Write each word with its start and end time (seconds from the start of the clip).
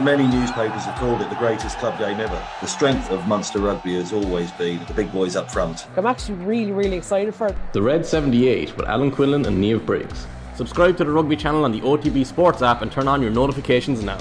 Many 0.00 0.26
newspapers 0.26 0.86
have 0.86 0.96
called 0.96 1.22
it 1.22 1.30
the 1.30 1.36
greatest 1.36 1.78
club 1.78 1.96
game 2.00 2.18
ever. 2.18 2.44
The 2.60 2.66
strength 2.66 3.12
of 3.12 3.28
Munster 3.28 3.60
rugby 3.60 3.94
has 3.94 4.12
always 4.12 4.50
been 4.52 4.84
the 4.86 4.92
big 4.92 5.12
boys 5.12 5.36
up 5.36 5.48
front. 5.48 5.86
I'm 5.96 6.04
actually 6.04 6.34
really, 6.44 6.72
really 6.72 6.96
excited 6.96 7.32
for 7.32 7.46
it. 7.46 7.56
The 7.72 7.80
Red 7.80 8.04
78 8.04 8.76
with 8.76 8.88
Alan 8.88 9.12
Quinlan 9.12 9.46
and 9.46 9.62
Niamh 9.62 9.86
Briggs. 9.86 10.26
Subscribe 10.56 10.96
to 10.96 11.04
the 11.04 11.12
rugby 11.12 11.36
channel 11.36 11.64
on 11.64 11.70
the 11.70 11.80
OTB 11.82 12.26
Sports 12.26 12.60
app 12.60 12.82
and 12.82 12.90
turn 12.90 13.06
on 13.06 13.22
your 13.22 13.30
notifications 13.30 14.02
now. 14.02 14.18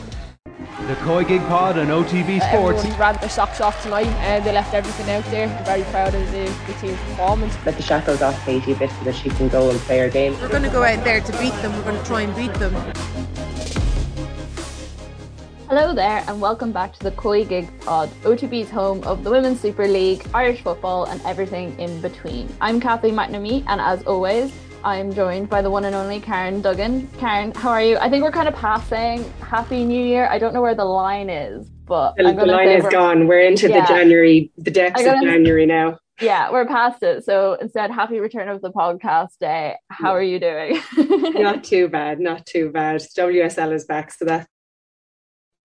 The 0.86 0.94
COYGIG 0.96 1.48
Pod 1.48 1.80
uh, 1.80 1.82
on 1.82 1.88
OTB 1.88 2.48
Sports. 2.50 2.80
Everyone 2.80 3.00
ran 3.00 3.18
their 3.20 3.30
socks 3.30 3.60
off 3.60 3.82
tonight 3.82 4.06
and 4.06 4.46
they 4.46 4.52
left 4.52 4.76
everything 4.76 5.10
out 5.10 5.24
there. 5.32 5.48
They're 5.48 5.66
very 5.66 5.84
proud 5.86 6.14
of 6.14 6.32
the, 6.32 6.54
the 6.68 6.74
team's 6.80 7.00
performance. 7.00 7.58
Let 7.66 7.78
the 7.78 7.84
shackles 7.84 8.22
off 8.22 8.40
Katie 8.46 8.74
a 8.74 8.76
bit 8.76 8.92
so 8.92 9.06
that 9.06 9.16
she 9.16 9.30
can 9.30 9.50
go 9.50 9.72
and 9.72 9.80
play 9.80 9.98
her 10.00 10.10
game. 10.10 10.40
We're 10.40 10.50
going 10.50 10.62
to 10.64 10.70
go 10.70 10.84
out 10.84 11.04
there 11.04 11.22
to 11.22 11.32
beat 11.40 11.54
them. 11.64 11.76
We're 11.78 11.84
going 11.84 11.98
to 11.98 12.06
try 12.06 12.22
and 12.22 12.36
beat 12.36 12.54
them. 12.60 12.76
Hello 15.76 15.92
there, 15.92 16.24
and 16.28 16.40
welcome 16.40 16.72
back 16.72 16.94
to 16.94 17.00
the 17.00 17.10
COYGIG 17.14 17.68
Pod, 17.82 18.08
OTB's 18.22 18.70
home 18.70 19.04
of 19.06 19.24
the 19.24 19.32
Women's 19.32 19.60
Super 19.60 19.88
League, 19.88 20.24
Irish 20.32 20.62
football, 20.62 21.06
and 21.06 21.20
everything 21.26 21.76
in 21.80 22.00
between. 22.00 22.48
I'm 22.62 22.80
Kathleen 22.80 23.16
McNamee, 23.16 23.64
and 23.66 23.82
as 23.82 24.04
always, 24.04 24.54
I'm 24.84 25.12
joined 25.12 25.50
by 25.50 25.64
the 25.64 25.72
one 25.72 25.86
and 25.86 25.96
only 25.96 26.20
Karen 26.20 26.62
Duggan. 26.62 27.08
Karen, 27.18 27.54
how 27.56 27.72
are 27.72 27.82
you? 27.82 27.98
I 27.98 28.08
think 28.08 28.24
we're 28.24 28.32
kind 28.32 28.48
of 28.48 28.54
passing 28.54 29.28
Happy 29.42 29.84
New 29.84 30.00
Year. 30.00 30.28
I 30.28 30.38
don't 30.38 30.54
know 30.54 30.62
where 30.62 30.76
the 30.76 30.86
line 30.86 31.32
is, 31.32 31.68
but 31.88 32.14
the, 32.18 32.32
the 32.32 32.46
line 32.46 32.70
is 32.70 32.86
gone. 32.90 33.26
We're 33.28 33.42
into 33.42 33.68
yeah. 33.68 33.82
the 33.82 33.88
January, 33.88 34.52
the 34.60 34.70
depths 34.70 35.02
of 35.02 35.24
January 35.24 35.66
now. 35.66 35.98
Yeah, 36.22 36.52
we're 36.52 36.68
past 36.68 37.02
it. 37.02 37.26
So 37.26 37.58
instead, 37.60 37.90
happy 37.90 38.20
return 38.20 38.48
of 38.48 38.62
the 38.62 38.72
podcast 38.72 39.40
day. 39.40 39.78
How 39.90 40.10
yeah. 40.10 40.18
are 40.18 40.22
you 40.22 40.40
doing? 40.40 40.80
not 41.42 41.64
too 41.64 41.88
bad, 41.88 42.20
not 42.20 42.46
too 42.46 42.70
bad. 42.70 43.02
WSL 43.02 43.74
is 43.74 43.86
back, 43.86 44.12
so 44.12 44.26
that 44.26 44.48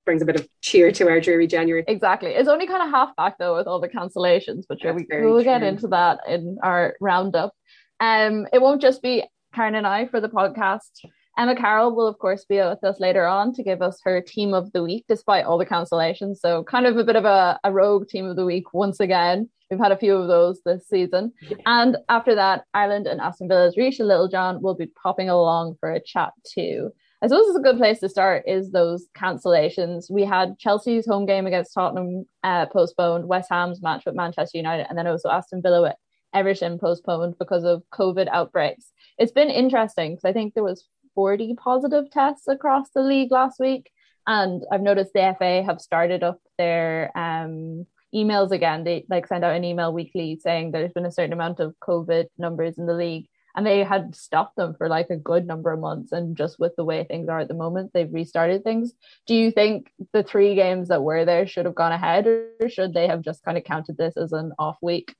brings 0.08 0.22
a 0.22 0.24
bit 0.24 0.40
of 0.40 0.48
cheer 0.62 0.90
to 0.90 1.06
our 1.06 1.20
dreary 1.20 1.46
January. 1.46 1.84
Exactly. 1.86 2.30
It's 2.30 2.48
only 2.48 2.66
kind 2.66 2.82
of 2.82 2.88
half 2.88 3.14
back 3.16 3.36
though 3.38 3.54
with 3.54 3.66
all 3.66 3.78
the 3.78 3.90
cancellations, 3.90 4.64
but 4.66 4.80
sure, 4.80 4.94
we, 4.94 5.06
will 5.20 5.44
get 5.44 5.62
into 5.62 5.86
that 5.88 6.20
in 6.26 6.56
our 6.62 6.96
roundup. 6.98 7.52
Um, 8.00 8.46
it 8.50 8.62
won't 8.62 8.80
just 8.80 9.02
be 9.02 9.22
Karen 9.54 9.74
and 9.74 9.86
I 9.86 10.06
for 10.06 10.18
the 10.18 10.30
podcast. 10.30 11.04
Emma 11.36 11.54
Carroll 11.54 11.94
will, 11.94 12.06
of 12.06 12.18
course, 12.18 12.46
be 12.46 12.56
with 12.56 12.82
us 12.82 12.98
later 13.00 13.26
on 13.26 13.52
to 13.52 13.62
give 13.62 13.82
us 13.82 14.00
her 14.04 14.22
team 14.22 14.54
of 14.54 14.72
the 14.72 14.82
week, 14.82 15.04
despite 15.10 15.44
all 15.44 15.58
the 15.58 15.66
cancellations. 15.66 16.38
So, 16.38 16.64
kind 16.64 16.86
of 16.86 16.96
a 16.96 17.04
bit 17.04 17.14
of 17.14 17.26
a, 17.26 17.60
a 17.62 17.70
rogue 17.70 18.08
team 18.08 18.24
of 18.24 18.36
the 18.36 18.46
week 18.46 18.72
once 18.72 19.00
again. 19.00 19.50
We've 19.70 19.78
had 19.78 19.92
a 19.92 19.98
few 19.98 20.14
of 20.14 20.26
those 20.26 20.62
this 20.64 20.88
season. 20.88 21.34
And 21.66 21.98
after 22.08 22.34
that, 22.34 22.64
Ireland 22.72 23.06
and 23.06 23.20
Aston 23.20 23.48
Villa's 23.48 23.76
Ruesha 23.76 24.00
Littlejohn 24.00 24.62
will 24.62 24.74
be 24.74 24.90
popping 25.02 25.28
along 25.28 25.76
for 25.80 25.92
a 25.92 26.02
chat 26.02 26.32
too. 26.46 26.92
I 27.20 27.26
suppose 27.26 27.48
it's 27.48 27.58
a 27.58 27.62
good 27.62 27.78
place 27.78 27.98
to 28.00 28.08
start 28.08 28.44
is 28.46 28.70
those 28.70 29.08
cancellations. 29.16 30.08
We 30.08 30.24
had 30.24 30.58
Chelsea's 30.58 31.06
home 31.06 31.26
game 31.26 31.46
against 31.46 31.74
Tottenham 31.74 32.26
uh, 32.44 32.66
postponed, 32.66 33.26
West 33.26 33.48
Ham's 33.50 33.82
match 33.82 34.04
with 34.06 34.14
Manchester 34.14 34.56
United, 34.56 34.86
and 34.88 34.96
then 34.96 35.08
also 35.08 35.28
Aston 35.28 35.60
Villa 35.60 35.82
with 35.82 35.96
Everton 36.32 36.78
postponed 36.78 37.34
because 37.38 37.64
of 37.64 37.82
COVID 37.92 38.28
outbreaks. 38.28 38.92
It's 39.18 39.32
been 39.32 39.50
interesting 39.50 40.12
because 40.12 40.28
I 40.28 40.32
think 40.32 40.54
there 40.54 40.62
was 40.62 40.86
40 41.16 41.54
positive 41.54 42.08
tests 42.12 42.46
across 42.46 42.90
the 42.90 43.02
league 43.02 43.32
last 43.32 43.58
week, 43.58 43.90
and 44.28 44.62
I've 44.70 44.82
noticed 44.82 45.12
the 45.12 45.34
FA 45.36 45.64
have 45.64 45.80
started 45.80 46.22
up 46.22 46.40
their 46.56 47.10
um, 47.16 47.84
emails 48.14 48.52
again. 48.52 48.84
They 48.84 49.06
like 49.10 49.26
send 49.26 49.44
out 49.44 49.56
an 49.56 49.64
email 49.64 49.92
weekly 49.92 50.38
saying 50.40 50.70
there's 50.70 50.92
been 50.92 51.06
a 51.06 51.12
certain 51.12 51.32
amount 51.32 51.58
of 51.58 51.74
COVID 51.82 52.26
numbers 52.38 52.78
in 52.78 52.86
the 52.86 52.94
league 52.94 53.26
and 53.58 53.66
they 53.66 53.82
had 53.82 54.14
stopped 54.14 54.54
them 54.54 54.72
for 54.78 54.88
like 54.88 55.10
a 55.10 55.16
good 55.16 55.44
number 55.44 55.72
of 55.72 55.80
months. 55.80 56.12
And 56.12 56.36
just 56.36 56.60
with 56.60 56.76
the 56.76 56.84
way 56.84 57.02
things 57.02 57.28
are 57.28 57.40
at 57.40 57.48
the 57.48 57.54
moment 57.54 57.90
they've 57.92 58.12
restarted 58.12 58.62
things. 58.62 58.92
Do 59.26 59.34
you 59.34 59.50
think 59.50 59.90
the 60.12 60.22
three 60.22 60.54
games 60.54 60.86
that 60.88 61.02
were 61.02 61.24
there 61.24 61.44
should 61.44 61.64
have 61.64 61.74
gone 61.74 61.90
ahead 61.90 62.28
or 62.28 62.68
should 62.68 62.94
they 62.94 63.08
have 63.08 63.20
just 63.20 63.42
kind 63.42 63.58
of 63.58 63.64
counted 63.64 63.96
this 63.96 64.16
as 64.16 64.32
an 64.32 64.52
off 64.60 64.76
week? 64.80 65.12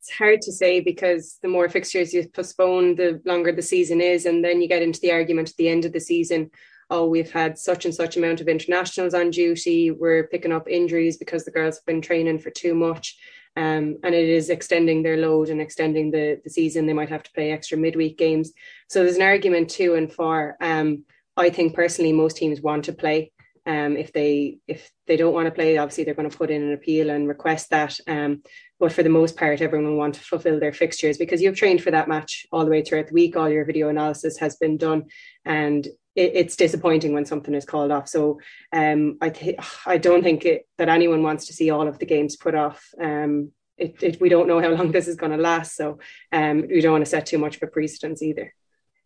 It's 0.00 0.10
hard 0.18 0.42
to 0.42 0.52
say 0.52 0.80
because 0.80 1.38
the 1.40 1.46
more 1.46 1.68
fixtures 1.68 2.12
you 2.12 2.26
postpone 2.28 2.96
the 2.96 3.22
longer 3.24 3.52
the 3.52 3.62
season 3.62 4.00
is 4.00 4.26
and 4.26 4.44
then 4.44 4.60
you 4.60 4.66
get 4.66 4.82
into 4.82 4.98
the 5.00 5.12
argument 5.12 5.50
at 5.50 5.56
the 5.58 5.68
end 5.68 5.84
of 5.84 5.92
the 5.92 6.00
season 6.00 6.50
oh 6.90 7.06
we've 7.06 7.30
had 7.30 7.56
such 7.56 7.84
and 7.84 7.94
such 7.94 8.16
amount 8.16 8.40
of 8.40 8.48
internationals 8.48 9.14
on 9.14 9.30
duty. 9.30 9.92
We're 9.92 10.26
picking 10.26 10.52
up 10.52 10.68
injuries 10.68 11.18
because 11.18 11.44
the 11.44 11.52
girls 11.52 11.76
have 11.76 11.86
been 11.86 12.00
training 12.00 12.40
for 12.40 12.50
too 12.50 12.74
much 12.74 13.16
um, 13.58 13.96
and 14.04 14.14
it 14.14 14.28
is 14.28 14.50
extending 14.50 15.02
their 15.02 15.16
load 15.16 15.48
and 15.48 15.60
extending 15.60 16.12
the, 16.12 16.40
the 16.44 16.50
season. 16.50 16.86
They 16.86 16.92
might 16.92 17.08
have 17.08 17.24
to 17.24 17.32
play 17.32 17.50
extra 17.50 17.76
midweek 17.76 18.16
games. 18.16 18.52
So 18.88 19.02
there's 19.02 19.16
an 19.16 19.22
argument 19.22 19.70
to 19.70 19.96
and 19.96 20.12
for. 20.12 20.56
Um, 20.60 21.04
I 21.36 21.50
think 21.50 21.74
personally, 21.74 22.12
most 22.12 22.36
teams 22.36 22.60
want 22.60 22.84
to 22.84 22.92
play. 22.92 23.32
Um, 23.66 23.96
if 23.96 24.12
they 24.12 24.58
if 24.68 24.88
they 25.08 25.16
don't 25.16 25.34
want 25.34 25.46
to 25.46 25.50
play, 25.50 25.76
obviously 25.76 26.04
they're 26.04 26.14
going 26.14 26.30
to 26.30 26.38
put 26.38 26.52
in 26.52 26.62
an 26.62 26.72
appeal 26.72 27.10
and 27.10 27.26
request 27.26 27.70
that. 27.70 27.98
Um, 28.06 28.42
but 28.78 28.92
for 28.92 29.02
the 29.02 29.08
most 29.08 29.36
part, 29.36 29.60
everyone 29.60 29.90
will 29.90 29.98
want 29.98 30.14
to 30.14 30.20
fulfill 30.20 30.60
their 30.60 30.72
fixtures 30.72 31.18
because 31.18 31.42
you've 31.42 31.56
trained 31.56 31.82
for 31.82 31.90
that 31.90 32.06
match 32.06 32.46
all 32.52 32.64
the 32.64 32.70
way 32.70 32.82
throughout 32.84 33.08
the 33.08 33.14
week. 33.14 33.36
All 33.36 33.50
your 33.50 33.64
video 33.64 33.88
analysis 33.88 34.38
has 34.38 34.54
been 34.54 34.76
done, 34.76 35.06
and 35.44 35.86
it, 36.18 36.32
it's 36.34 36.56
disappointing 36.56 37.12
when 37.12 37.24
something 37.24 37.54
is 37.54 37.64
called 37.64 37.92
off. 37.92 38.08
So 38.08 38.40
um, 38.72 39.18
I 39.20 39.30
th- 39.30 39.58
I 39.86 39.98
don't 39.98 40.22
think 40.22 40.44
it, 40.44 40.68
that 40.76 40.88
anyone 40.88 41.22
wants 41.22 41.46
to 41.46 41.52
see 41.52 41.70
all 41.70 41.86
of 41.86 41.98
the 41.98 42.06
games 42.06 42.36
put 42.36 42.54
off. 42.54 42.92
Um, 43.00 43.52
it, 43.76 44.02
it, 44.02 44.20
we 44.20 44.28
don't 44.28 44.48
know 44.48 44.60
how 44.60 44.70
long 44.70 44.90
this 44.90 45.06
is 45.06 45.16
going 45.16 45.32
to 45.32 45.38
last, 45.38 45.76
so 45.76 46.00
um, 46.32 46.62
we 46.68 46.80
don't 46.80 46.92
want 46.92 47.04
to 47.04 47.10
set 47.10 47.26
too 47.26 47.38
much 47.38 47.56
of 47.56 47.62
a 47.62 47.68
precedence 47.68 48.22
either. 48.22 48.52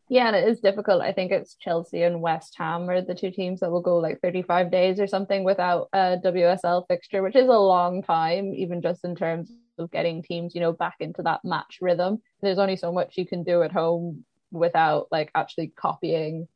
Yeah, 0.08 0.26
and 0.26 0.36
it 0.36 0.48
is 0.48 0.60
difficult. 0.60 1.00
I 1.00 1.12
think 1.12 1.30
it's 1.30 1.54
Chelsea 1.54 2.02
and 2.02 2.20
West 2.20 2.54
Ham 2.58 2.88
are 2.90 3.00
the 3.00 3.14
two 3.14 3.30
teams 3.30 3.60
that 3.60 3.70
will 3.70 3.80
go 3.80 3.98
like 3.98 4.20
35 4.20 4.70
days 4.70 4.98
or 4.98 5.06
something 5.06 5.44
without 5.44 5.88
a 5.92 6.18
WSL 6.22 6.86
fixture, 6.88 7.22
which 7.22 7.36
is 7.36 7.48
a 7.48 7.52
long 7.52 8.02
time, 8.02 8.52
even 8.54 8.82
just 8.82 9.04
in 9.04 9.14
terms 9.14 9.50
of 9.78 9.90
getting 9.90 10.22
teams, 10.22 10.54
you 10.54 10.60
know, 10.60 10.72
back 10.72 10.96
into 11.00 11.22
that 11.22 11.44
match 11.44 11.78
rhythm. 11.80 12.20
There's 12.42 12.58
only 12.58 12.76
so 12.76 12.92
much 12.92 13.16
you 13.16 13.26
can 13.26 13.42
do 13.42 13.62
at 13.62 13.72
home 13.72 14.24
without 14.50 15.08
like 15.10 15.30
actually 15.34 15.68
copying 15.68 16.46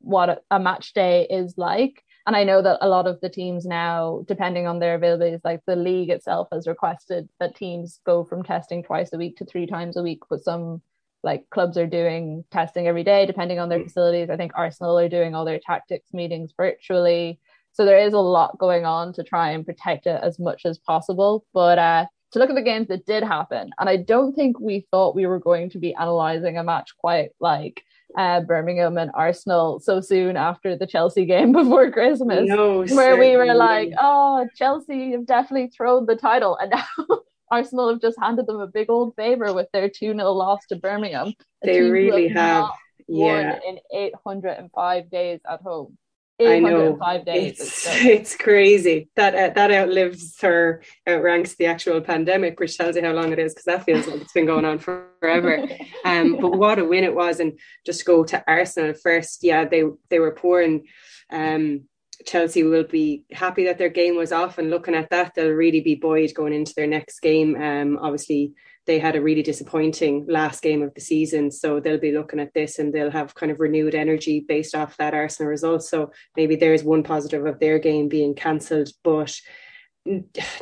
what 0.00 0.42
a, 0.50 0.58
match 0.58 0.92
day 0.92 1.26
is 1.28 1.54
like. 1.56 2.02
And 2.26 2.34
I 2.34 2.42
know 2.42 2.60
that 2.60 2.78
a 2.80 2.88
lot 2.88 3.06
of 3.06 3.20
the 3.20 3.28
teams 3.28 3.64
now, 3.64 4.24
depending 4.26 4.66
on 4.66 4.78
their 4.78 4.98
availabilities, 4.98 5.40
like 5.44 5.60
the 5.66 5.76
league 5.76 6.10
itself 6.10 6.48
has 6.52 6.66
requested 6.66 7.28
that 7.38 7.54
teams 7.54 8.00
go 8.04 8.24
from 8.24 8.42
testing 8.42 8.82
twice 8.82 9.12
a 9.12 9.18
week 9.18 9.36
to 9.36 9.44
three 9.44 9.66
times 9.66 9.96
a 9.96 10.02
week. 10.02 10.20
But 10.28 10.42
some 10.42 10.82
like 11.22 11.48
clubs 11.50 11.76
are 11.76 11.86
doing 11.86 12.44
testing 12.50 12.88
every 12.88 13.04
day, 13.04 13.26
depending 13.26 13.58
on 13.58 13.68
their 13.68 13.82
facilities. 13.82 14.30
I 14.30 14.36
think 14.36 14.52
Arsenal 14.54 14.98
are 14.98 15.08
doing 15.08 15.34
all 15.34 15.44
their 15.44 15.60
tactics 15.60 16.12
meetings 16.12 16.52
virtually. 16.56 17.38
So 17.72 17.84
there 17.84 17.98
is 17.98 18.14
a 18.14 18.18
lot 18.18 18.58
going 18.58 18.86
on 18.86 19.12
to 19.14 19.22
try 19.22 19.50
and 19.50 19.66
protect 19.66 20.06
it 20.06 20.20
as 20.22 20.38
much 20.38 20.62
as 20.64 20.78
possible. 20.78 21.44
But 21.52 21.78
uh, 21.78 22.06
to 22.32 22.38
look 22.38 22.50
at 22.50 22.56
the 22.56 22.62
games 22.62 22.88
that 22.88 23.06
did 23.06 23.22
happen, 23.22 23.70
and 23.78 23.88
I 23.88 23.96
don't 23.96 24.34
think 24.34 24.58
we 24.58 24.86
thought 24.90 25.14
we 25.14 25.26
were 25.26 25.38
going 25.38 25.70
to 25.70 25.78
be 25.78 25.94
analyzing 25.94 26.58
a 26.58 26.64
match 26.64 26.90
quite 26.98 27.30
like 27.40 27.82
uh, 28.16 28.40
Birmingham 28.40 28.98
and 28.98 29.10
Arsenal 29.14 29.80
so 29.80 30.00
soon 30.00 30.36
after 30.36 30.76
the 30.76 30.86
Chelsea 30.86 31.24
game 31.24 31.52
before 31.60 31.90
Christmas, 31.90 32.44
no, 32.44 32.84
where 32.84 33.16
we 33.16 33.36
were 33.36 33.54
like, 33.54 33.92
"Oh, 34.00 34.46
Chelsea 34.54 35.12
have 35.12 35.26
definitely 35.26 35.68
thrown 35.68 36.06
the 36.06 36.16
title," 36.16 36.56
and 36.56 36.70
now 36.70 36.86
Arsenal 37.50 37.88
have 37.90 38.00
just 38.00 38.18
handed 38.20 38.46
them 38.46 38.60
a 38.60 38.66
big 38.66 38.90
old 38.90 39.14
favor 39.16 39.52
with 39.52 39.68
their 39.72 39.88
two 39.88 40.12
0 40.12 40.32
loss 40.32 40.60
to 40.68 40.76
Birmingham. 40.76 41.32
They 41.62 41.80
really 41.80 42.28
have, 42.28 42.70
yeah, 43.08 43.58
in 43.66 43.78
eight 43.92 44.14
hundred 44.26 44.58
and 44.58 44.70
five 44.72 45.10
days 45.10 45.40
at 45.48 45.60
home. 45.62 45.96
I 46.40 46.58
know 46.58 46.98
days. 47.24 47.60
It's, 47.60 47.86
it's 48.04 48.36
crazy 48.36 49.08
that 49.16 49.34
uh, 49.34 49.54
that 49.54 49.70
outlives 49.70 50.38
her 50.40 50.82
outranks 51.06 51.56
the 51.56 51.66
actual 51.66 52.00
pandemic, 52.00 52.60
which 52.60 52.76
tells 52.76 52.96
you 52.96 53.02
how 53.02 53.12
long 53.12 53.32
it 53.32 53.38
is 53.38 53.54
because 53.54 53.64
that 53.64 53.84
feels 53.84 54.06
like 54.06 54.20
it's 54.20 54.32
been 54.32 54.46
going 54.46 54.64
on 54.64 54.78
forever. 54.78 55.66
um, 56.04 56.38
but 56.38 56.56
what 56.56 56.78
a 56.78 56.84
win 56.84 57.04
it 57.04 57.14
was, 57.14 57.40
and 57.40 57.58
just 57.84 58.04
go 58.04 58.24
to 58.24 58.44
Arsenal 58.46 58.94
first. 58.94 59.42
Yeah, 59.42 59.64
they 59.64 59.84
they 60.10 60.18
were 60.18 60.32
poor, 60.32 60.60
and 60.60 60.86
um, 61.30 61.84
Chelsea 62.26 62.64
will 62.64 62.84
be 62.84 63.24
happy 63.32 63.64
that 63.64 63.78
their 63.78 63.88
game 63.88 64.16
was 64.16 64.32
off. 64.32 64.58
And 64.58 64.68
looking 64.68 64.94
at 64.94 65.10
that, 65.10 65.34
they'll 65.34 65.50
really 65.50 65.80
be 65.80 65.94
buoyed 65.94 66.34
going 66.34 66.52
into 66.52 66.74
their 66.74 66.86
next 66.86 67.20
game. 67.20 67.56
Um, 67.60 67.98
obviously 68.00 68.52
they 68.86 68.98
had 68.98 69.16
a 69.16 69.20
really 69.20 69.42
disappointing 69.42 70.26
last 70.28 70.62
game 70.62 70.82
of 70.82 70.94
the 70.94 71.00
season. 71.00 71.50
So 71.50 71.80
they'll 71.80 71.98
be 71.98 72.12
looking 72.12 72.40
at 72.40 72.54
this 72.54 72.78
and 72.78 72.92
they'll 72.92 73.10
have 73.10 73.34
kind 73.34 73.50
of 73.50 73.60
renewed 73.60 73.94
energy 73.94 74.40
based 74.40 74.74
off 74.74 74.96
that 74.96 75.14
Arsenal 75.14 75.50
result. 75.50 75.82
So 75.82 76.12
maybe 76.36 76.56
there's 76.56 76.84
one 76.84 77.02
positive 77.02 77.44
of 77.44 77.58
their 77.58 77.78
game 77.78 78.08
being 78.08 78.34
cancelled, 78.34 78.88
but 79.02 79.36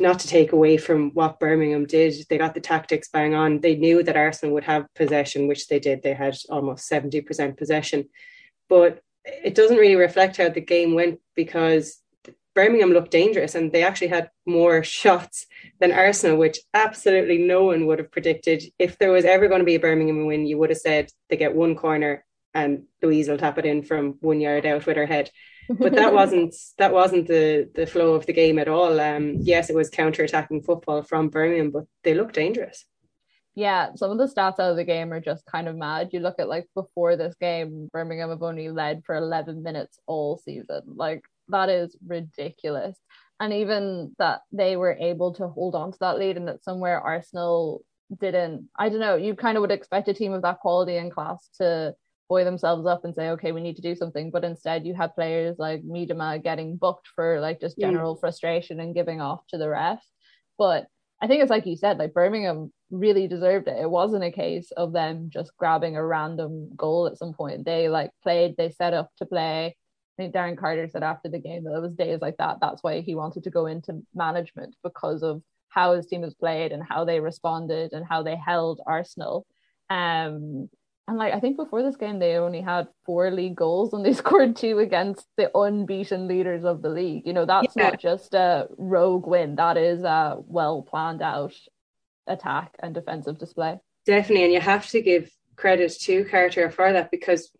not 0.01 0.19
to 0.21 0.27
take 0.27 0.53
away 0.53 0.79
from 0.79 1.11
what 1.11 1.39
Birmingham 1.39 1.85
did. 1.85 2.15
They 2.29 2.39
got 2.39 2.55
the 2.55 2.61
tactics 2.61 3.11
bang 3.11 3.35
on. 3.35 3.61
They 3.61 3.77
knew 3.77 4.03
that 4.03 4.17
Arsenal 4.17 4.55
would 4.55 4.65
have 4.65 4.87
possession, 4.95 5.47
which 5.47 5.69
they 5.69 5.79
did. 5.79 6.03
They 6.03 6.15
had 6.15 6.37
almost 6.49 6.91
70% 6.91 7.59
possession. 7.59 8.09
But 8.69 9.01
it 9.25 9.55
doesn't 9.55 9.77
really 9.77 9.97
reflect 9.97 10.39
how 10.39 10.49
the 10.49 10.61
game 10.61 10.95
went 10.95 11.21
because 11.35 11.99
Birmingham 12.55 12.93
looked 12.93 13.11
dangerous 13.11 13.55
and 13.55 13.73
they 13.73 13.83
actually 13.83 14.09
had 14.09 14.31
more 14.47 14.83
shots 14.85 15.47
than 15.81 15.93
Arsenal, 15.93 16.37
which 16.37 16.59
absolutely 16.73 17.39
no 17.39 17.65
one 17.65 17.87
would 17.87 17.99
have 17.99 18.13
predicted. 18.13 18.63
If 18.79 18.99
there 18.99 19.13
was 19.13 19.25
ever 19.25 19.49
going 19.49 19.61
to 19.61 19.65
be 19.65 19.75
a 19.75 19.81
Birmingham 19.81 20.27
win, 20.27 20.47
you 20.47 20.59
would 20.59 20.71
have 20.71 20.79
said 20.79 21.11
they 21.29 21.37
get 21.37 21.55
one 21.55 21.75
corner 21.75 22.25
and 22.55 22.85
Louise 23.03 23.29
will 23.29 23.39
tap 23.39 23.59
it 23.59 23.67
in 23.67 23.83
from 23.83 24.17
one 24.21 24.41
yard 24.41 24.65
out 24.65 24.87
with 24.87 24.97
her 24.97 25.07
head. 25.07 25.31
but 25.69 25.95
that 25.95 26.13
wasn't 26.13 26.55
that 26.77 26.93
wasn't 26.93 27.27
the 27.27 27.71
the 27.75 27.87
flow 27.87 28.15
of 28.15 28.27
the 28.27 28.35
game 28.35 28.59
at 28.59 28.69
all. 28.69 29.01
Um, 29.01 29.37
yes, 29.41 29.71
it 29.71 29.77
was 29.77 29.89
counter 29.89 30.23
attacking 30.23 30.63
football 30.63 31.03
from 31.03 31.31
Birmingham, 31.31 31.71
but 31.71 31.85
they 32.03 32.13
looked 32.13 32.35
dangerous. 32.35 32.85
Yeah, 33.55 33.95
some 33.95 34.11
of 34.11 34.19
the 34.19 34.27
stats 34.27 34.59
out 34.59 34.73
of 34.73 34.77
the 34.77 34.85
game 34.85 35.13
are 35.13 35.21
just 35.21 35.47
kind 35.47 35.69
of 35.69 35.77
mad. 35.77 36.11
You 36.13 36.21
look 36.21 36.37
at 36.39 36.49
like 36.49 36.69
before 36.75 37.17
this 37.17 37.35
game, 37.41 37.89
Birmingham 37.93 38.31
have 38.31 38.43
only 38.43 38.69
led 38.69 39.05
for 39.07 39.15
11 39.15 39.63
minutes 39.63 39.99
all 40.07 40.39
season. 40.39 40.83
Like 40.87 41.23
that 41.49 41.69
is 41.69 41.97
ridiculous. 42.07 42.97
And 43.41 43.53
even 43.53 44.15
that 44.19 44.43
they 44.53 44.77
were 44.77 44.97
able 44.99 45.35
to 45.35 45.49
hold 45.49 45.75
on 45.75 45.93
to 45.93 45.99
that 46.01 46.19
lead 46.19 46.37
and 46.37 46.49
that 46.49 46.63
somewhere 46.63 47.01
Arsenal 47.01 47.85
didn't, 48.21 48.69
I 48.79 48.89
don't 48.89 49.01
know, 49.01 49.17
you 49.17 49.35
kind 49.35 49.57
of 49.57 49.63
would 49.63 49.73
expect 49.73 50.09
a 50.09 50.15
team 50.15 50.33
of 50.33 50.43
that 50.43 50.61
quality 50.61 50.97
and 50.97 51.13
class 51.13 51.49
to 51.59 51.95
buoy 52.29 52.45
themselves 52.45 52.87
up 52.87 53.05
and 53.05 53.15
say, 53.15 53.31
okay, 53.31 53.53
we 53.53 53.61
need 53.61 53.77
to 53.77 53.83
do 53.83 53.95
something. 53.95 54.31
But 54.31 54.45
instead, 54.45 54.87
you 54.87 54.95
had 54.95 55.15
players 55.15 55.57
like 55.59 55.83
Miedema 55.83 56.43
getting 56.43 56.77
booked 56.77 57.09
for 57.15 57.41
like 57.41 57.61
just 57.61 57.79
general 57.79 58.17
mm. 58.17 58.21
frustration 58.21 58.81
and 58.81 58.95
giving 58.95 59.21
off 59.21 59.47
to 59.49 59.59
the 59.59 59.69
ref. 59.69 60.03
But 60.57 60.87
I 61.21 61.27
think 61.27 61.43
it's 61.43 61.51
like 61.51 61.67
you 61.67 61.77
said, 61.77 61.99
like 61.99 62.15
Birmingham 62.15 62.73
really 62.91 63.27
deserved 63.27 63.69
it. 63.69 63.81
It 63.81 63.91
wasn't 63.91 64.25
a 64.25 64.31
case 64.31 64.71
of 64.73 64.93
them 64.93 65.31
just 65.33 65.57
grabbing 65.57 65.97
a 65.97 66.05
random 66.05 66.71
goal 66.77 67.07
at 67.07 67.19
some 67.19 67.33
point. 67.33 67.65
They 67.65 67.89
like 67.89 68.11
played, 68.23 68.57
they 68.57 68.71
set 68.71 68.95
up 68.95 69.11
to 69.19 69.27
play. 69.27 69.77
I 70.17 70.23
think 70.23 70.35
Darren 70.35 70.57
Carter 70.57 70.89
said 70.89 71.03
after 71.03 71.29
the 71.29 71.41
game 71.41 71.65
that 71.65 71.75
it 71.75 71.83
was 71.83 71.93
days 71.93 72.21
like 72.21 72.37
that. 72.37 72.59
That's 72.61 72.83
why 72.83 73.01
he 73.01 73.15
wanted 73.15 73.45
to 73.45 73.51
go 73.51 73.67
into 73.67 74.03
management 74.15 74.77
because 74.83 75.23
of 75.23 75.43
how 75.69 75.95
his 75.95 76.07
team 76.07 76.23
has 76.23 76.35
played 76.35 76.71
and 76.71 76.83
how 76.89 77.05
they 77.05 77.19
responded 77.19 77.93
and 77.93 78.07
how 78.09 78.23
they 78.23 78.37
held 78.37 78.81
Arsenal. 78.87 79.45
Um, 79.91 80.69
and 81.07 81.19
like 81.19 81.35
I 81.35 81.41
think 81.41 81.57
before 81.57 81.83
this 81.83 81.97
game 81.97 82.19
they 82.19 82.37
only 82.37 82.61
had 82.61 82.89
four 83.05 83.31
league 83.31 83.57
goals 83.57 83.93
and 83.93 84.05
they 84.05 84.13
scored 84.23 84.57
two 84.57 84.79
against 84.79 85.27
the 85.37 85.51
unbeaten 85.57 86.29
leaders 86.29 86.65
of 86.65 86.81
the 86.81 86.89
league. 86.89 87.27
You 87.27 87.33
know, 87.33 87.45
that's 87.45 87.75
yeah. 87.77 87.91
not 87.91 88.01
just 88.01 88.35
a 88.35 88.69
rogue 88.79 89.27
win. 89.27 89.57
That 89.57 89.77
is 89.77 90.03
a 90.05 90.37
well 90.39 90.83
planned 90.83 91.23
out 91.23 91.55
attack 92.27 92.75
and 92.79 92.95
defensive 92.95 93.39
display. 93.39 93.79
Definitely, 94.07 94.45
and 94.45 94.53
you 94.53 94.61
have 94.61 94.89
to 94.91 95.03
give 95.03 95.31
credit 95.57 95.93
to 96.01 96.25
Carter 96.25 96.71
for 96.71 96.93
that 96.93 97.11
because 97.11 97.51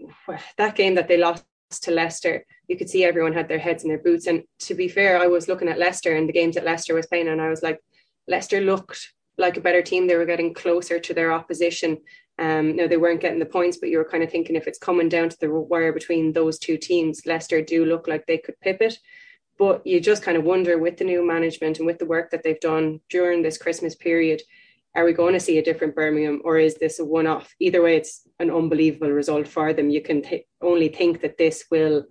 that 0.59 0.77
game 0.77 0.95
that 0.95 1.09
they 1.09 1.17
lost 1.17 1.45
to 1.71 1.91
Leicester, 1.91 2.45
you 2.69 2.77
could 2.77 2.89
see 2.89 3.05
everyone 3.05 3.33
had 3.33 3.49
their 3.49 3.59
heads 3.59 3.83
in 3.83 3.89
their 3.89 3.99
boots. 3.99 4.27
And 4.27 4.45
to 4.61 4.75
be 4.75 4.89
fair, 4.89 5.19
I 5.19 5.27
was 5.27 5.49
looking 5.49 5.69
at 5.69 5.79
Leicester 5.79 6.15
and 6.15 6.29
the 6.29 6.33
games 6.33 6.55
that 6.55 6.65
Leicester 6.65 6.95
was 6.95 7.07
playing, 7.07 7.29
and 7.29 7.41
I 7.41 7.49
was 7.49 7.63
like, 7.63 7.81
Leicester 8.29 8.61
looked 8.61 9.13
like 9.37 9.57
a 9.57 9.61
better 9.61 9.83
team. 9.83 10.07
They 10.07 10.17
were 10.17 10.27
getting 10.27 10.55
closer 10.55 10.99
to 10.99 11.15
their 11.15 11.33
opposition. 11.33 11.99
Um, 12.39 12.77
no, 12.77 12.89
they 12.89 12.97
weren't 12.97 13.21
getting 13.21 13.39
the 13.39 13.47
points, 13.47 13.77
but 13.77 13.89
you 13.89 13.99
were 13.99 14.09
kind 14.09 14.23
of 14.23 14.31
thinking 14.31 14.57
if 14.57 14.67
it's 14.67 14.79
coming 14.79 15.09
down 15.09 15.29
to 15.29 15.37
the 15.41 15.51
wire 15.51 15.93
between 15.93 16.33
those 16.33 16.59
two 16.59 16.77
teams, 16.77 17.27
Leicester 17.27 17.63
do 17.63 17.85
look 17.85 18.09
like 18.09 18.27
they 18.27 18.39
could 18.39 18.59
pip 18.61 18.79
it. 18.81 18.99
But 19.57 19.87
you 19.87 20.01
just 20.01 20.23
kind 20.23 20.37
of 20.37 20.45
wonder 20.45 20.79
with 20.79 20.97
the 20.97 21.05
new 21.05 21.25
management 21.25 21.79
and 21.79 21.87
with 21.87 21.99
the 21.99 22.07
work 22.07 22.31
that 22.31 22.43
they've 22.43 22.59
done 22.59 23.01
during 23.09 23.43
this 23.43 23.59
Christmas 23.59 23.95
period, 23.95 24.43
are 24.97 25.05
we 25.05 25.13
going 25.13 25.35
to 25.35 25.41
see 25.41 25.59
a 25.59 25.65
different 25.65 25.95
Birmingham 25.95 26.41
or 26.45 26.59
is 26.59 26.75
this 26.77 26.99
a 26.99 27.05
one 27.05 27.27
off? 27.27 27.55
Either 27.61 27.83
way, 27.83 27.97
it's 27.97 28.24
an 28.41 28.51
unbelievable 28.51 29.11
result 29.11 29.47
for 29.47 29.73
them. 29.73 29.91
You 29.91 30.03
can 30.03 30.23
only 30.61 30.89
think 30.89 31.21
that 31.21 31.39
this 31.39 31.65
will 31.71 32.05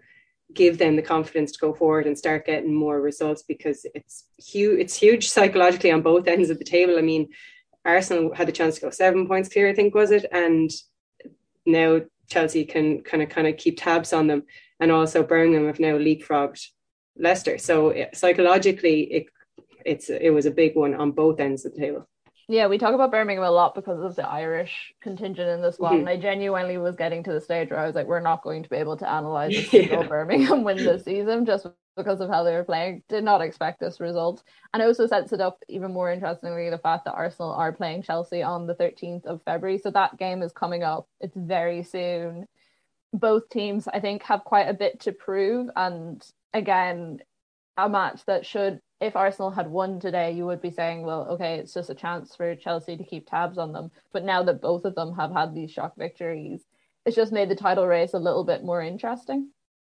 give 0.54 0.78
them 0.78 0.96
the 0.96 1.02
confidence 1.02 1.52
to 1.52 1.60
go 1.60 1.74
forward 1.74 2.06
and 2.06 2.18
start 2.18 2.46
getting 2.46 2.74
more 2.74 3.02
results 3.02 3.44
because 3.44 3.86
it's 3.96 4.25
huge 4.38 4.80
it's 4.80 4.96
huge 4.96 5.30
psychologically 5.30 5.92
on 5.92 6.02
both 6.02 6.28
ends 6.28 6.50
of 6.50 6.60
the 6.60 6.66
table. 6.66 6.98
I 6.98 7.02
mean, 7.02 7.30
Arsenal 7.86 8.34
had 8.34 8.48
the 8.48 8.52
chance 8.52 8.75
to 8.75 8.81
go 8.81 8.90
seven 8.90 9.28
points 9.28 9.50
clear, 9.50 9.70
I 9.70 9.74
think 9.74 9.94
was 9.94 10.12
it, 10.12 10.25
and 10.31 10.72
now 11.66 12.02
Chelsea 12.30 12.66
can 12.66 13.02
kind 13.02 13.24
of 13.24 13.30
kind 13.30 13.48
of 13.48 13.58
keep 13.58 13.78
tabs 13.78 14.14
on 14.14 14.28
them, 14.28 14.44
and 14.80 14.92
also 14.92 15.24
Birmingham 15.24 15.68
have 15.68 15.80
now 15.80 15.98
leapfrogged 15.98 16.66
Leicester. 17.18 17.58
So 17.58 17.90
eh, 17.90 18.08
psychologically, 18.14 19.02
it 19.04 19.25
it's 19.86 20.10
it 20.10 20.30
was 20.30 20.46
a 20.46 20.52
big 20.52 20.75
one 20.75 20.94
on 20.94 21.12
both 21.12 21.40
ends 21.40 21.66
of 21.66 21.74
the 21.74 21.81
table. 21.81 22.08
Yeah, 22.50 22.68
we 22.68 22.78
talk 22.78 22.94
about 22.94 23.12
Birmingham 23.12 23.44
a 23.44 23.51
lot 23.51 23.74
because 23.74 24.01
of 24.01 24.16
the 24.16 24.28
Irish 24.28 24.94
contingent 25.01 25.48
in 25.48 25.62
this 25.62 25.80
one. 25.80 25.94
Mm-hmm. 25.94 26.00
And 26.07 26.10
I 26.10 26.18
genuinely 26.18 26.78
was 26.78 26.95
getting 26.95 27.24
to 27.24 27.31
the 27.31 27.40
stage 27.40 27.69
where 27.69 27.80
I 27.80 27.86
was 27.86 27.95
like, 27.95 28.07
we're 28.07 28.19
not 28.19 28.44
going 28.44 28.63
to 28.63 28.69
be 28.69 28.75
able 28.75 28.98
to 28.98 29.10
analyze 29.10 29.56
a 29.56 29.63
single 29.63 30.04
yeah. 30.04 30.07
Birmingham 30.07 30.63
win 30.63 30.78
this 30.78 31.06
season 31.06 31.45
just 31.45 31.68
because 31.95 32.19
of 32.19 32.30
how 32.30 32.44
they 32.44 32.54
were 32.54 32.63
playing. 32.66 33.01
Did 33.07 33.24
not 33.24 33.42
expect 33.42 33.80
this 33.80 34.01
result. 34.01 34.44
And 34.74 34.84
also 34.84 35.07
sets 35.07 35.31
it 35.31 35.40
up 35.40 35.63
even 35.69 35.94
more 35.94 36.12
interestingly 36.12 36.69
the 36.69 36.78
fact 36.78 37.06
that 37.06 37.13
Arsenal 37.13 37.54
are 37.54 37.72
playing 37.72 38.04
Chelsea 38.04 38.44
on 38.44 38.68
the 38.68 38.75
13th 38.75 39.25
of 39.25 39.42
February. 39.44 39.78
So 39.78 39.92
that 39.92 40.18
game 40.18 40.42
is 40.42 40.51
coming 40.51 40.84
up. 40.84 41.07
It's 41.22 41.38
very 41.38 41.84
soon. 41.84 42.48
Both 43.13 43.50
teams, 43.50 43.88
I 43.88 44.00
think, 44.00 44.24
have 44.24 44.44
quite 44.44 44.68
a 44.68 44.74
bit 44.74 45.01
to 45.01 45.13
prove. 45.13 45.69
And 45.75 46.22
again, 46.54 47.19
a 47.78 47.90
match 47.90 48.25
that 48.25 48.46
should 48.46 48.80
if 49.04 49.18
Arsenal 49.18 49.52
had 49.52 49.70
won 49.70 50.00
today, 50.00 50.31
you 50.31 50.46
would 50.46 50.62
be 50.62 50.72
saying, 50.72 51.02
well, 51.04 51.28
okay, 51.31 51.56
it's 51.56 51.74
just 51.74 51.90
a 51.90 51.96
chance 51.96 52.36
for 52.36 52.56
Chelsea 52.56 52.96
to 52.96 53.04
keep 53.04 53.30
tabs 53.30 53.58
on 53.58 53.74
them. 53.74 53.92
But 54.14 54.24
now 54.24 54.44
that 54.44 54.62
both 54.62 54.86
of 54.86 54.96
them 54.96 55.14
have 55.16 55.34
had 55.34 55.54
these 55.54 55.72
shock 55.72 55.94
victories, 55.98 56.62
it's 57.06 57.16
just 57.16 57.34
made 57.34 57.50
the 57.50 57.56
title 57.56 57.86
race 57.86 58.14
a 58.14 58.20
little 58.20 58.46
bit 58.46 58.64
more 58.64 58.81
interesting. 58.81 59.50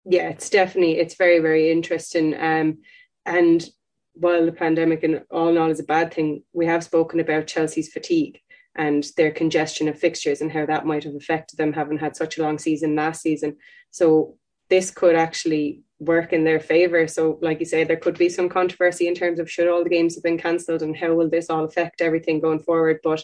Yeah, 0.04 0.30
it's 0.30 0.50
definitely 0.50 0.98
it's 0.98 1.16
very 1.16 1.40
very 1.40 1.72
interesting. 1.72 2.36
Um, 2.40 2.80
and 3.26 3.66
while 4.14 4.46
the 4.46 4.52
pandemic 4.52 5.04
and 5.04 5.24
all 5.30 5.50
in 5.50 5.58
all 5.58 5.72
is 5.72 5.80
a 5.80 5.84
bad 5.84 6.14
thing, 6.14 6.44
we 6.52 6.66
have 6.66 6.84
spoken 6.84 7.20
about 7.20 7.48
Chelsea's 7.48 7.90
fatigue 7.90 8.40
and 8.76 9.06
their 9.16 9.32
congestion 9.32 9.88
of 9.88 9.98
fixtures 9.98 10.42
and 10.42 10.52
how 10.52 10.66
that 10.66 10.86
might 10.86 11.04
have 11.04 11.16
affected 11.16 11.58
them 11.58 11.74
having 11.74 11.98
had 11.98 12.16
such 12.16 12.38
a 12.38 12.42
long 12.42 12.58
season 12.58 12.96
last 12.96 13.22
season. 13.22 13.56
So 13.92 14.38
this 14.70 14.92
could 14.92 15.16
actually 15.16 15.84
work 16.00 16.34
in 16.34 16.44
their 16.44 16.60
favor. 16.60 17.08
So, 17.08 17.40
like 17.42 17.60
you 17.60 17.66
say, 17.66 17.84
there 17.84 17.98
could 17.98 18.18
be 18.18 18.30
some 18.30 18.50
controversy 18.50 19.08
in 19.08 19.16
terms 19.16 19.40
of 19.40 19.50
should 19.50 19.68
all 19.68 19.84
the 19.84 19.90
games 19.90 20.16
have 20.16 20.24
been 20.24 20.38
cancelled 20.38 20.82
and 20.82 20.96
how 20.96 21.14
will 21.14 21.30
this 21.30 21.50
all 21.50 21.66
affect 21.66 22.02
everything 22.02 22.40
going 22.40 22.60
forward. 22.60 23.00
But 23.04 23.24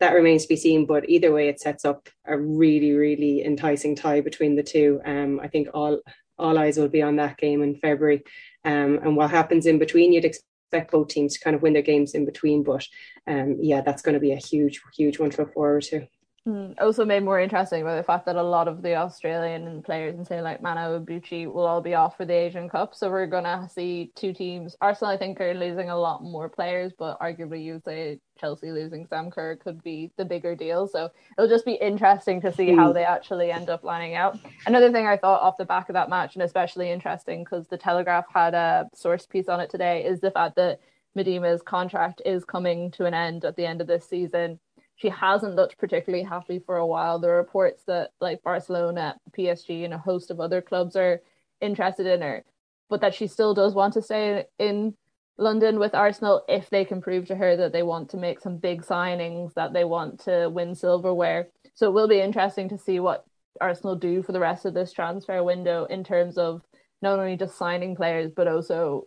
that 0.00 0.14
remains 0.14 0.42
to 0.42 0.48
be 0.48 0.56
seen. 0.56 0.86
But 0.86 1.08
either 1.08 1.32
way, 1.32 1.48
it 1.48 1.60
sets 1.60 1.84
up 1.84 2.08
a 2.26 2.38
really, 2.38 2.92
really 2.92 3.44
enticing 3.44 3.94
tie 3.94 4.20
between 4.20 4.56
the 4.56 4.62
two. 4.62 5.00
Um, 5.04 5.40
I 5.40 5.48
think 5.48 5.68
all 5.74 6.00
all 6.36 6.58
eyes 6.58 6.76
will 6.76 6.88
be 6.88 7.02
on 7.02 7.16
that 7.16 7.38
game 7.38 7.62
in 7.62 7.76
February. 7.76 8.22
Um, 8.64 8.98
and 9.02 9.16
what 9.16 9.30
happens 9.30 9.66
in 9.66 9.78
between, 9.78 10.12
you'd 10.12 10.24
expect 10.24 10.90
both 10.90 11.08
teams 11.08 11.34
to 11.34 11.40
kind 11.40 11.54
of 11.54 11.62
win 11.62 11.74
their 11.74 11.82
games 11.82 12.14
in 12.14 12.24
between. 12.24 12.64
But 12.64 12.86
um, 13.26 13.58
yeah, 13.60 13.82
that's 13.82 14.02
going 14.02 14.14
to 14.14 14.20
be 14.20 14.32
a 14.32 14.36
huge, 14.36 14.80
huge 14.96 15.18
one 15.18 15.30
to 15.30 15.42
look 15.42 15.54
forward 15.54 15.82
to. 15.84 16.08
Mm, 16.46 16.74
also 16.78 17.06
made 17.06 17.22
more 17.22 17.40
interesting 17.40 17.84
by 17.84 17.96
the 17.96 18.02
fact 18.02 18.26
that 18.26 18.36
a 18.36 18.42
lot 18.42 18.68
of 18.68 18.82
the 18.82 18.94
Australian 18.96 19.82
players 19.82 20.14
and 20.14 20.26
say 20.26 20.42
like 20.42 20.60
Mano 20.60 21.00
Bucci 21.00 21.50
will 21.50 21.64
all 21.64 21.80
be 21.80 21.94
off 21.94 22.18
for 22.18 22.26
the 22.26 22.34
Asian 22.34 22.68
Cup. 22.68 22.94
So 22.94 23.10
we're 23.10 23.26
gonna 23.26 23.66
see 23.72 24.12
two 24.14 24.34
teams. 24.34 24.76
Arsenal 24.82 25.10
I 25.10 25.16
think 25.16 25.40
are 25.40 25.54
losing 25.54 25.88
a 25.88 25.96
lot 25.96 26.22
more 26.22 26.50
players, 26.50 26.92
but 26.98 27.18
arguably 27.18 27.64
you'd 27.64 27.84
say 27.84 28.20
Chelsea 28.38 28.72
losing 28.72 29.06
Sam 29.06 29.30
Kerr 29.30 29.56
could 29.56 29.82
be 29.82 30.10
the 30.18 30.24
bigger 30.26 30.54
deal. 30.54 30.86
So 30.86 31.08
it'll 31.38 31.48
just 31.48 31.64
be 31.64 31.74
interesting 31.74 32.42
to 32.42 32.52
see 32.52 32.74
how 32.74 32.90
mm. 32.90 32.94
they 32.94 33.04
actually 33.04 33.50
end 33.50 33.70
up 33.70 33.82
lining 33.82 34.14
out. 34.14 34.38
Another 34.66 34.92
thing 34.92 35.06
I 35.06 35.16
thought 35.16 35.40
off 35.40 35.56
the 35.56 35.64
back 35.64 35.88
of 35.88 35.94
that 35.94 36.10
match, 36.10 36.34
and 36.34 36.42
especially 36.42 36.90
interesting 36.90 37.42
because 37.44 37.68
the 37.68 37.78
Telegraph 37.78 38.26
had 38.30 38.52
a 38.52 38.90
source 38.92 39.24
piece 39.24 39.48
on 39.48 39.60
it 39.60 39.70
today, 39.70 40.04
is 40.04 40.20
the 40.20 40.30
fact 40.30 40.56
that 40.56 40.80
Miedema's 41.16 41.62
contract 41.62 42.20
is 42.26 42.44
coming 42.44 42.90
to 42.90 43.06
an 43.06 43.14
end 43.14 43.46
at 43.46 43.56
the 43.56 43.64
end 43.64 43.80
of 43.80 43.86
this 43.86 44.06
season 44.06 44.58
she 44.96 45.08
hasn't 45.08 45.56
looked 45.56 45.78
particularly 45.78 46.24
happy 46.24 46.58
for 46.58 46.76
a 46.76 46.86
while. 46.86 47.18
The 47.18 47.28
reports 47.28 47.82
that 47.86 48.10
like 48.20 48.42
Barcelona, 48.42 49.16
PSG, 49.36 49.84
and 49.84 49.94
a 49.94 49.98
host 49.98 50.30
of 50.30 50.40
other 50.40 50.62
clubs 50.62 50.96
are 50.96 51.20
interested 51.60 52.06
in 52.06 52.22
her, 52.22 52.44
but 52.88 53.00
that 53.00 53.14
she 53.14 53.26
still 53.26 53.54
does 53.54 53.74
want 53.74 53.94
to 53.94 54.02
stay 54.02 54.44
in 54.58 54.94
London 55.36 55.78
with 55.80 55.94
Arsenal 55.94 56.44
if 56.48 56.70
they 56.70 56.84
can 56.84 57.02
prove 57.02 57.26
to 57.26 57.34
her 57.34 57.56
that 57.56 57.72
they 57.72 57.82
want 57.82 58.10
to 58.10 58.16
make 58.16 58.40
some 58.40 58.56
big 58.56 58.82
signings, 58.82 59.52
that 59.54 59.72
they 59.72 59.84
want 59.84 60.20
to 60.20 60.48
win 60.48 60.74
silverware. 60.74 61.48
So 61.74 61.88
it 61.88 61.92
will 61.92 62.08
be 62.08 62.20
interesting 62.20 62.68
to 62.68 62.78
see 62.78 63.00
what 63.00 63.24
Arsenal 63.60 63.96
do 63.96 64.22
for 64.22 64.32
the 64.32 64.40
rest 64.40 64.64
of 64.64 64.74
this 64.74 64.92
transfer 64.92 65.42
window 65.42 65.86
in 65.86 66.04
terms 66.04 66.38
of 66.38 66.62
not 67.02 67.18
only 67.18 67.36
just 67.36 67.58
signing 67.58 67.96
players 67.96 68.30
but 68.34 68.48
also 68.48 69.06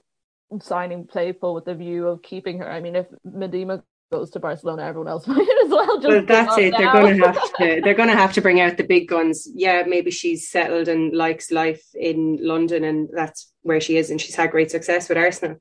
signing 0.61 1.05
people 1.05 1.53
with 1.53 1.65
the 1.65 1.75
view 1.75 2.07
of 2.07 2.21
keeping 2.21 2.59
her. 2.59 2.69
I 2.69 2.79
mean, 2.79 2.95
if 2.95 3.07
Miedema 3.25 3.83
goes 4.11 4.29
to 4.31 4.39
Barcelona, 4.39 4.83
everyone 4.83 5.09
else 5.09 5.27
might 5.27 5.47
as 5.63 5.69
well. 5.69 5.99
Just 5.99 6.07
well, 6.07 6.25
that's 6.25 6.57
it. 6.57 6.71
Now. 6.71 6.77
They're 6.77 6.93
going 6.93 7.19
to 7.19 7.27
have 7.27 7.53
to. 7.57 7.81
They're 7.83 7.93
going 7.93 8.09
to 8.09 8.15
have 8.15 8.33
to 8.33 8.41
bring 8.41 8.61
out 8.61 8.77
the 8.77 8.83
big 8.83 9.07
guns. 9.07 9.47
Yeah, 9.53 9.83
maybe 9.87 10.11
she's 10.11 10.49
settled 10.49 10.87
and 10.87 11.13
likes 11.15 11.51
life 11.51 11.83
in 11.93 12.37
London, 12.41 12.83
and 12.83 13.09
that's 13.13 13.51
where 13.61 13.81
she 13.81 13.97
is, 13.97 14.09
and 14.09 14.19
she's 14.19 14.35
had 14.35 14.51
great 14.51 14.71
success 14.71 15.09
with 15.09 15.17
Arsenal. 15.17 15.57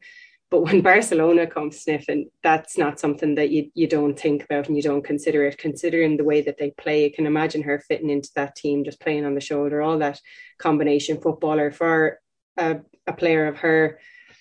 But 0.51 0.63
when 0.63 0.81
Barcelona 0.83 1.47
comes 1.47 1.81
sniffing, 1.81 2.31
that's 2.43 2.79
not 2.79 3.01
something 3.01 3.35
that 3.35 3.51
you 3.51 3.71
you 3.75 3.87
don't 3.87 4.19
think 4.19 4.45
about 4.45 4.69
and 4.69 4.77
you 4.77 4.83
don't 4.83 5.05
consider 5.05 5.45
it. 5.45 5.59
Considering 5.59 6.17
the 6.17 6.25
way 6.25 6.41
that 6.43 6.59
they 6.59 6.71
play, 6.73 7.05
you 7.05 7.13
can 7.13 7.27
imagine 7.27 7.63
her 7.63 7.81
fitting 7.81 8.11
into 8.11 8.31
that 8.37 8.57
team, 8.57 8.85
just 8.85 9.01
playing 9.01 9.25
on 9.25 9.35
the 9.35 9.41
shoulder, 9.41 9.83
all 9.83 9.99
that 9.99 10.21
combination 10.59 11.21
footballer 11.21 11.71
for 11.71 12.21
a, 12.57 12.79
a 13.07 13.13
player 13.13 13.47
of 13.47 13.59
her 13.59 13.99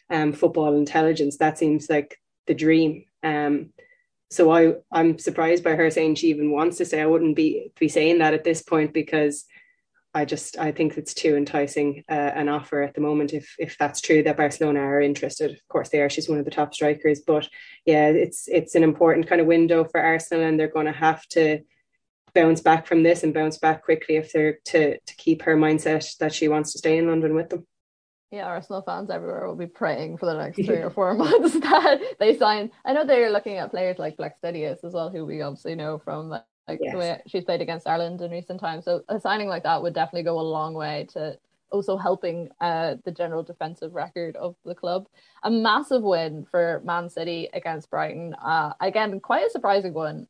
um, 0.09 0.33
football 0.33 0.75
intelligence. 0.75 1.37
That 1.37 1.57
seems 1.57 1.89
like 1.89 2.19
the 2.47 2.53
dream. 2.53 3.05
Um, 3.23 3.71
so 4.35 4.51
I 4.51 4.73
I'm 4.91 5.17
surprised 5.17 5.63
by 5.63 5.75
her 5.75 5.89
saying 5.89 6.15
she 6.15 6.29
even 6.29 6.51
wants 6.51 6.77
to 6.77 6.85
say 6.85 7.01
I 7.01 7.05
wouldn't 7.05 7.35
be 7.35 7.71
be 7.79 7.87
saying 7.87 8.19
that 8.19 8.33
at 8.33 8.43
this 8.43 8.61
point 8.61 8.93
because 8.93 9.45
I 10.15 10.23
just 10.23 10.57
I 10.57 10.71
think 10.71 10.97
it's 10.97 11.13
too 11.13 11.35
enticing 11.35 12.03
uh, 12.09 12.31
an 12.35 12.47
offer 12.47 12.81
at 12.81 12.93
the 12.93 13.01
moment. 13.01 13.33
If 13.33 13.53
if 13.59 13.77
that's 13.77 13.99
true 13.99 14.23
that 14.23 14.37
Barcelona 14.37 14.79
are 14.79 15.01
interested, 15.01 15.51
of 15.51 15.67
course 15.67 15.89
they 15.89 16.01
are. 16.01 16.09
She's 16.09 16.29
one 16.29 16.39
of 16.39 16.45
the 16.45 16.51
top 16.51 16.73
strikers, 16.73 17.19
but 17.19 17.49
yeah, 17.85 18.07
it's 18.07 18.47
it's 18.47 18.75
an 18.75 18.83
important 18.83 19.27
kind 19.27 19.41
of 19.41 19.47
window 19.47 19.83
for 19.83 19.99
Arsenal, 19.99 20.45
and 20.45 20.57
they're 20.57 20.69
going 20.69 20.85
to 20.85 20.93
have 20.93 21.27
to 21.29 21.59
bounce 22.33 22.61
back 22.61 22.87
from 22.87 23.03
this 23.03 23.23
and 23.23 23.33
bounce 23.33 23.57
back 23.57 23.83
quickly 23.83 24.15
if 24.15 24.31
they're 24.31 24.59
to 24.65 24.97
to 24.99 25.15
keep 25.17 25.41
her 25.41 25.57
mindset 25.57 26.17
that 26.17 26.33
she 26.33 26.47
wants 26.47 26.71
to 26.71 26.77
stay 26.77 26.97
in 26.97 27.07
London 27.07 27.35
with 27.35 27.49
them. 27.49 27.67
Yeah, 28.35 28.47
Arsenal 28.47 28.81
fans 28.81 29.09
everywhere 29.09 29.47
will 29.47 29.55
be 29.55 29.65
praying 29.65 30.17
for 30.17 30.25
the 30.25 30.33
next 30.33 30.57
three 30.57 30.81
or 30.81 30.89
four 30.97 31.13
months 31.13 31.53
that 31.59 32.01
they 32.19 32.37
sign. 32.37 32.69
I 32.83 32.91
know 32.91 33.05
they're 33.05 33.31
looking 33.31 33.59
at 33.59 33.71
players 33.71 33.97
like 33.97 34.17
Blackstenius 34.17 34.83
as 34.83 34.91
well, 34.91 35.09
who 35.09 35.25
we 35.25 35.41
obviously 35.41 35.73
know 35.73 35.99
from 35.99 36.27
like 36.27 36.43
yes. 36.67 36.91
the 36.91 36.97
way 36.97 37.21
she's 37.27 37.45
played 37.45 37.61
against 37.61 37.87
Ireland 37.87 38.19
in 38.19 38.31
recent 38.31 38.59
times. 38.59 38.83
So 38.83 39.03
a 39.07 39.21
signing 39.21 39.47
like 39.47 39.63
that 39.63 39.81
would 39.81 39.93
definitely 39.93 40.23
go 40.23 40.37
a 40.37 40.41
long 40.41 40.73
way 40.73 41.07
to 41.13 41.39
also 41.71 41.95
helping 41.95 42.49
uh, 42.59 42.95
the 43.05 43.11
general 43.11 43.41
defensive 43.41 43.95
record 43.95 44.35
of 44.35 44.57
the 44.65 44.75
club. 44.75 45.07
A 45.43 45.49
massive 45.49 46.03
win 46.03 46.45
for 46.51 46.81
Man 46.83 47.09
City 47.09 47.47
against 47.53 47.89
Brighton. 47.89 48.33
Uh, 48.33 48.73
again, 48.81 49.17
quite 49.21 49.45
a 49.45 49.49
surprising 49.49 49.93
one 49.93 50.27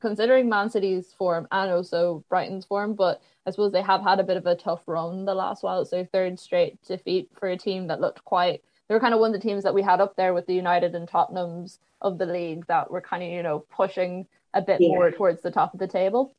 considering 0.00 0.48
Man 0.48 0.70
City's 0.70 1.12
form 1.12 1.46
and 1.50 1.70
also 1.70 2.24
Brighton's 2.28 2.64
form, 2.64 2.94
but 2.94 3.20
I 3.46 3.50
suppose 3.50 3.72
they 3.72 3.82
have 3.82 4.02
had 4.02 4.20
a 4.20 4.24
bit 4.24 4.36
of 4.36 4.46
a 4.46 4.54
tough 4.54 4.82
run 4.86 5.24
the 5.24 5.34
last 5.34 5.62
while. 5.62 5.80
It's 5.80 5.90
their 5.90 6.04
third 6.04 6.38
straight 6.38 6.82
defeat 6.82 7.30
for 7.38 7.48
a 7.48 7.56
team 7.56 7.86
that 7.86 8.00
looked 8.00 8.24
quite. 8.24 8.62
They 8.88 8.94
were 8.94 9.00
kind 9.00 9.14
of 9.14 9.20
one 9.20 9.34
of 9.34 9.40
the 9.40 9.46
teams 9.46 9.64
that 9.64 9.74
we 9.74 9.82
had 9.82 10.00
up 10.00 10.16
there 10.16 10.34
with 10.34 10.46
the 10.46 10.54
United 10.54 10.94
and 10.94 11.08
Tottenhams 11.08 11.78
of 12.00 12.18
the 12.18 12.26
league 12.26 12.66
that 12.66 12.90
were 12.90 13.00
kind 13.00 13.22
of 13.22 13.30
you 13.30 13.42
know 13.42 13.60
pushing 13.74 14.26
a 14.54 14.62
bit 14.62 14.80
yeah. 14.80 14.88
more 14.88 15.10
towards 15.10 15.42
the 15.42 15.50
top 15.50 15.74
of 15.74 15.80
the 15.80 15.88
table. 15.88 16.34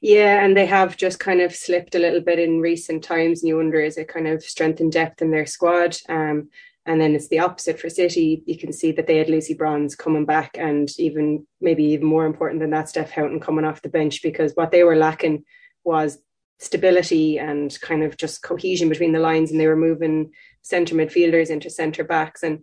Yeah, 0.00 0.44
and 0.44 0.56
they 0.56 0.66
have 0.66 0.96
just 0.96 1.18
kind 1.18 1.40
of 1.40 1.54
slipped 1.54 1.94
a 1.94 1.98
little 1.98 2.20
bit 2.20 2.38
in 2.38 2.60
recent 2.60 3.02
times, 3.02 3.42
and 3.42 3.48
you 3.48 3.56
wonder 3.56 3.80
is 3.80 3.98
it 3.98 4.08
kind 4.08 4.26
of 4.26 4.42
strength 4.42 4.80
and 4.80 4.92
depth 4.92 5.22
in 5.22 5.30
their 5.30 5.46
squad? 5.46 5.96
Um, 6.08 6.50
and 6.86 7.00
then 7.00 7.14
it's 7.14 7.28
the 7.28 7.38
opposite 7.38 7.78
for 7.78 7.88
City. 7.88 8.42
You 8.46 8.58
can 8.58 8.72
see 8.72 8.92
that 8.92 9.06
they 9.06 9.18
had 9.18 9.28
Lucy 9.28 9.54
Bronze 9.54 9.94
coming 9.94 10.24
back, 10.24 10.56
and 10.58 10.90
even 10.98 11.46
maybe 11.60 11.84
even 11.84 12.06
more 12.06 12.26
important 12.26 12.60
than 12.60 12.70
that, 12.70 12.88
Steph 12.88 13.10
Houghton 13.10 13.40
coming 13.40 13.64
off 13.64 13.82
the 13.82 13.88
bench 13.88 14.22
because 14.22 14.52
what 14.54 14.70
they 14.70 14.82
were 14.82 14.96
lacking 14.96 15.44
was 15.84 16.18
stability 16.58 17.38
and 17.38 17.76
kind 17.80 18.02
of 18.02 18.16
just 18.16 18.42
cohesion 18.42 18.88
between 18.88 19.12
the 19.12 19.18
lines, 19.18 19.50
and 19.50 19.60
they 19.60 19.66
were 19.66 19.76
moving 19.76 20.32
centre 20.62 20.94
midfielders 20.94 21.50
into 21.50 21.70
centre 21.70 22.04
backs, 22.04 22.42
and 22.42 22.60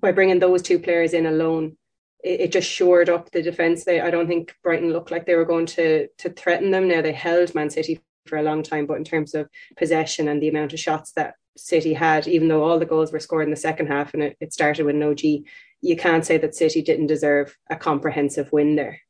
by 0.00 0.12
bringing 0.12 0.38
those 0.38 0.62
two 0.62 0.78
players 0.78 1.12
in 1.12 1.26
alone, 1.26 1.76
it, 2.24 2.40
it 2.40 2.52
just 2.52 2.70
shored 2.70 3.08
up 3.08 3.30
the 3.30 3.42
defence. 3.42 3.84
They, 3.84 4.00
I 4.00 4.10
don't 4.10 4.26
think 4.26 4.54
Brighton 4.62 4.92
looked 4.92 5.10
like 5.10 5.26
they 5.26 5.34
were 5.34 5.44
going 5.44 5.66
to 5.66 6.08
to 6.18 6.30
threaten 6.30 6.70
them. 6.70 6.88
Now 6.88 7.02
they 7.02 7.12
held 7.12 7.54
Man 7.54 7.70
City 7.70 8.00
for 8.26 8.38
a 8.38 8.42
long 8.42 8.62
time, 8.62 8.86
but 8.86 8.96
in 8.96 9.04
terms 9.04 9.34
of 9.34 9.48
possession 9.76 10.28
and 10.28 10.42
the 10.42 10.48
amount 10.48 10.72
of 10.72 10.80
shots 10.80 11.12
that 11.12 11.34
City 11.56 11.94
had, 11.94 12.26
even 12.28 12.48
though 12.48 12.62
all 12.62 12.78
the 12.78 12.86
goals 12.86 13.12
were 13.12 13.20
scored 13.20 13.44
in 13.44 13.50
the 13.50 13.56
second 13.56 13.86
half 13.86 14.14
and 14.14 14.22
it, 14.22 14.36
it 14.40 14.52
started 14.52 14.86
with 14.86 14.96
no 14.96 15.14
G, 15.14 15.46
you 15.80 15.96
can't 15.96 16.24
say 16.24 16.38
that 16.38 16.54
City 16.54 16.82
didn't 16.82 17.06
deserve 17.06 17.56
a 17.70 17.76
comprehensive 17.76 18.52
win 18.52 18.76
there. 18.76 19.00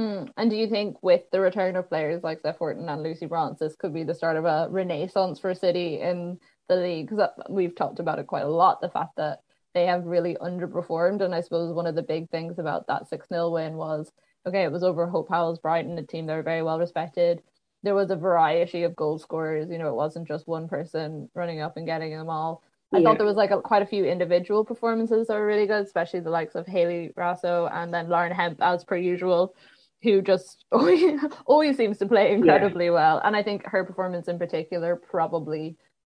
Mm. 0.00 0.30
And 0.36 0.50
do 0.50 0.56
you 0.56 0.68
think 0.68 1.02
with 1.02 1.22
the 1.30 1.40
return 1.40 1.76
of 1.76 1.88
players 1.88 2.22
like 2.22 2.40
Steph 2.40 2.58
Houghton 2.58 2.88
and 2.88 3.02
Lucy 3.02 3.26
Bronze, 3.26 3.58
this 3.58 3.76
could 3.76 3.92
be 3.92 4.04
the 4.04 4.14
start 4.14 4.36
of 4.36 4.44
a 4.44 4.68
renaissance 4.70 5.38
for 5.38 5.54
City 5.54 6.00
in 6.00 6.38
the 6.68 6.76
league? 6.76 7.10
Because 7.10 7.28
we've 7.50 7.74
talked 7.74 8.00
about 8.00 8.18
it 8.18 8.26
quite 8.26 8.44
a 8.44 8.48
lot, 8.48 8.80
the 8.80 8.88
fact 8.88 9.16
that 9.16 9.40
they 9.74 9.86
have 9.86 10.04
really 10.04 10.36
underperformed. 10.40 11.20
And 11.20 11.34
I 11.34 11.40
suppose 11.40 11.74
one 11.74 11.86
of 11.86 11.94
the 11.94 12.02
big 12.02 12.30
things 12.30 12.58
about 12.58 12.86
that 12.86 13.08
6 13.08 13.28
0 13.28 13.50
win 13.50 13.76
was 13.76 14.10
okay, 14.46 14.64
it 14.64 14.72
was 14.72 14.82
over 14.82 15.06
Hope 15.06 15.28
Powell's 15.28 15.60
Brighton, 15.60 15.98
a 15.98 16.02
team 16.02 16.26
that 16.26 16.36
are 16.36 16.42
very 16.42 16.62
well 16.62 16.78
respected 16.78 17.42
there 17.82 17.94
was 17.94 18.10
a 18.10 18.16
variety 18.16 18.84
of 18.84 18.96
goal 18.96 19.18
scorers. 19.18 19.70
You 19.70 19.78
know, 19.78 19.88
it 19.88 19.94
wasn't 19.94 20.28
just 20.28 20.46
one 20.46 20.68
person 20.68 21.28
running 21.34 21.60
up 21.60 21.76
and 21.76 21.86
getting 21.86 22.12
them 22.12 22.30
all. 22.30 22.62
I 22.92 22.98
yeah. 22.98 23.04
thought 23.04 23.18
there 23.18 23.26
was 23.26 23.36
like 23.36 23.50
a, 23.50 23.60
quite 23.60 23.82
a 23.82 23.86
few 23.86 24.04
individual 24.04 24.64
performances 24.64 25.26
that 25.26 25.34
were 25.34 25.46
really 25.46 25.66
good, 25.66 25.84
especially 25.84 26.20
the 26.20 26.30
likes 26.30 26.54
of 26.54 26.66
Hayley 26.66 27.10
Raso 27.16 27.70
and 27.72 27.92
then 27.92 28.08
Lauren 28.08 28.32
Hemp, 28.32 28.58
as 28.60 28.84
per 28.84 28.96
usual, 28.96 29.54
who 30.02 30.20
just 30.20 30.66
always, 30.72 31.20
always 31.46 31.76
seems 31.76 31.98
to 31.98 32.06
play 32.06 32.32
incredibly 32.32 32.86
yeah. 32.86 32.92
well. 32.92 33.20
And 33.24 33.34
I 33.34 33.42
think 33.42 33.64
her 33.66 33.84
performance 33.84 34.28
in 34.28 34.38
particular 34.38 34.96
probably 34.96 35.76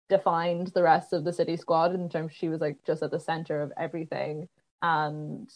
defined 0.08 0.68
the 0.68 0.82
rest 0.82 1.12
of 1.12 1.24
the 1.24 1.32
city 1.32 1.56
squad 1.56 1.94
in 1.94 2.08
terms 2.08 2.32
she 2.34 2.48
was 2.48 2.60
like 2.60 2.76
just 2.86 3.02
at 3.02 3.10
the 3.10 3.20
center 3.20 3.62
of 3.62 3.72
everything 3.78 4.48
and 4.82 5.50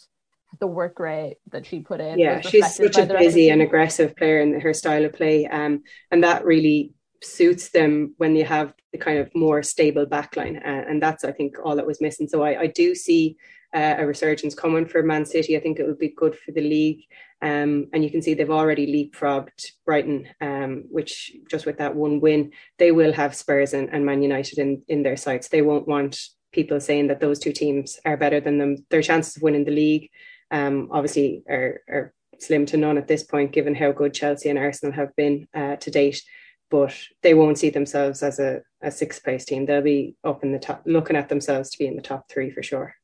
the 0.61 0.67
work 0.67 0.99
rate 0.99 1.37
that 1.51 1.67
she 1.67 1.81
put 1.81 2.01
in. 2.01 2.19
Yeah, 2.19 2.41
she's 2.41 2.75
such 2.75 2.99
a 2.99 3.07
busy 3.07 3.51
and 3.51 3.63
aggressive 3.63 4.17
player 4.17 4.41
in 4.41 4.61
her 4.61 4.75
style 4.75 5.05
of 5.05 5.13
play, 5.13 5.47
um, 5.47 5.83
and 6.11 6.23
that 6.25 6.45
really 6.45 6.93
suits 7.23 7.71
them 7.71 8.15
when 8.19 8.37
you 8.37 8.45
have 8.45 8.73
the 8.93 8.99
kind 8.99 9.19
of 9.19 9.35
more 9.35 9.63
stable 9.63 10.07
backline, 10.07 10.57
uh, 10.57 10.85
and 10.89 11.03
that's 11.03 11.25
I 11.25 11.33
think 11.33 11.57
all 11.65 11.77
that 11.77 11.87
was 11.87 12.01
missing. 12.01 12.29
So 12.29 12.43
I, 12.43 12.61
I 12.61 12.67
do 12.69 12.95
see 12.95 13.37
uh, 13.75 13.97
a 13.99 14.07
resurgence 14.07 14.55
coming 14.55 14.87
for 14.87 15.03
Man 15.03 15.27
City. 15.27 15.57
I 15.57 15.61
think 15.61 15.79
it 15.79 15.87
would 15.87 15.99
be 15.99 16.15
good 16.17 16.37
for 16.37 16.53
the 16.53 16.61
league, 16.61 17.05
um, 17.43 17.89
and 17.93 18.05
you 18.05 18.11
can 18.11 18.23
see 18.23 18.35
they've 18.35 18.51
already 18.51 18.87
leapfrogged 18.87 19.73
Brighton, 19.85 20.29
um, 20.41 20.85
which 20.91 21.33
just 21.51 21.67
with 21.67 21.79
that 21.79 21.95
one 21.95 22.21
win, 22.21 22.53
they 22.79 22.93
will 22.93 23.13
have 23.13 23.35
Spurs 23.35 23.75
and, 23.75 23.89
and 23.93 24.07
Man 24.07 24.23
United 24.23 24.59
in 24.59 24.83
in 24.89 25.03
their 25.03 25.17
sights. 25.17 25.49
They 25.49 25.63
won't 25.63 25.89
want 25.89 26.21
people 26.53 26.81
saying 26.81 27.09
that 27.09 27.21
those 27.21 27.39
two 27.39 27.53
teams 27.53 27.99
are 28.05 28.17
better 28.17 28.41
than 28.41 28.59
them. 28.59 28.77
Their 28.91 29.03
chances 29.03 29.37
of 29.37 29.43
winning 29.43 29.65
the 29.65 29.73
league 29.73 30.11
um, 30.51 30.89
obviously 30.91 31.43
are, 31.49 31.81
are 31.89 32.15
slim 32.39 32.67
to 32.67 32.77
none 32.77 32.99
at 32.99 33.09
this 33.09 33.23
point, 33.23 33.53
given 33.53 33.75
how 33.75 33.93
good 33.93 34.15
Chelsea 34.15 34.49
and 34.49 34.59
Arsenal 34.59 34.95
have 34.95 35.15
been 35.17 35.49
uh, 35.55 35.77
to 35.77 35.91
date. 35.91 36.23
But 36.69 36.95
they 37.23 37.35
won't 37.35 37.59
see 37.59 37.71
themselves 37.71 38.23
as 38.23 38.41
a, 38.41 38.61
a 38.83 38.91
sixth 38.91 39.23
place 39.23 39.45
team. 39.45 39.67
They'll 39.67 39.83
be 39.83 40.17
up 40.25 40.43
in 40.43 40.53
the 40.53 40.59
top, 40.59 40.83
looking 40.85 41.17
at 41.17 41.29
themselves 41.29 41.71
to 41.71 41.79
be 41.79 41.87
in 41.87 41.95
the 41.95 42.03
top 42.03 42.29
three 42.29 42.51
for 42.51 42.63
sure. 42.63 42.95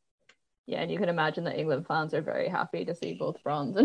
Yeah, 0.67 0.81
and 0.81 0.91
you 0.91 0.99
can 0.99 1.09
imagine 1.09 1.45
that 1.45 1.59
England 1.59 1.87
fans 1.87 2.15
are 2.15 2.23
very 2.23 2.49
happy 2.49 2.85
to 2.85 2.95
see 2.95 3.15
both 3.15 3.43
Bronze 3.43 3.77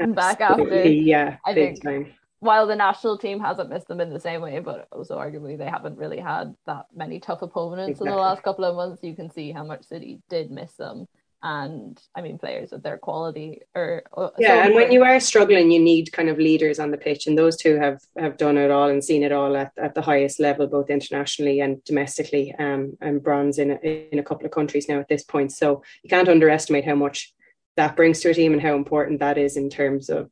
and 0.00 0.14
back 0.14 0.40
after. 0.40 0.84
Yeah, 0.84 1.36
I 1.44 1.54
think 1.54 1.82
time. 1.82 2.12
while 2.40 2.66
the 2.66 2.76
national 2.76 3.18
team 3.18 3.40
hasn't 3.40 3.68
missed 3.68 3.88
them 3.88 4.00
in 4.00 4.10
the 4.10 4.20
same 4.20 4.40
way, 4.40 4.58
but 4.60 4.88
also 4.90 5.18
arguably 5.18 5.58
they 5.58 5.66
haven't 5.66 5.98
really 5.98 6.18
had 6.18 6.54
that 6.66 6.86
many 6.94 7.20
tough 7.20 7.42
opponents 7.42 7.90
exactly. 7.90 8.08
in 8.08 8.14
the 8.14 8.20
last 8.20 8.42
couple 8.42 8.64
of 8.64 8.74
months. 8.74 9.02
You 9.04 9.14
can 9.14 9.30
see 9.30 9.52
how 9.52 9.64
much 9.64 9.84
City 9.84 10.20
did 10.28 10.50
miss 10.50 10.72
them 10.74 11.06
and 11.42 12.00
I 12.14 12.20
mean 12.20 12.38
players 12.38 12.72
of 12.72 12.82
their 12.82 12.98
quality 12.98 13.60
or 13.74 14.02
yeah. 14.38 14.62
So 14.62 14.66
and 14.66 14.74
when 14.74 14.92
you 14.92 15.04
are 15.04 15.20
struggling, 15.20 15.70
you 15.70 15.80
need 15.80 16.12
kind 16.12 16.28
of 16.28 16.38
leaders 16.38 16.78
on 16.78 16.90
the 16.90 16.98
pitch, 16.98 17.26
and 17.26 17.36
those 17.36 17.56
two 17.56 17.76
have 17.76 18.00
have 18.18 18.36
done 18.36 18.58
it 18.58 18.70
all 18.70 18.88
and 18.88 19.02
seen 19.02 19.22
it 19.22 19.32
all 19.32 19.56
at, 19.56 19.72
at 19.76 19.94
the 19.94 20.02
highest 20.02 20.40
level, 20.40 20.66
both 20.66 20.90
internationally 20.90 21.60
and 21.60 21.82
domestically. 21.84 22.54
Um, 22.58 22.96
and 23.00 23.22
bronze 23.22 23.58
in 23.58 23.72
a, 23.72 24.08
in 24.12 24.18
a 24.18 24.22
couple 24.22 24.46
of 24.46 24.52
countries 24.52 24.88
now 24.88 25.00
at 25.00 25.08
this 25.08 25.24
point. 25.24 25.52
So 25.52 25.82
you 26.02 26.10
can't 26.10 26.28
underestimate 26.28 26.84
how 26.84 26.94
much 26.94 27.32
that 27.76 27.96
brings 27.96 28.20
to 28.20 28.30
a 28.30 28.34
team 28.34 28.52
and 28.52 28.62
how 28.62 28.74
important 28.74 29.20
that 29.20 29.38
is 29.38 29.56
in 29.56 29.70
terms 29.70 30.08
of 30.10 30.30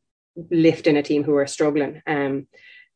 lifting 0.51 0.97
a 0.97 1.03
team 1.03 1.25
who 1.25 1.35
are 1.37 1.47
struggling. 1.47 2.03
Um, 2.07 2.47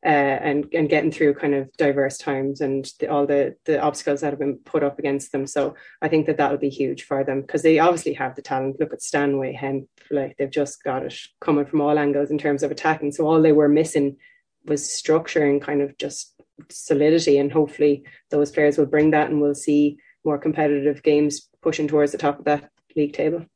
uh, 0.04 0.08
and 0.08 0.66
and 0.72 0.88
getting 0.88 1.12
through 1.12 1.34
kind 1.34 1.54
of 1.54 1.70
diverse 1.76 2.18
times 2.18 2.60
and 2.60 2.90
the, 2.98 3.06
all 3.08 3.26
the 3.26 3.54
the 3.66 3.80
obstacles 3.80 4.20
that 4.20 4.30
have 4.30 4.38
been 4.38 4.56
put 4.58 4.82
up 4.82 4.98
against 4.98 5.30
them. 5.30 5.46
So 5.46 5.76
I 6.00 6.08
think 6.08 6.26
that 6.26 6.38
that 6.38 6.50
will 6.50 6.58
be 6.58 6.70
huge 6.70 7.04
for 7.04 7.22
them 7.22 7.42
because 7.42 7.62
they 7.62 7.78
obviously 7.78 8.14
have 8.14 8.34
the 8.34 8.42
talent. 8.42 8.80
Look 8.80 8.92
at 8.92 9.02
Stanway, 9.02 9.52
Hemp, 9.52 9.88
like 10.10 10.36
they've 10.36 10.50
just 10.50 10.82
got 10.82 11.04
it 11.04 11.14
coming 11.40 11.66
from 11.66 11.80
all 11.80 11.98
angles 11.98 12.30
in 12.30 12.38
terms 12.38 12.62
of 12.62 12.70
attacking. 12.70 13.12
So 13.12 13.26
all 13.26 13.40
they 13.40 13.52
were 13.52 13.68
missing 13.68 14.16
was 14.64 14.92
structure 14.92 15.44
and 15.44 15.62
kind 15.62 15.82
of 15.82 15.96
just 15.98 16.34
solidity. 16.68 17.38
And 17.38 17.52
hopefully 17.52 18.04
those 18.30 18.50
players 18.50 18.78
will 18.78 18.86
bring 18.86 19.12
that, 19.12 19.30
and 19.30 19.40
we'll 19.40 19.54
see 19.54 19.98
more 20.24 20.38
competitive 20.38 21.02
games 21.02 21.48
pushing 21.62 21.88
towards 21.88 22.12
the 22.12 22.18
top 22.18 22.40
of 22.40 22.44
that 22.46 22.70
league 22.96 23.12
table. 23.12 23.46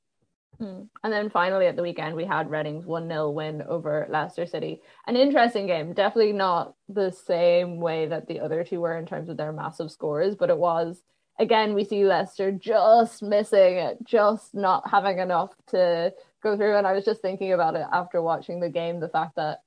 Hmm. 0.59 0.83
And 1.05 1.13
then 1.13 1.29
finally 1.29 1.67
at 1.67 1.77
the 1.77 1.83
weekend, 1.83 2.17
we 2.17 2.25
had 2.25 2.51
Reading's 2.51 2.87
1 2.87 3.09
0 3.09 3.31
win 3.31 3.63
over 3.63 4.07
Leicester 4.09 4.47
City. 4.47 4.81
An 5.07 5.17
interesting 5.17 5.67
game, 5.67 5.93
definitely 5.93 6.33
not 6.33 6.75
the 6.89 7.11
same 7.11 7.79
way 7.79 8.07
that 8.07 8.27
the 8.27 8.41
other 8.41 8.65
two 8.65 8.81
were 8.81 8.97
in 8.97 9.07
terms 9.07 9.29
of 9.29 9.37
their 9.37 9.53
massive 9.53 9.91
scores, 9.91 10.35
but 10.35 10.51
it 10.51 10.59
was. 10.59 11.03
Again, 11.39 11.75
we 11.75 11.85
see 11.85 12.07
Leicester 12.07 12.51
just 12.51 13.23
missing 13.23 13.77
it, 13.77 13.99
just 14.03 14.55
not 14.55 14.89
having 14.91 15.19
enough 15.19 15.51
to 15.69 16.15
go 16.43 16.57
through. 16.57 16.77
And 16.77 16.87
I 16.87 16.93
was 16.93 17.05
just 17.05 17.21
thinking 17.21 17.53
about 17.53 17.75
it 17.75 17.87
after 17.93 18.23
watching 18.23 18.59
the 18.59 18.71
game 18.71 19.01
the 19.01 19.11
fact 19.11 19.37
that 19.37 19.59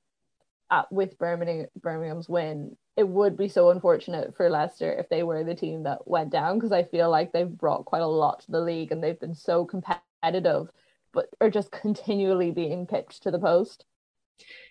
at, 0.72 0.90
with 0.90 1.16
Birmingham, 1.16 1.66
Birmingham's 1.80 2.28
win, 2.28 2.76
it 2.96 3.06
would 3.06 3.36
be 3.36 3.48
so 3.48 3.70
unfortunate 3.70 4.36
for 4.36 4.50
Leicester 4.50 4.92
if 4.92 5.08
they 5.08 5.22
were 5.22 5.44
the 5.44 5.54
team 5.54 5.84
that 5.84 6.08
went 6.08 6.30
down 6.30 6.58
because 6.58 6.72
I 6.72 6.82
feel 6.82 7.08
like 7.08 7.32
they've 7.32 7.48
brought 7.48 7.84
quite 7.84 8.02
a 8.02 8.06
lot 8.06 8.40
to 8.40 8.50
the 8.50 8.60
league 8.60 8.90
and 8.90 9.02
they've 9.02 9.18
been 9.18 9.34
so 9.34 9.64
competitive 9.64 10.02
but 10.22 11.26
are 11.40 11.50
just 11.50 11.70
continually 11.70 12.50
being 12.50 12.86
pitched 12.86 13.22
to 13.24 13.30
the 13.30 13.38
post. 13.38 13.84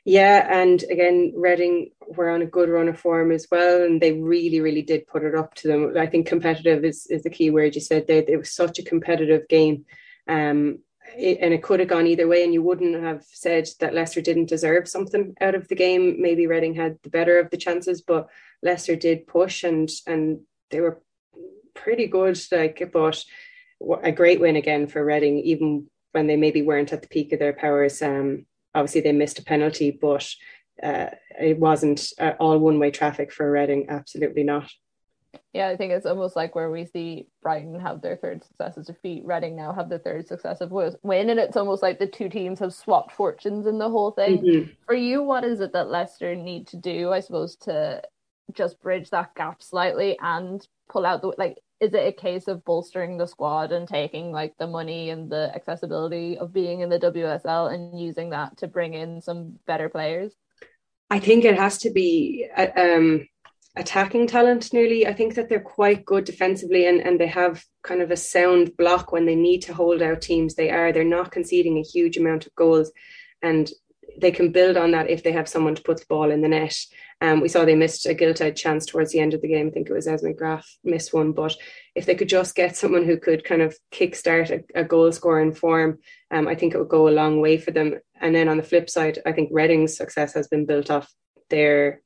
Yeah, 0.03 0.47
and 0.49 0.81
again, 0.89 1.33
Reading 1.35 1.91
were 2.07 2.29
on 2.29 2.41
a 2.41 2.47
good 2.47 2.69
run 2.69 2.87
of 2.87 2.99
form 2.99 3.31
as 3.31 3.47
well, 3.51 3.83
and 3.83 4.01
they 4.01 4.13
really, 4.13 4.61
really 4.61 4.81
did 4.81 5.07
put 5.07 5.23
it 5.23 5.35
up 5.35 5.53
to 5.55 5.67
them. 5.67 5.93
I 5.97 6.07
think 6.07 6.27
competitive 6.27 6.83
is, 6.83 7.05
is 7.07 7.23
the 7.23 7.29
key 7.29 7.51
word 7.51 7.75
you 7.75 7.81
said 7.81 8.07
there. 8.07 8.23
It 8.27 8.37
was 8.37 8.51
such 8.51 8.79
a 8.79 8.83
competitive 8.83 9.47
game. 9.47 9.85
Um, 10.27 10.79
it, 11.17 11.39
and 11.41 11.53
it 11.53 11.63
could 11.63 11.79
have 11.79 11.89
gone 11.89 12.07
either 12.07 12.27
way, 12.27 12.43
and 12.43 12.53
you 12.53 12.63
wouldn't 12.63 13.01
have 13.03 13.23
said 13.31 13.67
that 13.79 13.93
Leicester 13.93 14.21
didn't 14.21 14.49
deserve 14.49 14.87
something 14.87 15.35
out 15.41 15.55
of 15.55 15.67
the 15.67 15.75
game. 15.75 16.19
Maybe 16.19 16.47
Reading 16.47 16.73
had 16.73 16.97
the 17.03 17.09
better 17.09 17.39
of 17.39 17.49
the 17.51 17.57
chances, 17.57 18.01
but 18.01 18.27
Leicester 18.63 18.95
did 18.95 19.27
push 19.27 19.63
and 19.63 19.89
and 20.07 20.41
they 20.71 20.81
were 20.81 21.01
pretty 21.73 22.07
good. 22.07 22.39
Like, 22.51 22.89
but 22.91 23.23
a 24.01 24.11
great 24.11 24.39
win 24.39 24.55
again 24.55 24.87
for 24.87 25.03
Reading, 25.03 25.39
even 25.39 25.87
when 26.11 26.27
they 26.27 26.35
maybe 26.35 26.61
weren't 26.61 26.93
at 26.93 27.01
the 27.01 27.07
peak 27.07 27.31
of 27.33 27.39
their 27.39 27.53
powers. 27.53 28.01
Um, 28.01 28.45
obviously 28.73 29.01
they 29.01 29.11
missed 29.11 29.39
a 29.39 29.43
penalty, 29.43 29.91
but 29.91 30.27
uh, 30.81 31.07
it 31.39 31.59
wasn't 31.59 32.11
uh, 32.19 32.33
all 32.39 32.57
one 32.57 32.79
way 32.79 32.91
traffic 32.91 33.31
for 33.31 33.49
Reading. 33.49 33.87
Absolutely 33.89 34.43
not. 34.43 34.69
Yeah, 35.53 35.67
I 35.67 35.77
think 35.77 35.91
it's 35.91 36.05
almost 36.05 36.35
like 36.35 36.55
where 36.55 36.71
we 36.71 36.85
see 36.85 37.27
Brighton 37.41 37.79
have 37.79 38.01
their 38.01 38.17
third 38.17 38.43
successive 38.43 38.85
defeat, 38.85 39.23
Reading 39.25 39.55
now 39.55 39.73
have 39.73 39.89
their 39.89 39.99
third 39.99 40.27
successive 40.27 40.71
win, 40.71 41.29
and 41.29 41.39
it's 41.39 41.57
almost 41.57 41.83
like 41.83 41.99
the 41.99 42.07
two 42.07 42.29
teams 42.29 42.59
have 42.59 42.73
swapped 42.73 43.11
fortunes 43.11 43.67
in 43.67 43.77
the 43.77 43.89
whole 43.89 44.11
thing. 44.11 44.39
Mm-hmm. 44.39 44.71
For 44.85 44.95
you, 44.95 45.21
what 45.23 45.43
is 45.43 45.59
it 45.59 45.73
that 45.73 45.89
Leicester 45.89 46.35
need 46.35 46.67
to 46.67 46.77
do, 46.77 47.11
I 47.11 47.19
suppose, 47.19 47.55
to 47.57 48.01
just 48.53 48.81
bridge 48.81 49.11
that 49.11 49.35
gap 49.35 49.61
slightly 49.61 50.17
and 50.19 50.65
pull 50.87 51.05
out 51.05 51.21
the 51.21 51.33
like? 51.37 51.57
Is 51.79 51.93
it 51.93 52.07
a 52.07 52.11
case 52.11 52.47
of 52.47 52.65
bolstering 52.65 53.17
the 53.17 53.27
squad 53.27 53.71
and 53.71 53.87
taking 53.87 54.31
like 54.31 54.53
the 54.57 54.67
money 54.67 55.09
and 55.11 55.29
the 55.29 55.51
accessibility 55.55 56.37
of 56.37 56.51
being 56.51 56.81
in 56.81 56.89
the 56.89 56.99
WSL 56.99 57.73
and 57.73 57.99
using 57.99 58.31
that 58.31 58.57
to 58.57 58.67
bring 58.67 58.93
in 58.93 59.21
some 59.21 59.59
better 59.65 59.89
players? 59.89 60.33
I 61.09 61.19
think 61.19 61.45
it 61.45 61.57
has 61.57 61.77
to 61.79 61.91
be. 61.91 62.47
Uh, 62.55 62.67
um 62.75 63.27
attacking 63.75 64.27
talent 64.27 64.73
nearly. 64.73 65.07
I 65.07 65.13
think 65.13 65.35
that 65.35 65.47
they're 65.47 65.59
quite 65.59 66.05
good 66.05 66.25
defensively 66.25 66.85
and, 66.87 66.99
and 67.01 67.19
they 67.19 67.27
have 67.27 67.63
kind 67.83 68.01
of 68.01 68.11
a 68.11 68.17
sound 68.17 68.75
block 68.77 69.11
when 69.11 69.25
they 69.25 69.35
need 69.35 69.61
to 69.61 69.73
hold 69.73 70.01
out 70.01 70.21
teams. 70.21 70.55
They 70.55 70.69
are, 70.69 70.91
they're 70.91 71.03
not 71.03 71.31
conceding 71.31 71.77
a 71.77 71.83
huge 71.83 72.17
amount 72.17 72.45
of 72.45 72.55
goals 72.55 72.91
and 73.41 73.71
they 74.17 74.31
can 74.31 74.51
build 74.51 74.77
on 74.77 74.91
that 74.91 75.09
if 75.09 75.23
they 75.23 75.31
have 75.31 75.47
someone 75.47 75.75
to 75.75 75.81
put 75.81 75.99
the 75.99 76.05
ball 76.09 76.31
in 76.31 76.41
the 76.41 76.47
net. 76.47 76.75
Um, 77.21 77.41
we 77.41 77.49
saw 77.49 77.65
they 77.65 77.75
missed 77.75 78.05
a 78.05 78.13
gilt 78.13 78.41
chance 78.55 78.85
towards 78.85 79.11
the 79.11 79.19
end 79.19 79.33
of 79.33 79.41
the 79.41 79.47
game. 79.47 79.67
I 79.67 79.69
think 79.71 79.89
it 79.89 79.93
was 79.93 80.07
Esme 80.07 80.31
Graf 80.31 80.67
missed 80.83 81.13
one, 81.13 81.33
but 81.33 81.55
if 81.95 82.05
they 82.05 82.15
could 82.15 82.29
just 82.29 82.55
get 82.55 82.77
someone 82.77 83.03
who 83.03 83.17
could 83.17 83.43
kind 83.43 83.61
of 83.61 83.77
kickstart 83.91 84.51
a, 84.51 84.79
a 84.79 84.83
goal 84.83 85.11
scoring 85.11 85.53
form, 85.53 85.99
um, 86.31 86.47
I 86.47 86.55
think 86.55 86.73
it 86.73 86.79
would 86.79 86.89
go 86.89 87.09
a 87.09 87.11
long 87.11 87.41
way 87.41 87.57
for 87.57 87.71
them. 87.71 87.95
And 88.21 88.33
then 88.33 88.47
on 88.47 88.57
the 88.57 88.63
flip 88.63 88.89
side, 88.89 89.19
I 89.25 89.31
think 89.31 89.49
Reading's 89.51 89.97
success 89.97 90.33
has 90.33 90.47
been 90.47 90.65
built 90.65 90.89
off 90.89 91.11
their 91.49 92.01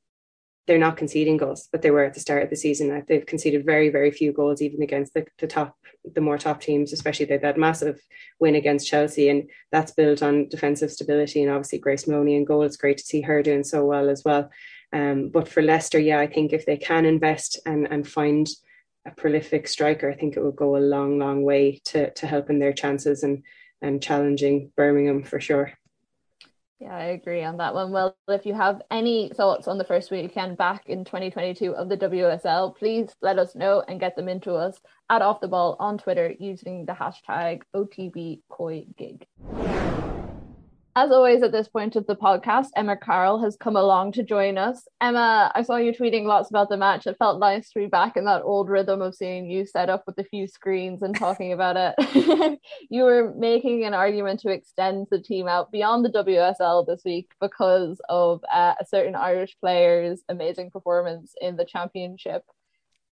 they're 0.66 0.78
not 0.78 0.96
conceding 0.96 1.36
goals, 1.36 1.68
but 1.70 1.82
they 1.82 1.90
were 1.90 2.04
at 2.04 2.14
the 2.14 2.20
start 2.20 2.42
of 2.42 2.50
the 2.50 2.56
season. 2.56 3.04
They've 3.06 3.26
conceded 3.26 3.66
very, 3.66 3.90
very 3.90 4.10
few 4.10 4.32
goals, 4.32 4.62
even 4.62 4.82
against 4.82 5.12
the, 5.12 5.26
the 5.38 5.46
top, 5.46 5.76
the 6.14 6.20
more 6.20 6.38
top 6.38 6.60
teams. 6.60 6.92
Especially 6.92 7.26
they've 7.26 7.42
had 7.42 7.58
massive 7.58 8.00
win 8.40 8.54
against 8.54 8.88
Chelsea, 8.88 9.28
and 9.28 9.50
that's 9.70 9.92
built 9.92 10.22
on 10.22 10.48
defensive 10.48 10.90
stability. 10.90 11.42
And 11.42 11.50
obviously 11.50 11.78
Grace 11.78 12.06
Moloney 12.06 12.36
and 12.36 12.46
goal. 12.46 12.62
It's 12.62 12.78
great 12.78 12.98
to 12.98 13.04
see 13.04 13.20
her 13.22 13.42
doing 13.42 13.64
so 13.64 13.84
well 13.84 14.08
as 14.08 14.24
well. 14.24 14.50
Um, 14.92 15.28
but 15.28 15.48
for 15.48 15.60
Leicester, 15.60 15.98
yeah, 15.98 16.20
I 16.20 16.26
think 16.26 16.52
if 16.52 16.66
they 16.66 16.76
can 16.76 17.04
invest 17.04 17.58
and 17.66 17.86
and 17.90 18.06
find 18.06 18.48
a 19.06 19.10
prolific 19.10 19.68
striker, 19.68 20.10
I 20.10 20.14
think 20.14 20.36
it 20.36 20.42
will 20.42 20.52
go 20.52 20.76
a 20.76 20.78
long, 20.78 21.18
long 21.18 21.42
way 21.42 21.80
to 21.86 22.10
to 22.10 22.26
helping 22.26 22.58
their 22.58 22.72
chances 22.72 23.22
and 23.22 23.42
and 23.82 24.02
challenging 24.02 24.72
Birmingham 24.76 25.24
for 25.24 25.40
sure. 25.40 25.72
Yeah, 26.80 26.94
I 26.94 27.04
agree 27.04 27.44
on 27.44 27.56
that 27.58 27.72
one. 27.72 27.92
Well, 27.92 28.16
if 28.28 28.44
you 28.44 28.52
have 28.52 28.82
any 28.90 29.30
thoughts 29.34 29.68
on 29.68 29.78
the 29.78 29.84
first 29.84 30.10
weekend 30.10 30.58
back 30.58 30.82
in 30.86 31.04
2022 31.04 31.74
of 31.74 31.88
the 31.88 31.96
WSL, 31.96 32.76
please 32.76 33.14
let 33.22 33.38
us 33.38 33.54
know 33.54 33.82
and 33.86 34.00
get 34.00 34.16
them 34.16 34.28
into 34.28 34.54
us 34.54 34.80
at 35.08 35.22
Off 35.22 35.40
the 35.40 35.48
Ball 35.48 35.76
on 35.78 35.98
Twitter 35.98 36.34
using 36.38 36.84
the 36.84 36.92
hashtag 36.92 37.62
OTBCOYGIG. 37.74 39.22
As 40.96 41.10
always, 41.10 41.42
at 41.42 41.50
this 41.50 41.66
point 41.66 41.96
of 41.96 42.06
the 42.06 42.14
podcast, 42.14 42.68
Emma 42.76 42.96
Carroll 42.96 43.42
has 43.42 43.56
come 43.56 43.74
along 43.74 44.12
to 44.12 44.22
join 44.22 44.56
us. 44.56 44.86
Emma, 45.00 45.50
I 45.52 45.62
saw 45.62 45.74
you 45.74 45.90
tweeting 45.92 46.24
lots 46.24 46.50
about 46.50 46.68
the 46.68 46.76
match. 46.76 47.08
It 47.08 47.16
felt 47.18 47.40
nice 47.40 47.68
to 47.70 47.80
be 47.80 47.86
back 47.86 48.16
in 48.16 48.24
that 48.26 48.42
old 48.42 48.68
rhythm 48.68 49.02
of 49.02 49.16
seeing 49.16 49.50
you 49.50 49.66
set 49.66 49.90
up 49.90 50.04
with 50.06 50.16
a 50.18 50.24
few 50.24 50.46
screens 50.46 51.02
and 51.02 51.18
talking 51.18 51.52
about 51.52 51.76
it. 51.76 52.60
you 52.90 53.02
were 53.02 53.34
making 53.36 53.84
an 53.84 53.92
argument 53.92 54.38
to 54.40 54.50
extend 54.50 55.08
the 55.10 55.20
team 55.20 55.48
out 55.48 55.72
beyond 55.72 56.04
the 56.04 56.10
WSL 56.10 56.86
this 56.86 57.02
week 57.04 57.32
because 57.40 58.00
of 58.08 58.44
uh, 58.52 58.74
a 58.80 58.86
certain 58.86 59.16
Irish 59.16 59.56
player's 59.58 60.22
amazing 60.28 60.70
performance 60.70 61.34
in 61.40 61.56
the 61.56 61.64
championship 61.64 62.44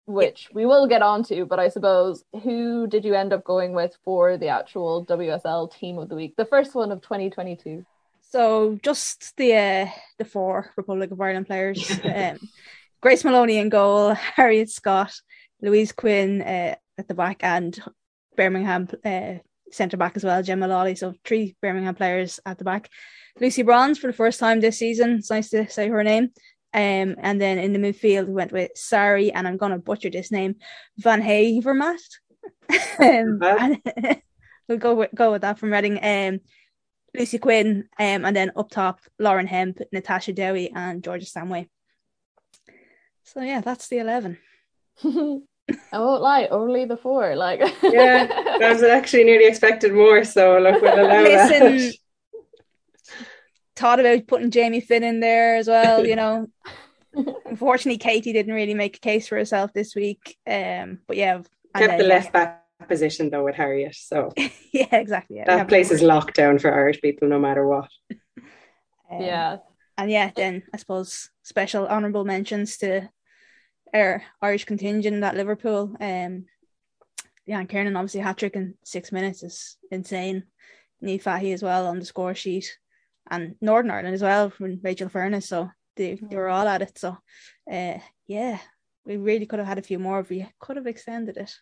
which 0.08 0.48
we 0.54 0.64
will 0.64 0.86
get 0.86 1.02
on 1.02 1.22
to, 1.24 1.44
but 1.44 1.58
I 1.58 1.68
suppose 1.68 2.24
who 2.42 2.86
did 2.86 3.04
you 3.04 3.14
end 3.14 3.32
up 3.32 3.44
going 3.44 3.72
with 3.72 3.96
for 4.04 4.38
the 4.38 4.48
actual 4.48 5.04
WSL 5.04 5.72
team 5.72 5.98
of 5.98 6.08
the 6.08 6.14
week, 6.14 6.34
the 6.36 6.46
first 6.46 6.74
one 6.74 6.90
of 6.90 7.02
2022? 7.02 7.84
So 8.30 8.78
just 8.82 9.36
the 9.36 9.54
uh, 9.54 9.86
the 10.18 10.24
four 10.24 10.72
Republic 10.76 11.10
of 11.10 11.20
Ireland 11.20 11.46
players: 11.46 11.90
um, 12.04 12.38
Grace 13.00 13.24
Moloney 13.24 13.58
in 13.58 13.68
goal, 13.68 14.14
Harriet 14.14 14.70
Scott, 14.70 15.12
Louise 15.60 15.92
Quinn 15.92 16.42
uh, 16.42 16.74
at 16.96 17.08
the 17.08 17.14
back, 17.14 17.44
and 17.44 17.78
Birmingham 18.36 18.88
uh, 19.04 19.34
centre 19.70 19.96
back 19.96 20.16
as 20.16 20.24
well, 20.24 20.42
Gemma 20.42 20.68
Lawley. 20.68 20.94
So 20.94 21.14
three 21.24 21.54
Birmingham 21.60 21.94
players 21.94 22.40
at 22.46 22.58
the 22.58 22.64
back. 22.64 22.88
Lucy 23.40 23.62
Bronze 23.62 23.98
for 23.98 24.06
the 24.08 24.12
first 24.12 24.40
time 24.40 24.60
this 24.60 24.78
season. 24.78 25.12
It's 25.12 25.30
nice 25.30 25.50
to 25.50 25.68
say 25.68 25.88
her 25.88 26.02
name. 26.02 26.30
Um, 26.78 27.16
and 27.18 27.40
then 27.40 27.58
in 27.58 27.72
the 27.72 27.80
midfield, 27.80 28.28
we 28.28 28.34
went 28.34 28.52
with 28.52 28.70
Sari, 28.76 29.32
and 29.32 29.48
I'm 29.48 29.56
going 29.56 29.72
to 29.72 29.78
butcher 29.78 30.10
this 30.10 30.30
name, 30.30 30.54
Vanhaevermaet. 31.02 31.98
um, 33.00 33.40
uh-huh. 33.42 34.14
we'll 34.68 34.78
go 34.78 34.94
with, 34.94 35.10
go 35.12 35.32
with 35.32 35.42
that 35.42 35.58
from 35.58 35.72
Reading. 35.72 35.98
Um, 36.00 36.38
Lucy 37.18 37.38
Quinn, 37.38 37.88
um, 37.98 38.24
and 38.24 38.36
then 38.36 38.52
up 38.54 38.70
top, 38.70 39.00
Lauren 39.18 39.48
Hemp, 39.48 39.80
Natasha 39.92 40.32
Dowie, 40.32 40.70
and 40.72 41.02
Georgia 41.02 41.26
Stanway. 41.26 41.68
So 43.24 43.40
yeah, 43.40 43.60
that's 43.60 43.88
the 43.88 43.98
eleven. 43.98 44.38
I 45.04 45.98
won't 45.98 46.22
lie, 46.22 46.46
only 46.48 46.84
the 46.84 46.96
four. 46.96 47.34
Like 47.34 47.60
yeah, 47.82 48.28
I 48.30 48.72
was 48.72 48.84
actually 48.84 49.24
nearly 49.24 49.48
expected 49.48 49.92
more. 49.92 50.22
So 50.22 50.58
look, 50.60 50.80
we'll 50.80 51.06
allow 51.06 51.22
Listen, 51.22 51.76
that 51.76 51.94
thought 53.78 54.00
about 54.00 54.26
putting 54.26 54.50
Jamie 54.50 54.80
Finn 54.80 55.04
in 55.04 55.20
there 55.20 55.56
as 55.56 55.68
well, 55.68 56.06
you 56.06 56.16
know. 56.22 56.48
Unfortunately, 57.46 57.98
Katie 57.98 58.32
didn't 58.32 58.54
really 58.54 58.74
make 58.74 58.96
a 58.96 59.00
case 59.00 59.28
for 59.28 59.36
herself 59.36 59.72
this 59.72 59.94
week. 59.94 60.36
Um, 60.46 60.98
but 61.06 61.16
yeah, 61.16 61.42
kept 61.74 61.88
then, 61.88 61.98
the 61.98 62.04
left 62.04 62.32
back 62.32 62.64
position 62.88 63.30
though 63.30 63.44
with 63.44 63.54
Harriet. 63.54 63.94
So 63.94 64.32
yeah, 64.72 64.94
exactly. 64.94 65.36
Yeah, 65.36 65.44
that 65.46 65.68
place 65.68 65.90
is 65.90 66.02
locked 66.02 66.34
down 66.34 66.58
for 66.58 66.72
Irish 66.72 67.00
people 67.00 67.28
no 67.28 67.38
matter 67.38 67.66
what. 67.66 67.88
Um, 69.10 69.20
yeah, 69.22 69.56
and 69.96 70.10
yeah, 70.10 70.30
then 70.34 70.64
I 70.72 70.76
suppose 70.76 71.30
special 71.42 71.88
honourable 71.88 72.24
mentions 72.24 72.76
to 72.78 73.08
our 73.94 74.22
Irish 74.42 74.64
contingent 74.66 75.24
at 75.24 75.36
Liverpool. 75.36 75.96
Um, 75.98 76.44
yeah, 77.46 77.58
and 77.60 77.68
Kiernan 77.68 77.96
obviously 77.96 78.20
hat 78.20 78.36
trick 78.36 78.54
in 78.54 78.74
six 78.84 79.10
minutes 79.10 79.42
is 79.42 79.78
insane. 79.90 80.44
Niamh 81.02 81.22
Fahey 81.22 81.52
as 81.52 81.62
well 81.62 81.86
on 81.86 82.00
the 82.00 82.04
score 82.04 82.34
sheet 82.34 82.76
and 83.30 83.54
Northern 83.60 83.90
Ireland 83.90 84.14
as 84.14 84.22
well 84.22 84.50
from 84.50 84.80
Rachel 84.82 85.08
Furness. 85.08 85.48
So 85.48 85.70
they, 85.96 86.18
they 86.20 86.36
were 86.36 86.48
all 86.48 86.66
at 86.66 86.82
it. 86.82 86.98
So 86.98 87.16
uh, 87.70 87.98
yeah, 88.26 88.58
we 89.04 89.16
really 89.16 89.46
could 89.46 89.58
have 89.58 89.68
had 89.68 89.78
a 89.78 89.82
few 89.82 89.98
more 89.98 90.20
if 90.20 90.30
we 90.30 90.46
could 90.60 90.76
have 90.76 90.86
extended 90.86 91.36
it. 91.36 91.54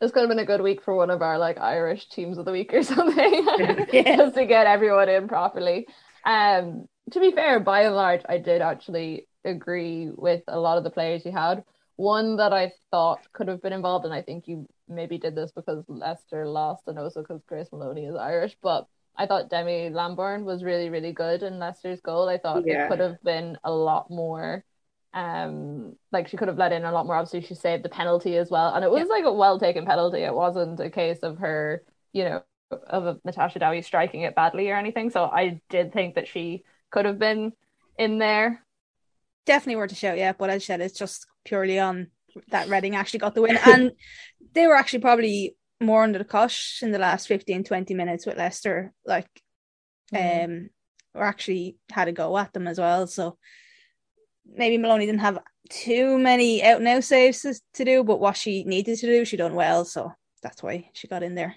This 0.00 0.10
could 0.10 0.20
have 0.20 0.28
been 0.28 0.38
a 0.38 0.44
good 0.44 0.60
week 0.60 0.82
for 0.82 0.94
one 0.94 1.10
of 1.10 1.22
our 1.22 1.38
like 1.38 1.58
Irish 1.58 2.08
teams 2.08 2.38
of 2.38 2.44
the 2.44 2.52
week 2.52 2.74
or 2.74 2.82
something, 2.94 3.46
yeah. 3.92 4.16
just 4.16 4.34
to 4.34 4.46
get 4.46 4.66
everyone 4.66 5.08
in 5.08 5.28
properly. 5.28 5.86
Um, 6.24 6.86
to 7.12 7.20
be 7.20 7.30
fair, 7.30 7.60
by 7.60 7.82
and 7.82 7.94
large, 7.94 8.22
I 8.28 8.38
did 8.38 8.60
actually 8.60 9.26
agree 9.44 10.10
with 10.14 10.42
a 10.48 10.58
lot 10.58 10.78
of 10.78 10.84
the 10.84 10.90
players 10.90 11.24
you 11.24 11.32
had. 11.32 11.64
One 11.96 12.36
that 12.36 12.52
I 12.52 12.72
thought 12.90 13.26
could 13.32 13.48
have 13.48 13.62
been 13.62 13.72
involved, 13.72 14.04
and 14.04 14.14
I 14.14 14.22
think 14.22 14.46
you 14.46 14.68
maybe 14.88 15.18
did 15.18 15.34
this 15.34 15.50
because 15.52 15.84
Leicester 15.88 16.46
lost, 16.46 16.82
and 16.86 16.98
also 16.98 17.22
because 17.22 17.40
Grace 17.48 17.68
Moloney 17.72 18.04
is 18.04 18.14
Irish, 18.14 18.56
but 18.62 18.86
I 19.18 19.26
thought 19.26 19.50
Demi 19.50 19.90
Lambourne 19.90 20.44
was 20.44 20.62
really, 20.62 20.90
really 20.90 21.12
good 21.12 21.42
in 21.42 21.58
Leicester's 21.58 22.00
goal. 22.00 22.28
I 22.28 22.38
thought 22.38 22.62
yeah. 22.64 22.84
it 22.84 22.88
could 22.88 23.00
have 23.00 23.20
been 23.22 23.58
a 23.64 23.72
lot 23.72 24.10
more. 24.10 24.64
Um, 25.12 25.96
like 26.12 26.28
she 26.28 26.36
could 26.36 26.48
have 26.48 26.56
let 26.56 26.72
in 26.72 26.84
a 26.84 26.92
lot 26.92 27.06
more. 27.06 27.16
Obviously, 27.16 27.40
she 27.40 27.54
saved 27.54 27.82
the 27.82 27.88
penalty 27.88 28.36
as 28.36 28.48
well, 28.50 28.72
and 28.74 28.84
it 28.84 28.90
was 28.90 29.06
yeah. 29.08 29.14
like 29.14 29.24
a 29.24 29.32
well 29.32 29.58
taken 29.58 29.84
penalty. 29.84 30.18
It 30.18 30.34
wasn't 30.34 30.78
a 30.78 30.88
case 30.88 31.18
of 31.22 31.38
her, 31.38 31.82
you 32.12 32.24
know, 32.24 32.42
of 32.70 33.18
Natasha 33.24 33.58
Dowie 33.58 33.82
striking 33.82 34.22
it 34.22 34.36
badly 34.36 34.70
or 34.70 34.76
anything. 34.76 35.10
So 35.10 35.24
I 35.24 35.60
did 35.68 35.92
think 35.92 36.14
that 36.14 36.28
she 36.28 36.62
could 36.90 37.04
have 37.04 37.18
been 37.18 37.52
in 37.98 38.18
there. 38.18 38.64
Definitely 39.46 39.76
worth 39.76 39.92
a 39.92 39.96
shout, 39.96 40.18
yeah. 40.18 40.32
But 40.32 40.50
as 40.50 40.62
I 40.62 40.64
said, 40.64 40.80
it's 40.80 40.98
just 40.98 41.26
purely 41.44 41.80
on 41.80 42.08
that 42.50 42.68
Reading 42.68 42.94
actually 42.94 43.20
got 43.20 43.34
the 43.34 43.42
win, 43.42 43.58
and 43.64 43.92
they 44.52 44.68
were 44.68 44.76
actually 44.76 45.00
probably 45.00 45.56
more 45.80 46.02
under 46.02 46.18
the 46.18 46.24
cosh 46.24 46.82
in 46.82 46.90
the 46.90 46.98
last 46.98 47.28
15 47.28 47.64
20 47.64 47.94
minutes 47.94 48.26
with 48.26 48.36
Leicester 48.36 48.92
like 49.06 49.28
mm. 50.12 50.44
um 50.44 50.70
or 51.14 51.24
actually 51.24 51.76
had 51.90 52.08
a 52.08 52.12
go 52.12 52.36
at 52.36 52.52
them 52.52 52.66
as 52.66 52.78
well 52.78 53.06
so 53.06 53.38
maybe 54.46 54.78
Moloney 54.78 55.06
didn't 55.06 55.20
have 55.20 55.38
too 55.70 56.18
many 56.18 56.62
out 56.62 56.80
now 56.80 57.00
saves 57.00 57.42
to 57.74 57.84
do 57.84 58.02
but 58.02 58.20
what 58.20 58.36
she 58.36 58.64
needed 58.64 58.98
to 58.98 59.06
do 59.06 59.24
she 59.24 59.36
done 59.36 59.54
well 59.54 59.84
so 59.84 60.12
that's 60.42 60.62
why 60.62 60.88
she 60.94 61.08
got 61.08 61.22
in 61.22 61.34
there 61.34 61.54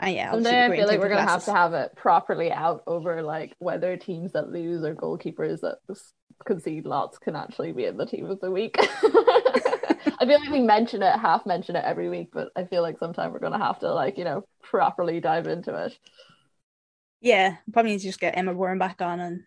And 0.00 0.14
yeah, 0.14 0.30
someday 0.32 0.64
I 0.64 0.76
feel 0.76 0.86
like 0.86 1.00
we're 1.00 1.08
gonna 1.08 1.22
have 1.22 1.44
to 1.44 1.52
have 1.52 1.74
it 1.74 1.94
properly 1.96 2.50
out 2.50 2.82
over 2.86 3.22
like 3.22 3.54
whether 3.58 3.96
teams 3.96 4.32
that 4.32 4.50
lose 4.50 4.84
or 4.84 4.94
goalkeepers 4.94 5.60
that 5.60 5.78
concede 6.44 6.84
lots 6.84 7.18
can 7.18 7.36
actually 7.36 7.72
be 7.72 7.84
in 7.84 7.96
the 7.96 8.06
team 8.06 8.26
of 8.26 8.40
the 8.40 8.50
week. 8.50 8.76
I 10.24 10.26
feel 10.26 10.40
like 10.40 10.50
we 10.50 10.60
mention 10.60 11.02
it, 11.02 11.18
half 11.18 11.44
mention 11.44 11.76
it 11.76 11.84
every 11.84 12.08
week, 12.08 12.30
but 12.32 12.50
I 12.56 12.64
feel 12.64 12.80
like 12.80 12.98
sometime 12.98 13.30
we're 13.30 13.40
gonna 13.40 13.62
have 13.62 13.78
to 13.80 13.92
like 13.92 14.16
you 14.16 14.24
know 14.24 14.46
properly 14.62 15.20
dive 15.20 15.46
into 15.46 15.74
it. 15.84 15.98
Yeah, 17.20 17.56
probably 17.72 17.92
need 17.92 17.98
to 17.98 18.06
just 18.06 18.20
get 18.20 18.36
Emma 18.36 18.54
Warren 18.54 18.78
back 18.78 19.02
on 19.02 19.20
and 19.20 19.42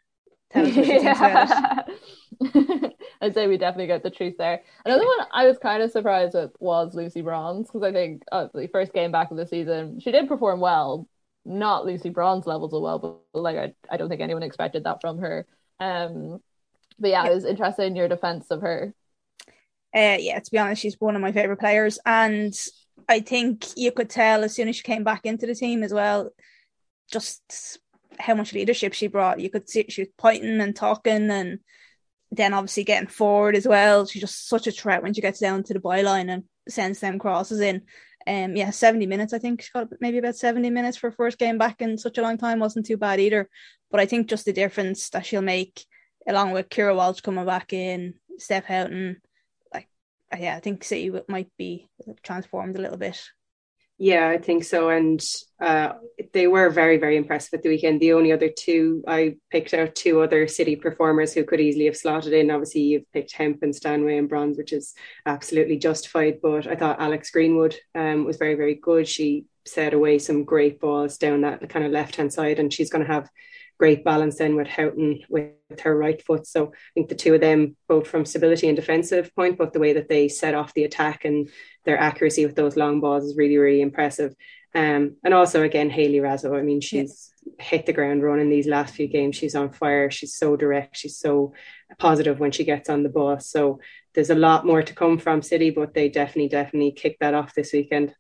tell 0.52 0.68
us 0.68 0.76
what 0.76 0.86
she 0.86 1.00
thinks 1.00 1.20
about 1.20 1.90
it. 1.90 2.94
I'd 3.22 3.34
say 3.34 3.48
we 3.48 3.58
definitely 3.58 3.88
get 3.88 4.04
the 4.04 4.12
truth 4.12 4.36
there. 4.38 4.62
Another 4.86 5.04
one 5.04 5.26
I 5.34 5.48
was 5.48 5.58
kind 5.58 5.82
of 5.82 5.90
surprised 5.90 6.36
with 6.36 6.52
was 6.60 6.94
Lucy 6.94 7.22
Bronze 7.22 7.66
because 7.66 7.82
I 7.82 7.92
think 7.92 8.22
uh, 8.32 8.48
the 8.54 8.68
first 8.68 8.94
game 8.94 9.12
back 9.12 9.32
of 9.32 9.38
the 9.38 9.48
season 9.48 10.00
she 10.00 10.12
did 10.12 10.28
perform 10.28 10.60
well, 10.60 11.08
not 11.44 11.88
Lucy 11.88 12.10
Bronze 12.10 12.46
levels 12.46 12.74
of 12.74 12.84
well, 12.84 13.00
but 13.34 13.42
like 13.42 13.58
I, 13.58 13.74
I 13.90 13.98
don't 13.98 14.10
think 14.10 14.22
anyone 14.22 14.44
expected 14.44 14.84
that 14.84 15.02
from 15.02 15.18
her. 15.18 15.48
Um, 15.80 16.40
but 17.00 17.10
yeah, 17.10 17.24
I 17.24 17.34
was 17.34 17.46
interested 17.46 17.86
in 17.86 17.96
your 17.96 18.08
defense 18.08 18.52
of 18.52 18.62
her. 18.62 18.94
Uh, 19.96 20.18
yeah, 20.20 20.40
to 20.40 20.52
be 20.52 20.58
honest, 20.58 20.82
she's 20.82 21.00
one 21.00 21.16
of 21.16 21.22
my 21.22 21.32
favorite 21.32 21.60
players, 21.60 21.98
and 22.06 22.54
I 23.08 23.22
think 23.22 23.66
you 23.76 23.92
could 23.92 24.10
tell 24.10 24.44
as 24.44 24.54
soon 24.54 24.68
as 24.68 24.76
she 24.76 24.84
came 24.84 25.04
back 25.04 25.26
into 25.26 25.48
the 25.48 25.56
team 25.56 25.84
as 25.84 25.94
well, 25.94 26.32
just 27.12 27.80
how 28.20 28.36
much 28.36 28.54
leadership 28.54 28.94
she 28.94 29.08
brought. 29.08 29.40
You 29.40 29.50
could 29.50 29.70
see 29.70 29.86
she 29.90 30.02
was 30.02 30.10
pointing 30.18 30.60
and 30.60 30.76
talking 30.76 31.30
and 31.30 31.60
then 32.32 32.54
obviously 32.54 32.84
getting 32.84 33.08
forward 33.08 33.56
as 33.56 33.68
well. 33.68 34.06
She's 34.06 34.22
just 34.22 34.50
such 34.50 34.68
a 34.68 34.72
threat 34.72 35.04
when 35.04 35.14
she 35.14 35.22
gets 35.22 35.40
down 35.40 35.64
to 35.64 35.74
the 35.74 35.80
byline 35.80 36.30
and 36.30 36.44
sends 36.68 37.00
them 37.00 37.20
crosses 37.20 37.62
in. 37.62 37.84
Um, 38.26 38.58
yeah, 38.58 38.72
70 38.72 39.06
minutes, 39.06 39.32
I 39.32 39.40
think 39.40 39.62
she 39.62 39.70
got 39.74 39.88
maybe 40.02 40.18
about 40.18 40.36
70 40.36 40.70
minutes 40.70 40.98
for 40.98 41.12
first 41.12 41.38
game 41.38 41.58
back 41.58 41.82
in 41.82 41.98
such 41.98 42.18
a 42.18 42.22
long 42.22 42.38
time 42.38 42.60
wasn't 42.60 42.86
too 42.86 42.98
bad 42.98 43.22
either. 43.22 43.50
But 43.90 44.02
I 44.02 44.06
think 44.06 44.28
just 44.28 44.44
the 44.44 44.52
difference 44.52 45.10
that 45.12 45.26
she'll 45.26 45.42
make 45.42 45.86
along 46.28 46.52
with 46.52 46.68
Keira 46.68 46.94
Walsh 46.94 47.22
coming 47.22 47.46
back 47.46 47.72
in, 47.72 48.16
Steph 48.38 48.66
Houghton, 48.66 49.22
yeah, 50.38 50.56
I 50.56 50.60
think 50.60 50.84
City 50.84 51.12
might 51.28 51.50
be 51.58 51.90
transformed 52.24 52.76
a 52.76 52.82
little 52.82 52.98
bit 52.98 53.22
yeah, 54.00 54.30
I 54.30 54.38
think 54.38 54.64
so. 54.64 54.90
And 54.90 55.24
uh, 55.60 55.94
they 56.32 56.46
were 56.46 56.70
very, 56.70 56.98
very 56.98 57.18
impressive 57.18 57.56
at 57.56 57.64
the 57.64 57.70
weekend. 57.70 58.00
The 58.00 58.14
only 58.14 58.32
other 58.32 58.50
two, 58.50 59.04
I 59.08 59.38
picked 59.50 59.74
out 59.74 59.96
two 59.96 60.22
other 60.22 60.48
city 60.48 60.76
performers 60.76 61.34
who 61.34 61.44
could 61.44 61.60
easily 61.60 61.86
have 61.86 61.98
slotted 61.98 62.34
in. 62.34 62.52
Obviously, 62.52 62.82
you've 62.82 63.12
picked 63.12 63.34
Hemp 63.34 63.64
and 63.64 63.76
Stanway 63.76 64.18
and 64.18 64.30
Bronze, 64.30 64.56
which 64.56 64.72
is 64.72 64.94
absolutely 65.26 65.78
justified. 65.78 66.42
But 66.44 66.68
I 66.68 66.76
thought 66.76 67.02
Alex 67.02 67.32
Greenwood 67.32 67.76
um, 67.96 68.24
was 68.24 68.38
very, 68.38 68.54
very 68.54 68.76
good. 68.76 69.08
She 69.08 69.46
set 69.66 69.96
away 69.96 70.20
some 70.20 70.44
great 70.44 70.80
balls 70.80 71.18
down 71.18 71.42
that 71.42 71.68
kind 71.68 71.84
of 71.84 71.92
left 71.92 72.18
hand 72.18 72.32
side, 72.32 72.60
and 72.60 72.72
she's 72.72 72.92
going 72.92 73.06
to 73.06 73.12
have 73.12 73.28
great 73.78 74.04
balance 74.04 74.38
then 74.38 74.56
with 74.56 74.68
Houghton 74.68 75.22
with 75.30 75.80
her 75.82 75.96
right 75.98 76.22
foot. 76.22 76.48
So 76.48 76.68
I 76.68 76.72
think 76.94 77.10
the 77.10 77.16
two 77.16 77.36
of 77.36 77.42
them, 77.42 77.76
both 77.88 78.08
from 78.08 78.26
stability 78.26 78.68
and 78.68 78.76
defensive 78.76 79.34
point, 79.36 79.58
but 79.58 79.74
the 79.74 79.80
way 79.80 79.94
that 79.94 80.10
they 80.10 80.28
set 80.28 80.56
off 80.56 80.74
the 80.74 80.84
attack 80.84 81.26
and 81.26 81.50
their 81.86 81.98
accuracy 81.98 82.46
with 82.46 82.56
those 82.56 82.76
long 82.76 83.00
balls 83.00 83.24
is 83.24 83.38
really, 83.38 83.58
really 83.58 83.82
impressive. 83.82 84.36
Um, 84.74 85.16
and 85.24 85.34
also 85.34 85.64
again, 85.64 85.90
Hayley 85.90 86.20
Raso. 86.20 86.58
I 86.58 86.62
mean, 86.62 86.82
she's 86.82 87.32
yeah. 87.46 87.64
hit 87.64 87.86
the 87.86 87.94
ground 87.94 88.24
running 88.24 88.50
these 88.50 88.68
last 88.68 88.94
few 88.94 89.08
games. 89.08 89.36
She's 89.36 89.56
on 89.56 89.72
fire. 89.72 90.12
She's 90.12 90.36
so 90.36 90.56
direct. 90.56 90.98
She's 90.98 91.18
so 91.18 91.54
positive 91.98 92.40
when 92.40 92.52
she 92.52 92.64
gets 92.64 92.90
on 92.90 93.04
the 93.04 93.10
ball. 93.10 93.40
So 93.40 93.80
there's 94.14 94.30
a 94.30 94.36
lot 94.36 94.66
more 94.66 94.82
to 94.82 94.94
come 94.94 95.18
from 95.18 95.42
City, 95.42 95.70
but 95.70 95.94
they 95.94 96.10
definitely, 96.10 96.50
definitely 96.50 96.92
kicked 96.92 97.22
that 97.22 97.34
off 97.34 97.54
this 97.54 97.74
weekend. 97.74 98.14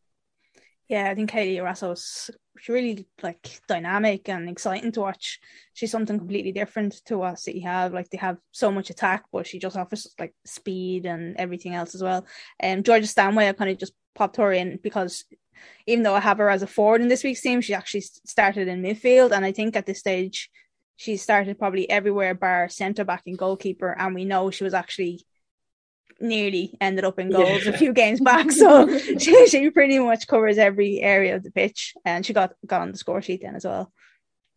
Yeah, 0.87 1.09
I 1.09 1.15
think 1.15 1.31
Hayley 1.31 1.59
Raso's 1.59 2.29
she's 2.59 2.69
really 2.73 3.05
like 3.21 3.59
dynamic 3.67 4.29
and 4.29 4.49
exciting 4.49 4.91
to 4.93 5.01
watch. 5.01 5.39
She's 5.73 5.91
something 5.91 6.17
completely 6.17 6.53
different 6.53 6.93
to 7.05 7.17
what 7.17 7.39
City 7.39 7.59
have. 7.61 7.93
Like 7.93 8.09
they 8.09 8.17
have 8.17 8.37
so 8.51 8.71
much 8.71 8.89
attack, 8.89 9.25
but 9.31 9.45
she 9.45 9.59
just 9.59 9.75
offers 9.75 10.07
like 10.17 10.33
speed 10.45 11.05
and 11.05 11.35
everything 11.37 11.75
else 11.75 11.93
as 11.93 12.01
well. 12.01 12.25
And 12.59 12.79
um, 12.79 12.83
Georgia 12.83 13.07
Stanway, 13.07 13.49
I 13.49 13.53
kind 13.53 13.69
of 13.69 13.77
just 13.77 13.93
popped 14.15 14.37
her 14.37 14.51
in 14.53 14.79
because 14.81 15.25
even 15.87 16.03
though 16.03 16.15
I 16.15 16.21
have 16.21 16.37
her 16.37 16.49
as 16.49 16.63
a 16.63 16.67
forward 16.67 17.01
in 17.01 17.09
this 17.09 17.23
week's 17.23 17.41
team, 17.41 17.61
she 17.61 17.73
actually 17.73 18.01
started 18.01 18.67
in 18.67 18.81
midfield, 18.81 19.31
and 19.31 19.43
I 19.43 19.51
think 19.51 19.75
at 19.75 19.85
this 19.85 19.99
stage 19.99 20.49
she 20.95 21.17
started 21.17 21.59
probably 21.59 21.89
everywhere 21.89 22.33
bar 22.33 22.69
centre 22.69 23.03
back 23.03 23.23
and 23.25 23.37
goalkeeper, 23.37 23.95
and 23.99 24.15
we 24.15 24.25
know 24.25 24.51
she 24.51 24.63
was 24.63 24.73
actually 24.73 25.25
nearly 26.19 26.75
ended 26.81 27.05
up 27.05 27.19
in 27.19 27.31
goals 27.31 27.65
yeah. 27.65 27.71
a 27.71 27.77
few 27.77 27.93
games 27.93 28.19
back. 28.19 28.51
So 28.51 28.97
she, 29.19 29.47
she 29.47 29.69
pretty 29.69 29.99
much 29.99 30.27
covers 30.27 30.57
every 30.57 30.99
area 30.99 31.35
of 31.35 31.43
the 31.43 31.51
pitch, 31.51 31.93
and 32.05 32.25
she 32.25 32.33
got 32.33 32.53
got 32.65 32.81
on 32.81 32.91
the 32.91 32.97
score 32.97 33.21
sheet 33.21 33.41
then 33.41 33.55
as 33.55 33.65
well. 33.65 33.91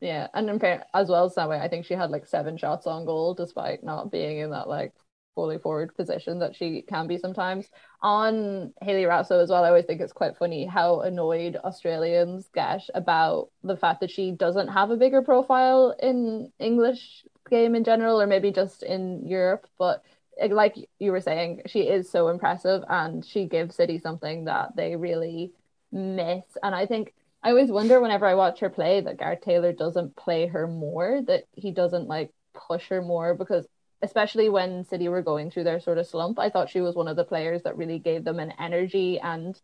Yeah, 0.01 0.29
and 0.33 0.49
in 0.49 0.59
fair, 0.59 0.85
as 0.94 1.09
well 1.09 1.25
as 1.25 1.35
that 1.35 1.49
way, 1.49 1.59
I 1.59 1.68
think 1.68 1.85
she 1.85 1.94
had 1.94 2.11
like 2.11 2.27
seven 2.27 2.57
shots 2.57 2.87
on 2.87 3.05
goal 3.05 3.35
despite 3.35 3.85
not 3.85 4.11
being 4.11 4.38
in 4.38 4.51
that 4.51 4.68
like 4.68 4.92
fully 5.35 5.59
forward 5.59 5.94
position 5.94 6.38
that 6.40 6.57
she 6.57 6.83
can 6.83 7.07
be 7.07 7.18
sometimes. 7.18 7.68
On 8.03 8.73
Hayley 8.83 9.05
Raso 9.05 9.42
as 9.42 9.51
well, 9.51 9.64
I 9.64 9.68
always 9.68 9.85
think 9.85 10.01
it's 10.01 10.12
quite 10.12 10.37
funny 10.37 10.66
how 10.66 11.01
annoyed 11.01 11.57
Australians 11.57 12.49
get 12.55 12.83
about 12.94 13.51
the 13.62 13.77
fact 13.77 14.01
that 14.01 14.11
she 14.11 14.33
doesn't 14.33 14.68
have 14.68 14.90
a 14.90 14.96
bigger 14.96 15.23
profile 15.23 15.94
in 16.03 16.51
English 16.59 17.25
game 17.51 17.75
in 17.75 17.85
general, 17.85 18.20
or 18.20 18.27
maybe 18.27 18.51
just 18.53 18.83
in 18.83 19.27
Europe, 19.27 19.66
but 19.79 20.03
like 20.48 20.76
you 20.98 21.12
were 21.12 21.20
saying, 21.20 21.62
she 21.66 21.81
is 21.81 22.11
so 22.11 22.29
impressive 22.29 22.83
and 22.88 23.24
she 23.24 23.46
gives 23.46 23.76
City 23.76 23.98
something 23.98 24.44
that 24.46 24.76
they 24.76 24.96
really 24.96 25.53
miss. 25.92 26.44
And 26.62 26.74
I 26.74 26.87
think 26.87 27.12
I 27.42 27.50
always 27.50 27.70
wonder 27.70 28.00
whenever 28.00 28.26
I 28.26 28.35
watch 28.35 28.61
her 28.61 28.70
play 28.70 29.00
that 29.00 29.18
Gareth 29.18 29.42
Taylor 29.42 29.72
doesn't 29.72 30.16
play 30.16 30.46
her 30.46 30.66
more, 30.66 31.20
that 31.26 31.44
he 31.53 31.70
doesn't 31.72 32.09
like 32.09 32.33
push 32.55 32.88
her 32.88 33.03
more 33.03 33.35
because 33.35 33.66
especially 34.03 34.48
when 34.48 34.85
City 34.85 35.09
were 35.09 35.22
going 35.22 35.50
through 35.50 35.64
their 35.64 35.81
sort 35.81 35.98
of 35.98 36.07
slump, 36.07 36.38
I 36.38 36.50
thought 36.50 36.70
she 36.70 36.81
was 36.81 36.94
one 36.94 37.09
of 37.09 37.16
the 37.16 37.24
players 37.24 37.62
that 37.62 37.76
really 37.76 37.98
gave 37.98 38.24
them 38.24 38.38
an 38.38 38.53
energy 38.59 39.18
and 39.18 39.61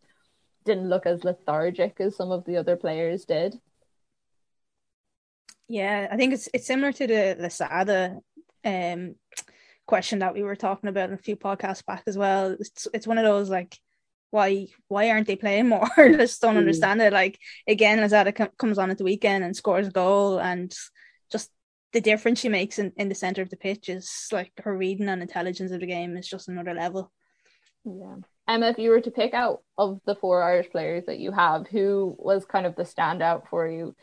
didn't 0.63 0.89
look 0.89 1.05
as 1.05 1.23
lethargic 1.23 1.99
as 1.99 2.15
some 2.15 2.31
of 2.31 2.45
the 2.45 2.57
other 2.57 2.75
players 2.75 3.25
did. 3.25 3.55
Yeah, 5.67 6.07
I 6.11 6.17
think 6.17 6.33
it's 6.33 6.47
it's 6.53 6.67
similar 6.67 6.91
to 6.93 7.07
the 7.07 7.35
Losada 7.39 8.19
um 8.63 9.15
question 9.87 10.19
that 10.19 10.33
we 10.33 10.43
were 10.43 10.55
talking 10.55 10.89
about 10.89 11.09
in 11.09 11.15
a 11.15 11.17
few 11.17 11.35
podcasts 11.35 11.85
back 11.85 12.03
as 12.05 12.17
well. 12.17 12.55
It's 12.59 12.87
it's 12.93 13.07
one 13.07 13.17
of 13.17 13.23
those 13.23 13.49
like 13.49 13.77
why 14.29 14.67
why 14.87 15.09
aren't 15.09 15.27
they 15.27 15.35
playing 15.35 15.69
more? 15.69 15.87
I 15.97 16.11
just 16.11 16.41
don't 16.41 16.55
mm. 16.55 16.59
understand 16.59 17.01
it. 17.01 17.13
Like 17.13 17.39
again, 17.67 17.99
Losada 17.99 18.31
comes 18.31 18.77
on 18.77 18.91
at 18.91 18.97
the 18.97 19.03
weekend 19.03 19.43
and 19.43 19.55
scores 19.55 19.87
a 19.87 19.91
goal, 19.91 20.39
and 20.39 20.73
just 21.31 21.49
the 21.93 22.01
difference 22.01 22.39
she 22.39 22.49
makes 22.49 22.77
in, 22.79 22.91
in 22.97 23.09
the 23.09 23.15
center 23.15 23.41
of 23.41 23.49
the 23.49 23.57
pitch 23.57 23.89
is 23.89 24.27
like 24.31 24.51
her 24.63 24.77
reading 24.77 25.09
and 25.09 25.21
intelligence 25.21 25.71
of 25.71 25.79
the 25.79 25.87
game 25.87 26.15
is 26.17 26.27
just 26.27 26.49
another 26.49 26.73
level. 26.73 27.11
Yeah. 27.85 28.17
Emma, 28.47 28.67
if 28.67 28.77
you 28.77 28.91
were 28.91 29.01
to 29.01 29.11
pick 29.11 29.33
out 29.33 29.61
of 29.77 29.99
the 30.05 30.15
four 30.15 30.41
Irish 30.41 30.69
players 30.69 31.05
that 31.07 31.19
you 31.19 31.31
have, 31.31 31.67
who 31.67 32.15
was 32.17 32.45
kind 32.45 32.65
of 32.65 32.75
the 32.75 32.83
standout 32.83 33.47
for 33.49 33.67
you 33.67 33.95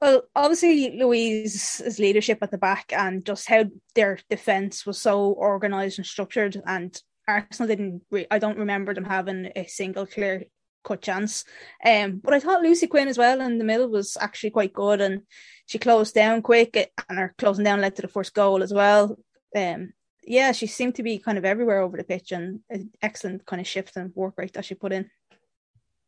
well, 0.00 0.22
obviously 0.34 0.96
Louise's 0.98 1.98
leadership 1.98 2.38
at 2.42 2.50
the 2.50 2.58
back 2.58 2.92
and 2.92 3.24
just 3.24 3.48
how 3.48 3.64
their 3.94 4.18
defense 4.30 4.86
was 4.86 4.98
so 4.98 5.30
organized 5.30 5.98
and 5.98 6.06
structured, 6.06 6.60
and 6.66 7.00
Arsenal 7.26 7.68
didn't. 7.68 8.02
Re- 8.10 8.26
I 8.30 8.38
don't 8.38 8.58
remember 8.58 8.94
them 8.94 9.04
having 9.04 9.50
a 9.56 9.66
single 9.66 10.06
clear 10.06 10.44
cut 10.84 11.02
chance. 11.02 11.44
Um, 11.84 12.20
but 12.22 12.32
I 12.32 12.40
thought 12.40 12.62
Lucy 12.62 12.86
Quinn 12.86 13.08
as 13.08 13.18
well 13.18 13.40
in 13.40 13.58
the 13.58 13.64
middle 13.64 13.88
was 13.88 14.16
actually 14.20 14.50
quite 14.50 14.72
good, 14.72 15.00
and 15.00 15.22
she 15.66 15.78
closed 15.78 16.14
down 16.14 16.42
quick, 16.42 16.92
and 17.08 17.18
her 17.18 17.34
closing 17.36 17.64
down 17.64 17.80
led 17.80 17.96
to 17.96 18.02
the 18.02 18.08
first 18.08 18.34
goal 18.34 18.62
as 18.62 18.72
well. 18.72 19.18
Um, 19.56 19.92
yeah, 20.22 20.52
she 20.52 20.66
seemed 20.66 20.94
to 20.96 21.02
be 21.02 21.18
kind 21.18 21.38
of 21.38 21.44
everywhere 21.44 21.80
over 21.80 21.96
the 21.96 22.04
pitch, 22.04 22.32
and 22.32 22.60
an 22.70 22.90
excellent 23.02 23.46
kind 23.46 23.60
of 23.60 23.66
shift 23.66 23.96
and 23.96 24.14
work 24.14 24.34
rate 24.36 24.52
that 24.54 24.64
she 24.64 24.74
put 24.74 24.92
in. 24.92 25.10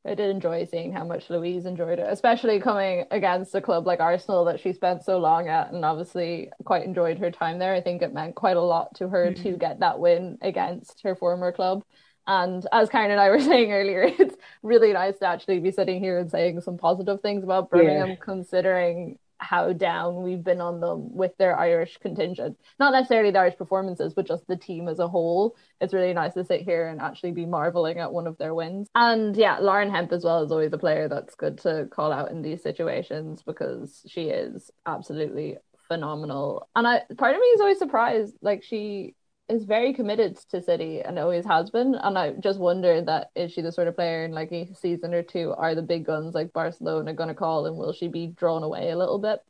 I 0.07 0.15
did 0.15 0.31
enjoy 0.31 0.65
seeing 0.65 0.93
how 0.93 1.05
much 1.05 1.29
Louise 1.29 1.67
enjoyed 1.67 1.99
it, 1.99 2.07
especially 2.09 2.59
coming 2.59 3.05
against 3.11 3.55
a 3.55 3.61
club 3.61 3.87
like 3.87 4.01
Arsenal 4.01 4.47
that 4.47 4.59
she 4.59 4.73
spent 4.73 5.05
so 5.05 5.19
long 5.19 5.49
at 5.49 5.73
and 5.73 5.85
obviously 5.85 6.51
quite 6.65 6.85
enjoyed 6.85 7.19
her 7.19 7.31
time 7.31 7.59
there. 7.59 7.75
I 7.75 7.83
think 7.83 8.01
it 8.01 8.15
meant 8.15 8.35
quite 8.35 8.57
a 8.57 8.63
lot 8.63 8.95
to 8.97 9.09
her 9.09 9.31
mm-hmm. 9.31 9.43
to 9.43 9.57
get 9.59 9.81
that 9.81 9.99
win 9.99 10.39
against 10.41 11.03
her 11.03 11.15
former 11.15 11.53
club. 11.53 11.85
And 12.27 12.67
as 12.73 12.89
Karen 12.89 13.11
and 13.11 13.21
I 13.21 13.29
were 13.31 13.41
saying 13.41 13.73
earlier, 13.73 14.05
it's 14.19 14.37
really 14.63 14.95
nice 14.95 15.19
to 15.19 15.27
actually 15.27 15.61
be 15.61 15.71
sitting 15.71 16.01
here 16.01 16.19
and 16.19 16.31
saying 16.31 16.63
some 16.63 16.79
positive 16.79 17.21
things 17.21 17.45
about 17.45 17.71
Birmingham, 17.71 18.11
yeah. 18.11 18.15
considering 18.17 19.19
how 19.41 19.73
down 19.73 20.23
we've 20.23 20.45
been 20.45 20.61
on 20.61 20.81
them 20.81 21.15
with 21.15 21.37
their 21.39 21.59
Irish 21.59 21.99
contingent. 21.99 22.57
Not 22.79 22.93
necessarily 22.93 23.31
the 23.31 23.39
Irish 23.39 23.57
performances, 23.57 24.15
but 24.15 24.27
just 24.27 24.47
the 24.47 24.57
team 24.57 24.89
as 24.89 24.99
a 24.99 25.09
whole. 25.09 25.57
It's 25.81 25.95
really 25.95 26.13
nice 26.13 26.35
to 26.35 26.45
sit 26.45 26.61
here 26.61 26.89
and 26.89 27.01
actually 27.01 27.33
be 27.33 27.47
marveling 27.47 27.99
at 27.99 28.13
one 28.13 28.27
of 28.27 28.39
their 28.39 28.55
wins. 28.55 28.89
And 28.95 29.37
yeah, 29.37 29.59
Lauren 29.59 29.91
Hemp 29.91 30.13
as 30.13 30.25
well 30.25 30.43
is 30.43 30.53
always 30.53 30.73
a 30.73 30.79
player 30.79 31.09
that's 31.09 31.35
good 31.35 31.59
to 31.59 31.89
call 31.91 32.13
out 32.13 32.31
in 32.31 32.43
these 32.43 32.63
situations 32.63 33.43
because 33.43 34.03
she 34.07 34.25
is 34.25 34.71
absolutely 34.87 35.57
phenomenal. 35.89 36.69
And 36.77 36.87
I 36.87 37.03
part 37.17 37.35
of 37.35 37.41
me 37.41 37.47
is 37.47 37.61
always 37.61 37.79
surprised. 37.79 38.37
Like 38.43 38.63
she 38.63 39.15
is 39.51 39.65
very 39.65 39.93
committed 39.93 40.39
to 40.51 40.63
City 40.63 41.01
and 41.01 41.19
always 41.19 41.45
has 41.45 41.71
been. 41.71 41.95
And 41.95 42.17
I 42.17 42.33
just 42.33 42.59
wonder 42.59 43.03
that 43.03 43.31
is 43.35 43.53
she 43.53 43.61
the 43.61 43.73
sort 43.73 43.89
of 43.89 43.97
player 43.97 44.25
in 44.25 44.33
like 44.33 44.53
a 44.53 44.73
season 44.75 45.13
or 45.13 45.23
two 45.23 45.53
are 45.57 45.75
the 45.75 45.83
big 45.83 46.07
guns 46.07 46.35
like 46.35 46.53
Barcelona 46.53 47.13
going 47.13 47.29
to 47.29 47.35
call 47.35 47.67
and 47.67 47.77
will 47.77 47.93
she 47.93 48.09
be 48.09 48.29
drawn 48.29 48.63
away 48.63 48.91
a 48.91 48.97
little 48.97 49.19
bit? 49.19 49.41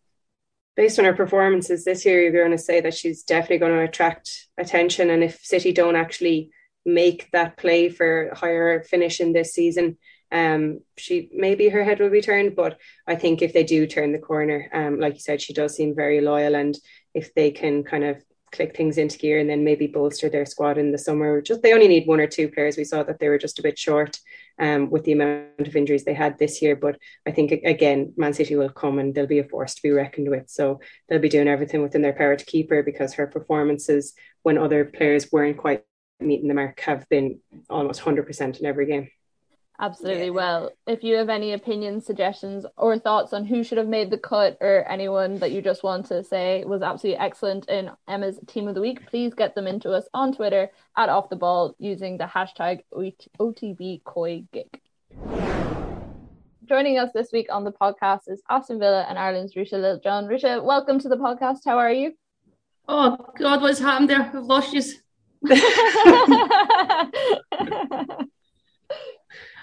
Based 0.77 0.99
on 0.99 1.05
her 1.05 1.15
performances 1.15 1.85
this 1.85 2.05
year, 2.05 2.23
you're 2.23 2.33
going 2.33 2.57
to 2.57 2.59
say 2.59 2.81
that 2.81 2.95
she's 2.95 3.23
definitely 3.23 3.59
going 3.59 3.73
to 3.73 3.85
attract 3.85 4.49
attention. 4.57 5.11
And 5.11 5.23
if 5.23 5.45
City 5.45 5.73
don't 5.73 5.97
actually 5.97 6.51
make 6.87 7.29
that 7.33 7.57
play 7.57 7.89
for 7.89 8.31
higher 8.35 8.83
finish 8.83 9.21
in 9.21 9.33
this 9.33 9.53
season, 9.53 9.99
um, 10.33 10.81
she 10.97 11.29
maybe 11.33 11.69
her 11.69 11.85
head 11.85 12.01
will 12.01 12.11
be 12.11 12.23
turned. 12.23 12.57
But 12.57 12.79
I 13.07 13.17
think 13.17 13.43
if 13.43 13.53
they 13.53 13.65
do 13.65 13.87
turn 13.87 14.13
the 14.13 14.19
corner, 14.19 14.71
um, 14.73 15.01
like 15.01 15.15
you 15.15 15.21
said, 15.21 15.43
she 15.43 15.53
does 15.53 15.75
seem 15.75 15.95
very 15.95 16.21
loyal. 16.21 16.55
And 16.55 16.79
if 17.15 17.35
they 17.35 17.51
can 17.51 17.83
kind 17.83 18.05
of 18.05 18.23
click 18.53 18.77
things 18.77 18.99
into 18.99 19.19
gear 19.19 19.39
and 19.39 19.49
then 19.49 19.65
maybe 19.65 19.87
bolster 19.87 20.29
their 20.29 20.47
squad 20.47 20.79
in 20.79 20.93
the 20.93 20.99
summer. 20.99 21.41
Just 21.41 21.63
they 21.63 21.73
only 21.73 21.89
need 21.89 22.07
one 22.07 22.21
or 22.21 22.27
two 22.27 22.49
players. 22.49 22.77
We 22.77 22.85
saw 22.85 23.03
that 23.03 23.19
they 23.19 23.29
were 23.29 23.39
just 23.39 23.59
a 23.59 23.63
bit 23.63 23.79
short 23.79 24.19
um, 24.59 24.91
with 24.91 25.05
the 25.05 25.13
amount 25.13 25.67
of 25.67 25.77
injuries 25.77 26.05
they 26.05 26.15
had 26.15 26.39
this 26.39 26.61
year. 26.61 26.77
But 26.77 26.99
I 27.27 27.31
think 27.31 27.53
again, 27.53 28.13
Man 28.17 28.35
City 28.35 28.57
will 28.57 28.71
come 28.71 28.99
and 28.99 29.15
they'll 29.15 29.27
be 29.27 29.39
a 29.39 29.45
force 29.45 29.75
to 29.75 29.83
be 29.83 29.91
reckoned 29.91 30.29
with. 30.29 30.51
So 30.51 30.81
they'll 31.09 31.19
be 31.19 31.29
doing 31.29 31.49
everything 31.49 31.83
within 31.83 32.03
their 32.03 32.13
power 32.13 32.37
to 32.37 32.45
keep 32.45 32.71
her 32.71 32.83
because 32.83 33.15
her 33.15 33.27
performances 33.27 34.15
when 34.43 34.59
other 34.59 34.85
players 34.85 35.31
weren't 35.31 35.59
quite 35.59 35.85
meeting 36.21 36.49
the 36.49 36.55
mark 36.55 36.81
have 36.81 37.09
been 37.09 37.41
almost 37.69 38.03
100% 38.03 38.61
in 38.61 38.67
every 38.67 38.87
game. 38.87 39.09
Absolutely. 39.81 40.27
Yeah. 40.27 40.33
Well, 40.33 40.73
if 40.87 41.03
you 41.03 41.17
have 41.17 41.31
any 41.31 41.55
opinions, 41.55 42.05
suggestions, 42.05 42.67
or 42.77 42.99
thoughts 42.99 43.33
on 43.33 43.47
who 43.47 43.65
should 43.65 43.79
have 43.79 43.89
made 43.89 44.11
the 44.11 44.19
cut, 44.19 44.59
or 44.61 44.85
anyone 44.87 45.39
that 45.39 45.53
you 45.53 45.63
just 45.63 45.83
want 45.83 46.05
to 46.07 46.23
say 46.23 46.63
was 46.65 46.83
absolutely 46.83 47.19
excellent 47.19 47.67
in 47.71 47.91
Emma's 48.07 48.39
team 48.47 48.69
of 48.69 48.75
the 48.75 48.83
week, 48.83 49.09
please 49.09 49.33
get 49.33 49.55
them 49.55 49.67
into 49.67 49.93
us 49.93 50.05
on 50.13 50.35
Twitter 50.35 50.69
at 50.99 51.09
off 51.09 51.31
the 51.31 51.37
ball 51.37 51.75
using 51.79 52.19
the 52.19 52.25
hashtag 52.25 52.81
OTB 52.93 54.03
COYGIG. 54.03 54.69
Joining 56.67 56.99
us 56.99 57.11
this 57.15 57.33
week 57.33 57.47
on 57.51 57.65
the 57.65 57.73
podcast 57.73 58.29
is 58.29 58.43
Aston 58.51 58.79
Villa 58.79 59.07
and 59.09 59.19
Ireland's 59.19 59.55
Ruesha 59.55 59.81
Littlejohn. 59.81 60.27
Ruesha, 60.27 60.63
welcome 60.63 61.01
to 61.01 61.09
the 61.09 61.17
podcast. 61.17 61.61
How 61.65 61.79
are 61.79 61.91
you? 61.91 62.13
Oh 62.87 63.17
God, 63.39 63.63
what's 63.63 63.79
happened 63.79 64.11
there? 64.11 64.21
I've 64.21 64.45
lost 64.45 64.75
you. 64.75 64.83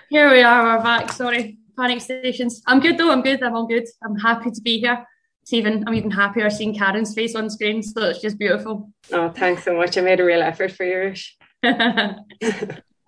Here 0.09 0.31
we 0.31 0.41
are, 0.41 0.77
we're 0.77 0.83
back. 0.83 1.11
Sorry, 1.11 1.57
panic 1.77 1.99
stations. 1.99 2.61
I'm 2.65 2.79
good 2.79 2.97
though. 2.97 3.11
I'm 3.11 3.21
good. 3.21 3.43
I'm 3.43 3.53
all 3.53 3.67
good. 3.67 3.85
I'm 4.01 4.15
happy 4.15 4.51
to 4.51 4.61
be 4.61 4.79
here. 4.79 5.05
It's 5.41 5.51
even 5.51 5.83
I'm 5.85 5.93
even 5.95 6.11
happier 6.11 6.49
seeing 6.49 6.73
Karen's 6.73 7.13
face 7.13 7.35
on 7.35 7.49
screen, 7.49 7.83
so 7.83 8.05
it's 8.05 8.21
just 8.21 8.39
beautiful. 8.39 8.89
Oh, 9.11 9.29
thanks 9.29 9.65
so 9.65 9.75
much. 9.75 9.97
I 9.97 10.01
made 10.01 10.21
a 10.21 10.23
real 10.23 10.41
effort 10.41 10.71
for 10.71 10.85
you, 10.85 11.13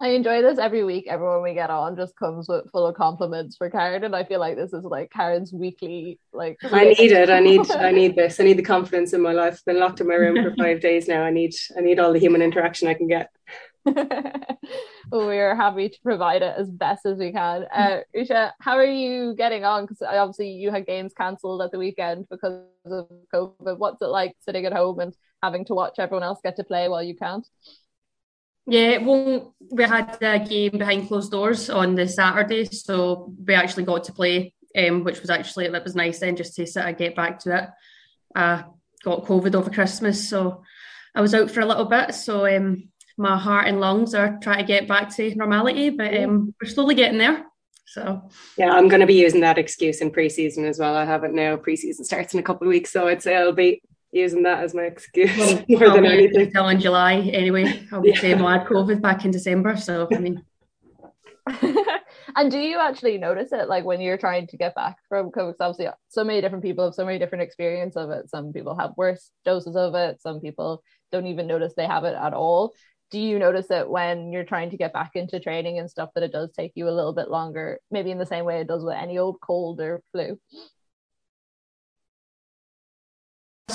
I 0.01 0.09
enjoy 0.09 0.41
this 0.41 0.59
every 0.59 0.83
week. 0.83 1.07
Everyone 1.07 1.41
we 1.41 1.53
get 1.53 1.69
on 1.69 1.95
just 1.95 2.17
comes 2.17 2.49
with 2.49 2.69
full 2.71 2.87
of 2.87 2.95
compliments 2.95 3.55
for 3.55 3.69
Karen, 3.69 4.03
and 4.03 4.15
I 4.15 4.25
feel 4.25 4.41
like 4.41 4.57
this 4.57 4.73
is 4.73 4.83
like 4.83 5.09
Karen's 5.09 5.53
weekly. 5.53 6.19
Like 6.33 6.57
I 6.63 6.85
need 6.85 7.11
it. 7.13 7.29
I 7.29 7.39
need. 7.39 7.71
I 7.71 7.91
need 8.01 8.17
this. 8.17 8.41
I 8.41 8.43
need 8.43 8.57
the 8.57 8.63
confidence 8.63 9.13
in 9.13 9.21
my 9.21 9.31
life. 9.31 9.53
I've 9.53 9.65
been 9.65 9.79
locked 9.79 10.01
in 10.01 10.07
my 10.07 10.15
room 10.15 10.35
for 10.43 10.53
five 10.61 10.81
days 10.81 11.07
now. 11.07 11.23
I 11.23 11.31
need. 11.31 11.53
I 11.77 11.81
need 11.81 11.99
all 11.99 12.11
the 12.11 12.19
human 12.19 12.41
interaction 12.41 12.89
I 12.89 12.93
can 12.93 13.07
get. 13.07 13.29
we 13.85 15.37
are 15.37 15.55
happy 15.55 15.89
to 15.89 15.97
provide 16.03 16.41
it 16.41 16.55
as 16.57 16.69
best 16.69 17.05
as 17.05 17.17
we 17.17 17.31
can. 17.31 17.65
Uh, 17.73 17.99
Ruesha, 18.15 18.51
how 18.59 18.75
are 18.75 18.85
you 18.85 19.35
getting 19.35 19.63
on? 19.63 19.85
Because 19.85 20.01
obviously 20.01 20.51
you 20.51 20.71
had 20.71 20.85
games 20.85 21.13
cancelled 21.13 21.61
at 21.61 21.71
the 21.71 21.79
weekend 21.79 22.27
because 22.29 22.63
of 22.85 23.09
COVID. 23.33 23.77
What's 23.77 24.01
it 24.01 24.07
like 24.07 24.35
sitting 24.41 24.65
at 24.65 24.73
home 24.73 24.99
and 24.99 25.13
having 25.41 25.65
to 25.65 25.73
watch 25.73 25.95
everyone 25.97 26.23
else 26.23 26.39
get 26.43 26.57
to 26.57 26.63
play 26.63 26.89
while 26.89 27.03
you 27.03 27.15
can't? 27.15 27.47
Yeah, 28.67 28.99
well, 28.99 29.55
we 29.71 29.83
had 29.83 30.17
a 30.21 30.39
game 30.39 30.77
behind 30.77 31.07
closed 31.07 31.31
doors 31.31 31.71
on 31.71 31.95
the 31.95 32.07
Saturday, 32.07 32.65
so 32.65 33.33
we 33.43 33.55
actually 33.55 33.85
got 33.85 34.03
to 34.03 34.13
play, 34.13 34.53
um, 34.77 35.03
which 35.03 35.21
was 35.21 35.31
actually 35.31 35.67
that 35.69 35.83
was 35.83 35.95
nice. 35.95 36.19
Then 36.19 36.35
just 36.35 36.55
to 36.55 36.67
sort 36.67 36.87
of 36.87 36.97
get 36.97 37.15
back 37.15 37.39
to 37.39 37.57
it. 37.57 37.69
I 38.35 38.65
got 39.03 39.25
COVID 39.25 39.55
over 39.55 39.71
Christmas, 39.71 40.29
so 40.29 40.63
I 41.15 41.21
was 41.21 41.33
out 41.33 41.49
for 41.49 41.61
a 41.61 41.65
little 41.65 41.85
bit. 41.85 42.13
So 42.13 42.45
um, 42.45 42.89
my 43.19 43.37
heart 43.37 43.67
and 43.67 43.81
lungs 43.81 44.15
are 44.15 44.39
trying 44.41 44.59
to 44.59 44.63
get 44.63 44.87
back 44.87 45.13
to 45.17 45.35
normality, 45.35 45.89
but 45.89 46.15
um, 46.17 46.55
we're 46.59 46.69
slowly 46.69 46.95
getting 46.95 47.17
there. 47.17 47.45
So 47.85 48.21
yeah, 48.57 48.71
I'm 48.71 48.87
going 48.87 49.01
to 49.01 49.07
be 49.07 49.15
using 49.15 49.41
that 49.41 49.57
excuse 49.57 49.99
in 49.99 50.11
preseason 50.11 50.67
as 50.67 50.79
well. 50.79 50.95
I 50.95 51.05
have 51.05 51.23
it 51.25 51.33
now. 51.33 51.57
Preseason 51.57 52.05
starts 52.05 52.33
in 52.33 52.39
a 52.39 52.43
couple 52.43 52.65
of 52.65 52.69
weeks, 52.69 52.91
so 52.91 53.07
I'd 53.07 53.21
say 53.21 53.35
I'll 53.35 53.51
be 53.51 53.81
using 54.11 54.43
that 54.43 54.63
as 54.63 54.73
my 54.73 54.83
excuse 54.83 55.35
well, 55.37 55.65
more 55.69 55.83
I'll 55.83 55.95
than 55.95 56.05
anything. 56.05 56.41
Until 56.43 56.69
in 56.69 56.79
July, 56.79 57.15
anyway. 57.15 57.85
I'll 57.91 58.01
be 58.01 58.11
yeah. 58.11 58.21
saying 58.21 58.37
well, 58.39 58.47
I 58.47 58.59
had 58.59 58.67
COVID 58.67 59.01
back 59.01 59.25
in 59.25 59.31
December, 59.31 59.75
so 59.75 60.07
I 60.13 60.19
mean. 60.19 60.43
and 62.35 62.51
do 62.51 62.59
you 62.59 62.79
actually 62.79 63.17
notice 63.17 63.51
it 63.51 63.67
like 63.67 63.83
when 63.83 63.99
you're 63.99 64.17
trying 64.17 64.47
to 64.47 64.57
get 64.57 64.75
back 64.75 64.97
from 65.09 65.31
COVID? 65.31 65.55
Obviously, 65.59 65.91
so 66.07 66.23
many 66.23 66.39
different 66.39 66.63
people 66.63 66.85
have 66.85 66.93
so 66.93 67.05
many 67.05 67.19
different 67.19 67.41
experience 67.41 67.97
of 67.97 68.11
it. 68.11 68.29
Some 68.29 68.53
people 68.53 68.77
have 68.77 68.91
worse 68.95 69.31
doses 69.43 69.75
of 69.75 69.93
it. 69.95 70.21
Some 70.21 70.39
people 70.39 70.83
don't 71.11 71.27
even 71.27 71.47
notice 71.47 71.73
they 71.75 71.87
have 71.87 72.05
it 72.05 72.15
at 72.15 72.33
all 72.33 72.73
do 73.11 73.19
you 73.19 73.39
notice 73.39 73.71
it 73.71 73.89
when 73.89 74.31
you're 74.31 74.43
trying 74.43 74.69
to 74.69 74.77
get 74.77 74.93
back 74.93 75.11
into 75.15 75.39
training 75.39 75.79
and 75.79 75.89
stuff 75.89 76.09
that 76.13 76.23
it 76.23 76.31
does 76.31 76.51
take 76.51 76.73
you 76.75 76.87
a 76.87 76.91
little 76.91 77.13
bit 77.13 77.29
longer 77.29 77.79
maybe 77.91 78.11
in 78.11 78.17
the 78.17 78.25
same 78.25 78.45
way 78.45 78.61
it 78.61 78.67
does 78.67 78.83
with 78.83 78.95
any 78.95 79.17
old 79.17 79.39
cold 79.41 79.79
or 79.79 80.01
flu? 80.11 80.39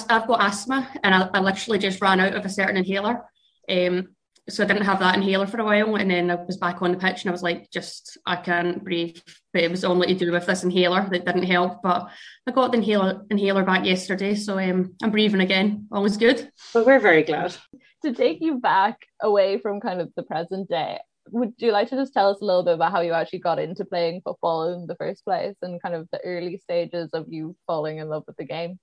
I've 0.08 0.26
got 0.26 0.42
asthma 0.42 0.88
and 1.02 1.14
I, 1.14 1.30
I 1.34 1.40
literally 1.40 1.78
just 1.78 2.00
ran 2.00 2.20
out 2.20 2.34
of 2.34 2.44
a 2.44 2.48
certain 2.48 2.76
inhaler. 2.76 3.24
Um, 3.68 4.08
so 4.48 4.62
I 4.62 4.66
didn't 4.66 4.84
have 4.84 4.98
that 4.98 5.14
inhaler 5.14 5.46
for 5.46 5.58
a 5.58 5.64
while 5.64 5.96
and 5.96 6.10
then 6.10 6.30
I 6.30 6.34
was 6.34 6.58
back 6.58 6.82
on 6.82 6.92
the 6.92 6.98
pitch 6.98 7.22
and 7.22 7.30
I 7.30 7.32
was 7.32 7.42
like 7.42 7.70
just 7.70 8.18
I 8.26 8.36
can't 8.36 8.84
breathe. 8.84 9.18
But 9.52 9.62
it 9.62 9.70
was 9.70 9.84
only 9.84 10.08
to 10.08 10.26
do 10.26 10.32
with 10.32 10.46
this 10.46 10.64
inhaler 10.64 11.08
that 11.10 11.24
didn't 11.24 11.44
help. 11.44 11.80
But 11.82 12.08
I 12.46 12.50
got 12.50 12.72
the 12.72 12.78
inhaler 12.78 13.22
inhaler 13.30 13.64
back 13.64 13.86
yesterday. 13.86 14.34
So 14.34 14.58
um, 14.58 14.94
I'm 15.02 15.10
breathing 15.10 15.40
again. 15.40 15.86
Always 15.90 16.12
was 16.12 16.18
good. 16.18 16.50
Well 16.74 16.84
we're 16.84 17.00
very 17.00 17.22
glad 17.22 17.56
to 18.04 18.12
take 18.12 18.40
you 18.40 18.58
back 18.58 18.98
away 19.20 19.58
from 19.58 19.80
kind 19.80 20.00
of 20.00 20.12
the 20.16 20.22
present 20.22 20.68
day, 20.68 20.98
would 21.30 21.54
you 21.58 21.72
like 21.72 21.88
to 21.88 21.96
just 21.96 22.12
tell 22.12 22.30
us 22.30 22.40
a 22.40 22.44
little 22.44 22.62
bit 22.62 22.74
about 22.74 22.92
how 22.92 23.00
you 23.00 23.12
actually 23.12 23.38
got 23.38 23.58
into 23.58 23.84
playing 23.84 24.20
football 24.22 24.72
in 24.74 24.86
the 24.86 24.96
first 24.96 25.24
place 25.24 25.56
and 25.62 25.80
kind 25.82 25.94
of 25.94 26.08
the 26.12 26.20
early 26.24 26.58
stages 26.58 27.10
of 27.12 27.26
you 27.28 27.56
falling 27.66 27.98
in 27.98 28.08
love 28.08 28.24
with 28.26 28.36
the 28.36 28.44
game? 28.44 28.78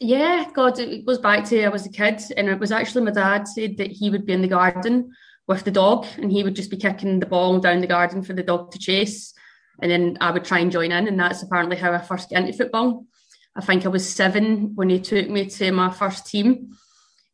Yeah, 0.00 0.50
God, 0.52 0.78
it 0.80 1.06
goes 1.06 1.18
back 1.18 1.44
to 1.46 1.64
I 1.64 1.68
was 1.68 1.86
a 1.86 1.90
kid, 1.90 2.20
and 2.36 2.48
it 2.48 2.58
was 2.58 2.72
actually 2.72 3.04
my 3.04 3.12
dad 3.12 3.46
said 3.46 3.76
that 3.76 3.92
he 3.92 4.10
would 4.10 4.26
be 4.26 4.32
in 4.32 4.42
the 4.42 4.48
garden 4.48 5.12
with 5.46 5.64
the 5.64 5.70
dog, 5.70 6.06
and 6.18 6.32
he 6.32 6.42
would 6.42 6.56
just 6.56 6.70
be 6.70 6.76
kicking 6.76 7.20
the 7.20 7.26
ball 7.26 7.60
down 7.60 7.80
the 7.80 7.86
garden 7.86 8.22
for 8.22 8.32
the 8.32 8.42
dog 8.42 8.72
to 8.72 8.78
chase, 8.78 9.32
and 9.80 9.90
then 9.90 10.18
I 10.20 10.32
would 10.32 10.44
try 10.44 10.58
and 10.58 10.72
join 10.72 10.90
in, 10.90 11.06
and 11.06 11.20
that's 11.20 11.42
apparently 11.42 11.76
how 11.76 11.92
I 11.92 11.98
first 11.98 12.30
got 12.30 12.42
into 12.42 12.52
football. 12.52 13.06
I 13.54 13.60
think 13.60 13.84
I 13.84 13.88
was 13.88 14.08
seven 14.08 14.74
when 14.74 14.88
he 14.88 14.98
took 14.98 15.28
me 15.28 15.46
to 15.46 15.70
my 15.70 15.90
first 15.90 16.26
team, 16.26 16.72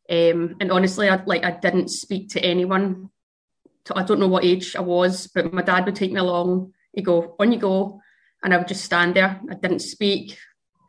um, 0.09 0.55
and 0.59 0.71
honestly, 0.71 1.09
I 1.09 1.21
like 1.25 1.43
I 1.43 1.51
didn't 1.51 1.89
speak 1.89 2.29
to 2.29 2.43
anyone. 2.43 3.09
I 3.95 4.03
don't 4.03 4.19
know 4.19 4.27
what 4.27 4.45
age 4.45 4.75
I 4.75 4.81
was, 4.81 5.27
but 5.27 5.53
my 5.53 5.61
dad 5.61 5.85
would 5.85 5.95
take 5.95 6.11
me 6.11 6.19
along. 6.19 6.73
He'd 6.93 7.05
go, 7.05 7.35
on 7.39 7.51
you 7.51 7.59
go. 7.59 8.01
And 8.43 8.53
I 8.53 8.57
would 8.57 8.67
just 8.67 8.85
stand 8.85 9.15
there. 9.15 9.39
I 9.49 9.55
didn't 9.55 9.79
speak. 9.79 10.37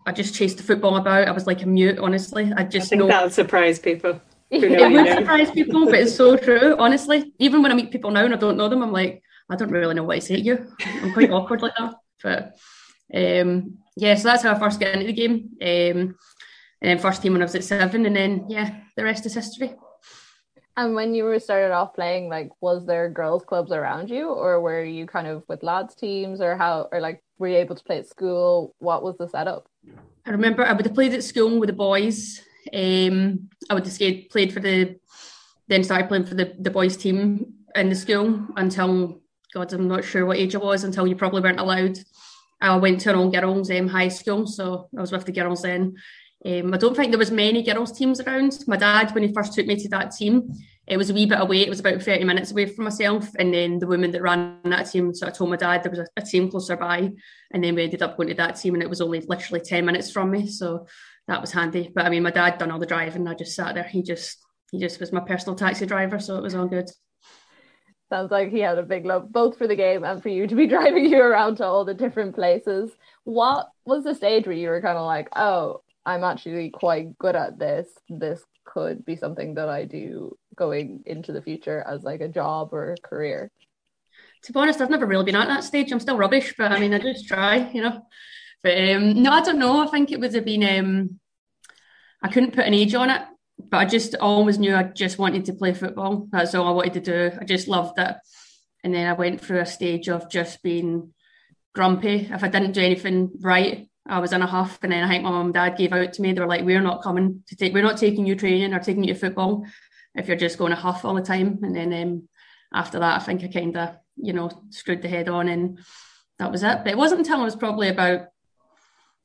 I 0.06 0.12
just 0.12 0.35
chased 0.35 0.56
the 0.56 0.62
football 0.62 0.96
about. 0.96 1.28
I 1.28 1.33
was 1.33 1.46
like 1.46 1.62
a 1.62 1.66
mute, 1.66 1.98
honestly. 1.98 2.52
I 2.56 2.64
just 2.64 2.87
I 2.87 2.88
think 2.90 3.00
know. 3.00 3.09
that'll 3.09 3.30
surprise 3.30 3.78
people. 3.78 4.20
it 4.50 4.92
would 4.92 5.18
surprise 5.18 5.50
people, 5.50 5.87
but 5.87 5.94
it's 5.94 6.14
so 6.14 6.37
true, 6.37 6.76
honestly. 6.78 7.33
Even 7.38 7.62
when 7.62 7.72
I 7.72 7.74
meet 7.74 7.90
people 7.90 8.11
now 8.11 8.24
and 8.24 8.35
I 8.35 8.38
don't 8.38 8.56
know 8.56 8.68
them, 8.68 8.83
I'm 8.83 8.92
like, 8.92 9.22
I 9.48 9.56
don't 9.56 9.70
really 9.70 9.94
know 9.94 10.04
what 10.04 10.16
to 10.16 10.20
say 10.20 10.37
to 10.37 10.42
you. 10.42 10.66
I'm 11.02 11.12
quite 11.12 11.30
awkward 11.30 11.62
like 11.62 11.74
that. 11.78 11.94
But 12.22 12.56
um, 13.14 13.78
yeah, 13.96 14.14
so 14.14 14.28
that's 14.28 14.42
how 14.42 14.54
I 14.54 14.59
first 14.59 14.80
got 14.80 14.94
into 14.94 15.06
the 15.06 15.12
game. 15.12 15.50
Um, 15.61 16.16
and 16.83 16.88
then 16.88 16.98
first 16.98 17.22
team 17.22 17.33
when 17.33 17.42
I 17.42 17.44
was 17.44 17.54
at 17.54 17.64
seven, 17.64 18.06
and 18.06 18.16
then 18.16 18.46
yeah, 18.48 18.74
the 19.00 19.04
rest 19.04 19.24
is 19.24 19.34
history. 19.34 19.74
And 20.76 20.94
when 20.94 21.14
you 21.14 21.24
were 21.24 21.40
started 21.40 21.72
off 21.72 21.94
playing, 21.94 22.28
like, 22.28 22.50
was 22.60 22.86
there 22.86 23.08
girls' 23.08 23.44
clubs 23.44 23.72
around 23.72 24.10
you, 24.10 24.28
or 24.28 24.60
were 24.60 24.84
you 24.84 25.06
kind 25.06 25.26
of 25.26 25.42
with 25.48 25.62
lads' 25.62 25.94
teams, 25.94 26.40
or 26.40 26.56
how, 26.56 26.88
or 26.92 27.00
like, 27.00 27.22
were 27.38 27.48
you 27.48 27.56
able 27.56 27.76
to 27.76 27.84
play 27.84 27.98
at 27.98 28.06
school? 28.06 28.74
What 28.78 29.02
was 29.02 29.16
the 29.16 29.26
setup? 29.26 29.68
I 30.26 30.30
remember 30.30 30.64
I 30.64 30.74
would 30.74 30.84
have 30.84 30.94
played 30.94 31.14
at 31.14 31.24
school 31.24 31.58
with 31.58 31.68
the 31.68 31.72
boys. 31.72 32.42
Um, 32.74 33.48
I 33.70 33.74
would 33.74 33.86
have 33.86 34.28
played 34.30 34.52
for 34.52 34.60
the, 34.60 34.96
then 35.66 35.82
started 35.82 36.08
playing 36.08 36.26
for 36.26 36.34
the, 36.34 36.54
the 36.58 36.70
boys' 36.70 36.96
team 36.96 37.54
in 37.74 37.88
the 37.88 37.94
school 37.94 38.46
until, 38.56 39.20
God, 39.54 39.72
I'm 39.72 39.88
not 39.88 40.04
sure 40.04 40.26
what 40.26 40.36
age 40.36 40.54
I 40.54 40.58
was, 40.58 40.84
until 40.84 41.06
you 41.06 41.16
probably 41.16 41.40
weren't 41.40 41.60
allowed. 41.60 41.98
I 42.60 42.76
went 42.76 43.00
to 43.00 43.10
an 43.10 43.16
all 43.16 43.30
girls 43.30 43.70
um, 43.70 43.88
high 43.88 44.08
school, 44.08 44.46
so 44.46 44.88
I 44.96 45.00
was 45.00 45.10
with 45.10 45.24
the 45.24 45.32
girls 45.32 45.62
then. 45.62 45.96
Um, 46.44 46.72
I 46.72 46.79
don't 46.79 46.96
think 46.96 47.11
there 47.11 47.18
was 47.18 47.31
many 47.31 47.62
girls 47.62 47.92
teams 47.92 48.20
around. 48.20 48.64
My 48.66 48.76
dad, 48.76 49.14
when 49.14 49.24
he 49.24 49.33
first 49.33 49.53
took 49.53 49.66
me 49.66 49.76
to 49.76 49.88
that 49.90 50.12
team, 50.12 50.50
it 50.87 50.96
was 50.96 51.11
a 51.11 51.14
wee 51.14 51.26
bit 51.26 51.40
away. 51.40 51.61
It 51.61 51.68
was 51.68 51.81
about 51.81 52.03
30 52.03 52.24
minutes 52.24 52.50
away 52.50 52.66
from 52.66 52.85
myself. 52.85 53.29
And 53.38 53.53
then 53.53 53.79
the 53.79 53.87
woman 53.87 54.11
that 54.12 54.22
ran 54.22 54.59
that 54.64 54.90
team, 54.90 55.14
so 55.14 55.26
I 55.26 55.31
told 55.31 55.50
my 55.50 55.57
dad 55.57 55.83
there 55.83 55.90
was 55.90 56.00
a, 56.00 56.07
a 56.16 56.22
team 56.22 56.50
closer 56.50 56.76
by. 56.76 57.11
And 57.53 57.62
then 57.62 57.74
we 57.74 57.85
ended 57.85 58.03
up 58.03 58.16
going 58.16 58.29
to 58.31 58.35
that 58.35 58.57
team 58.57 58.74
and 58.74 58.83
it 58.83 58.88
was 58.88 59.00
only 59.00 59.20
literally 59.20 59.61
10 59.61 59.85
minutes 59.85 60.11
from 60.11 60.31
me. 60.31 60.46
So 60.46 60.87
that 61.29 61.40
was 61.40 61.53
handy. 61.53 61.90
But 61.94 62.07
I 62.07 62.11
mean, 62.11 62.22
my 62.22 62.31
dad 62.31 62.59
done 62.59 62.70
all 62.70 62.79
the 62.79 62.87
driving. 62.87 63.29
I 63.29 63.35
just 63.35 63.55
sat 63.55 63.74
there. 63.74 63.85
He 63.85 64.03
just 64.03 64.38
he 64.72 64.79
just 64.79 65.00
was 65.00 65.12
my 65.12 65.20
personal 65.20 65.57
taxi 65.57 65.85
driver, 65.85 66.18
so 66.18 66.37
it 66.37 66.42
was 66.42 66.55
all 66.55 66.66
good. 66.66 66.90
Sounds 68.09 68.31
like 68.31 68.50
he 68.50 68.61
had 68.61 68.79
a 68.79 68.83
big 68.83 69.05
love 69.05 69.31
both 69.31 69.57
for 69.57 69.68
the 69.68 69.76
game 69.76 70.03
and 70.03 70.22
for 70.22 70.29
you 70.29 70.46
to 70.46 70.55
be 70.55 70.66
driving 70.68 71.07
you 71.07 71.20
around 71.20 71.57
to 71.57 71.64
all 71.64 71.85
the 71.85 71.94
different 71.94 72.35
places. 72.35 72.90
What 73.24 73.68
was 73.85 74.05
the 74.05 74.14
stage 74.14 74.46
where 74.46 74.57
you 74.57 74.68
were 74.68 74.81
kind 74.81 74.98
of 74.98 75.07
like, 75.07 75.29
oh, 75.37 75.83
I'm 76.06 76.24
actually 76.24 76.70
quite 76.70 77.18
good 77.18 77.36
at 77.36 77.58
this. 77.58 77.88
This 78.08 78.42
could 78.64 79.04
be 79.04 79.16
something 79.16 79.54
that 79.54 79.68
I 79.68 79.84
do 79.84 80.36
going 80.56 81.02
into 81.06 81.32
the 81.32 81.42
future 81.42 81.84
as 81.86 82.02
like 82.02 82.20
a 82.20 82.28
job 82.28 82.72
or 82.72 82.92
a 82.92 82.96
career? 82.96 83.50
To 84.44 84.52
be 84.52 84.58
honest, 84.58 84.80
I've 84.80 84.90
never 84.90 85.06
really 85.06 85.24
been 85.24 85.36
at 85.36 85.48
that 85.48 85.64
stage. 85.64 85.92
I'm 85.92 86.00
still 86.00 86.16
rubbish, 86.16 86.54
but 86.56 86.72
I 86.72 86.78
mean, 86.78 86.94
I 86.94 86.98
just 86.98 87.28
try, 87.28 87.70
you 87.72 87.82
know. 87.82 88.02
But 88.62 88.78
um, 88.78 89.22
no, 89.22 89.32
I 89.32 89.42
don't 89.42 89.58
know. 89.58 89.82
I 89.82 89.90
think 89.90 90.10
it 90.10 90.20
would 90.20 90.34
have 90.34 90.44
been. 90.44 90.64
Um, 90.64 91.20
I 92.22 92.28
couldn't 92.28 92.54
put 92.54 92.66
an 92.66 92.74
age 92.74 92.94
on 92.94 93.10
it, 93.10 93.22
but 93.58 93.78
I 93.78 93.84
just 93.86 94.14
always 94.14 94.58
knew 94.58 94.74
I 94.74 94.84
just 94.84 95.18
wanted 95.18 95.46
to 95.46 95.54
play 95.54 95.72
football. 95.72 96.28
That's 96.30 96.54
all 96.54 96.68
I 96.68 96.72
wanted 96.72 96.94
to 96.94 97.00
do. 97.00 97.38
I 97.38 97.44
just 97.44 97.68
loved 97.68 97.98
it. 97.98 98.16
And 98.84 98.94
then 98.94 99.06
I 99.06 99.14
went 99.14 99.40
through 99.40 99.60
a 99.60 99.66
stage 99.66 100.08
of 100.08 100.30
just 100.30 100.62
being 100.62 101.12
grumpy. 101.74 102.28
If 102.30 102.44
I 102.44 102.48
didn't 102.48 102.72
do 102.72 102.82
anything 102.82 103.30
right, 103.40 103.89
I 104.08 104.18
was 104.18 104.32
in 104.32 104.42
a 104.42 104.46
huff. 104.46 104.78
And 104.82 104.92
then 104.92 105.04
I 105.04 105.08
think 105.08 105.24
my 105.24 105.30
mum 105.30 105.46
and 105.46 105.54
dad 105.54 105.76
gave 105.76 105.92
out 105.92 106.12
to 106.14 106.22
me. 106.22 106.32
They 106.32 106.40
were 106.40 106.46
like, 106.46 106.64
"We're 106.64 106.80
not 106.80 107.02
coming 107.02 107.42
to 107.48 107.56
take. 107.56 107.74
We're 107.74 107.82
not 107.82 107.98
taking 107.98 108.26
you 108.26 108.34
training 108.34 108.74
or 108.74 108.80
taking 108.80 109.04
you 109.04 109.14
to 109.14 109.20
football 109.20 109.64
if 110.14 110.26
you're 110.26 110.36
just 110.36 110.58
going 110.58 110.70
to 110.70 110.76
huff 110.76 111.04
all 111.04 111.14
the 111.14 111.22
time." 111.22 111.58
And 111.62 111.74
then 111.74 111.92
um, 111.92 112.28
after 112.74 112.98
that, 112.98 113.20
I 113.20 113.24
think 113.24 113.44
I 113.44 113.48
kind 113.48 113.76
of 113.76 113.96
you 114.16 114.32
know 114.32 114.50
screwed 114.70 115.02
the 115.02 115.08
head 115.08 115.28
on, 115.28 115.48
and 115.48 115.78
that 116.38 116.50
was 116.50 116.62
it. 116.62 116.78
But 116.84 116.92
it 116.92 116.98
wasn't 116.98 117.20
until 117.20 117.40
I 117.40 117.44
was 117.44 117.56
probably 117.56 117.88
about 117.88 118.28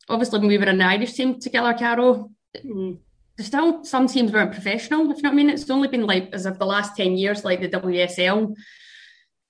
obviously 0.07 0.39
when 0.39 0.47
we 0.47 0.57
were 0.57 0.65
in 0.65 0.77
the 0.77 0.85
Irish 0.85 1.13
team 1.13 1.39
together, 1.39 1.73
Carol. 1.73 2.31
Mm 2.55 2.99
there's 3.37 3.47
still 3.47 3.83
some 3.83 4.07
teams 4.07 4.31
weren't 4.31 4.53
professional, 4.53 5.11
if 5.11 5.17
you 5.17 5.23
know 5.23 5.29
what 5.29 5.33
I 5.33 5.35
mean. 5.35 5.49
It's 5.49 5.69
only 5.69 5.87
been 5.87 6.05
like 6.05 6.29
as 6.33 6.45
of 6.45 6.57
the 6.57 6.65
last 6.65 6.95
10 6.95 7.17
years, 7.17 7.43
like 7.43 7.59
the 7.59 7.69
WSL 7.69 8.55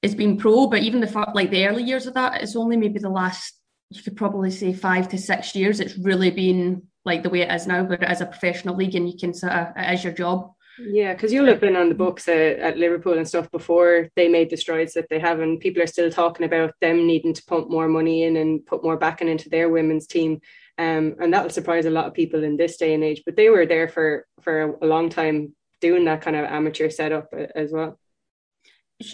has 0.02 0.16
been 0.16 0.38
pro, 0.38 0.68
but 0.68 0.82
even 0.82 1.02
the 1.02 1.26
like 1.34 1.52
the 1.52 1.68
early 1.68 1.84
years 1.84 2.08
of 2.08 2.16
that, 2.16 2.42
it's 2.42 2.56
only 2.56 2.78
maybe 2.78 3.00
the 3.00 3.10
last 3.10 3.54
you 3.96 4.04
could 4.04 4.18
probably 4.18 4.52
say 4.52 4.74
five 4.74 5.10
to 5.10 5.18
six 5.18 5.56
years. 5.56 5.80
It's 5.80 5.98
really 5.98 6.32
been 6.32 6.84
like 7.06 7.24
the 7.24 7.30
way 7.30 7.42
it 7.42 7.52
is 7.52 7.68
now, 7.68 7.84
but 7.84 8.04
as 8.04 8.22
a 8.22 8.26
professional 8.26 8.76
league 8.76 8.96
and 8.96 9.10
you 9.10 9.18
can 9.18 9.34
sort 9.34 9.54
of 9.54 9.68
it 9.76 9.94
is 9.94 10.04
your 10.04 10.14
job. 10.14 10.52
Yeah, 10.78 11.14
because 11.14 11.32
you'll 11.32 11.48
have 11.48 11.62
been 11.62 11.78
on 11.78 11.88
the 11.88 11.96
books 11.96 12.28
at, 12.28 12.60
at, 12.60 12.78
Liverpool 12.78 13.18
and 13.18 13.28
stuff 13.28 13.50
before 13.50 14.10
they 14.18 14.28
made 14.28 14.50
the 14.50 14.58
strides 14.58 14.94
that 14.94 15.08
they 15.10 15.20
have, 15.20 15.40
and 15.40 15.60
people 15.60 15.82
are 15.82 15.88
still 15.88 16.12
talking 16.12 16.46
about 16.46 16.74
them 16.82 17.08
needing 17.08 17.34
to 17.34 17.44
pump 17.46 17.70
more 17.70 17.88
money 17.88 18.24
in 18.24 18.36
and 18.36 18.66
put 18.66 18.84
more 18.84 18.98
backing 18.98 19.30
into 19.30 19.48
their 19.48 19.70
women's 19.70 20.06
team. 20.06 20.42
Um, 20.78 21.16
and 21.20 21.34
that'll 21.34 21.50
surprise 21.50 21.86
a 21.86 21.92
lot 21.92 22.08
of 22.08 22.14
people 22.14 22.44
in 22.44 22.58
this 22.58 22.76
day 22.76 22.94
and 22.94 23.04
age. 23.06 23.24
But 23.26 23.38
they 23.38 23.50
were 23.50 23.66
there 23.66 23.88
for 23.88 24.28
for 24.42 24.78
a 24.82 24.86
long 24.86 25.10
time 25.10 25.56
doing 25.80 26.06
that 26.06 26.22
kind 26.22 26.36
of 26.36 26.46
amateur 26.46 26.90
setup 26.90 27.30
as 27.56 27.72
well. 27.72 27.98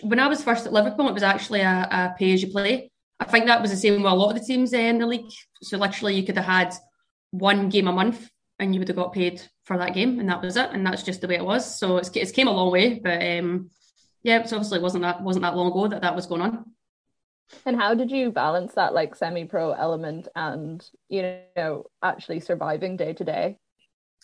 When 0.01 0.19
I 0.19 0.27
was 0.27 0.43
first 0.43 0.65
at 0.65 0.73
Liverpool, 0.73 1.09
it 1.09 1.13
was 1.13 1.23
actually 1.23 1.61
a, 1.61 1.87
a 1.91 2.15
pay 2.17 2.33
as 2.33 2.41
you 2.41 2.49
play. 2.49 2.90
I 3.21 3.25
think 3.25 3.45
that 3.45 3.61
was 3.61 3.69
the 3.69 3.77
same 3.77 4.01
with 4.01 4.11
a 4.11 4.15
lot 4.15 4.35
of 4.35 4.39
the 4.39 4.45
teams 4.45 4.73
in 4.73 4.97
the 4.97 5.05
league. 5.05 5.31
So 5.61 5.77
literally, 5.77 6.15
you 6.15 6.23
could 6.23 6.37
have 6.37 6.45
had 6.45 6.73
one 7.29 7.69
game 7.69 7.87
a 7.87 7.91
month 7.91 8.27
and 8.57 8.73
you 8.73 8.79
would 8.79 8.87
have 8.87 8.97
got 8.97 9.13
paid 9.13 9.41
for 9.63 9.77
that 9.77 9.93
game, 9.93 10.19
and 10.19 10.27
that 10.27 10.41
was 10.41 10.57
it. 10.57 10.69
And 10.71 10.85
that's 10.85 11.03
just 11.03 11.21
the 11.21 11.27
way 11.27 11.35
it 11.35 11.45
was. 11.45 11.79
So 11.79 11.97
it's, 11.97 12.09
it's 12.15 12.31
came 12.31 12.47
a 12.47 12.51
long 12.51 12.71
way, 12.71 12.99
but 12.99 13.21
um, 13.21 13.69
yeah, 14.23 14.39
it 14.39 14.51
obviously 14.51 14.79
wasn't 14.79 15.03
that 15.03 15.21
wasn't 15.21 15.43
that 15.43 15.55
long 15.55 15.71
ago 15.71 15.87
that 15.87 16.01
that 16.01 16.15
was 16.15 16.25
going 16.25 16.41
on. 16.41 16.65
And 17.65 17.75
how 17.75 17.93
did 17.93 18.09
you 18.09 18.31
balance 18.31 18.73
that 18.73 18.93
like 18.93 19.13
semi-pro 19.13 19.71
element 19.71 20.27
and 20.35 20.83
you 21.09 21.37
know 21.55 21.85
actually 22.01 22.39
surviving 22.39 22.97
day 22.97 23.13
to 23.13 23.23
day? 23.23 23.57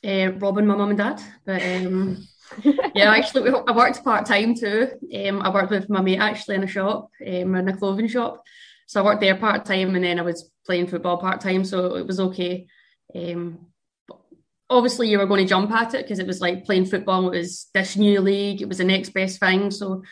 Uh, 0.03 0.31
robbing 0.33 0.65
my 0.65 0.75
mum 0.75 0.89
and 0.89 0.97
dad, 0.97 1.21
but 1.45 1.61
um, 1.61 2.27
yeah, 2.95 3.11
actually, 3.11 3.51
I 3.67 3.71
worked 3.71 4.03
part 4.03 4.25
time 4.25 4.55
too. 4.55 4.89
Um, 5.15 5.41
I 5.41 5.49
worked 5.53 5.71
with 5.71 5.89
my 5.89 6.01
mate 6.01 6.19
actually 6.19 6.55
in 6.55 6.63
a 6.63 6.67
shop, 6.67 7.09
um, 7.21 7.55
in 7.55 7.67
a 7.67 7.77
clothing 7.77 8.07
shop. 8.07 8.43
So 8.87 9.01
I 9.01 9.05
worked 9.05 9.21
there 9.21 9.35
part 9.35 9.65
time, 9.65 9.95
and 9.95 10.03
then 10.03 10.19
I 10.19 10.23
was 10.23 10.49
playing 10.65 10.87
football 10.87 11.17
part 11.17 11.41
time, 11.41 11.63
so 11.63 11.95
it 11.95 12.07
was 12.07 12.19
okay. 12.19 12.67
Um, 13.13 13.67
obviously, 14.69 15.09
you 15.09 15.19
were 15.19 15.25
going 15.25 15.43
to 15.43 15.49
jump 15.49 15.71
at 15.71 15.93
it 15.93 16.03
because 16.03 16.19
it 16.19 16.27
was 16.27 16.41
like 16.41 16.65
playing 16.65 16.85
football. 16.85 17.29
It 17.29 17.37
was 17.37 17.67
this 17.73 17.95
new 17.95 18.21
league. 18.21 18.61
It 18.61 18.67
was 18.67 18.79
the 18.79 18.85
next 18.85 19.09
best 19.09 19.39
thing. 19.39 19.71
So 19.71 20.03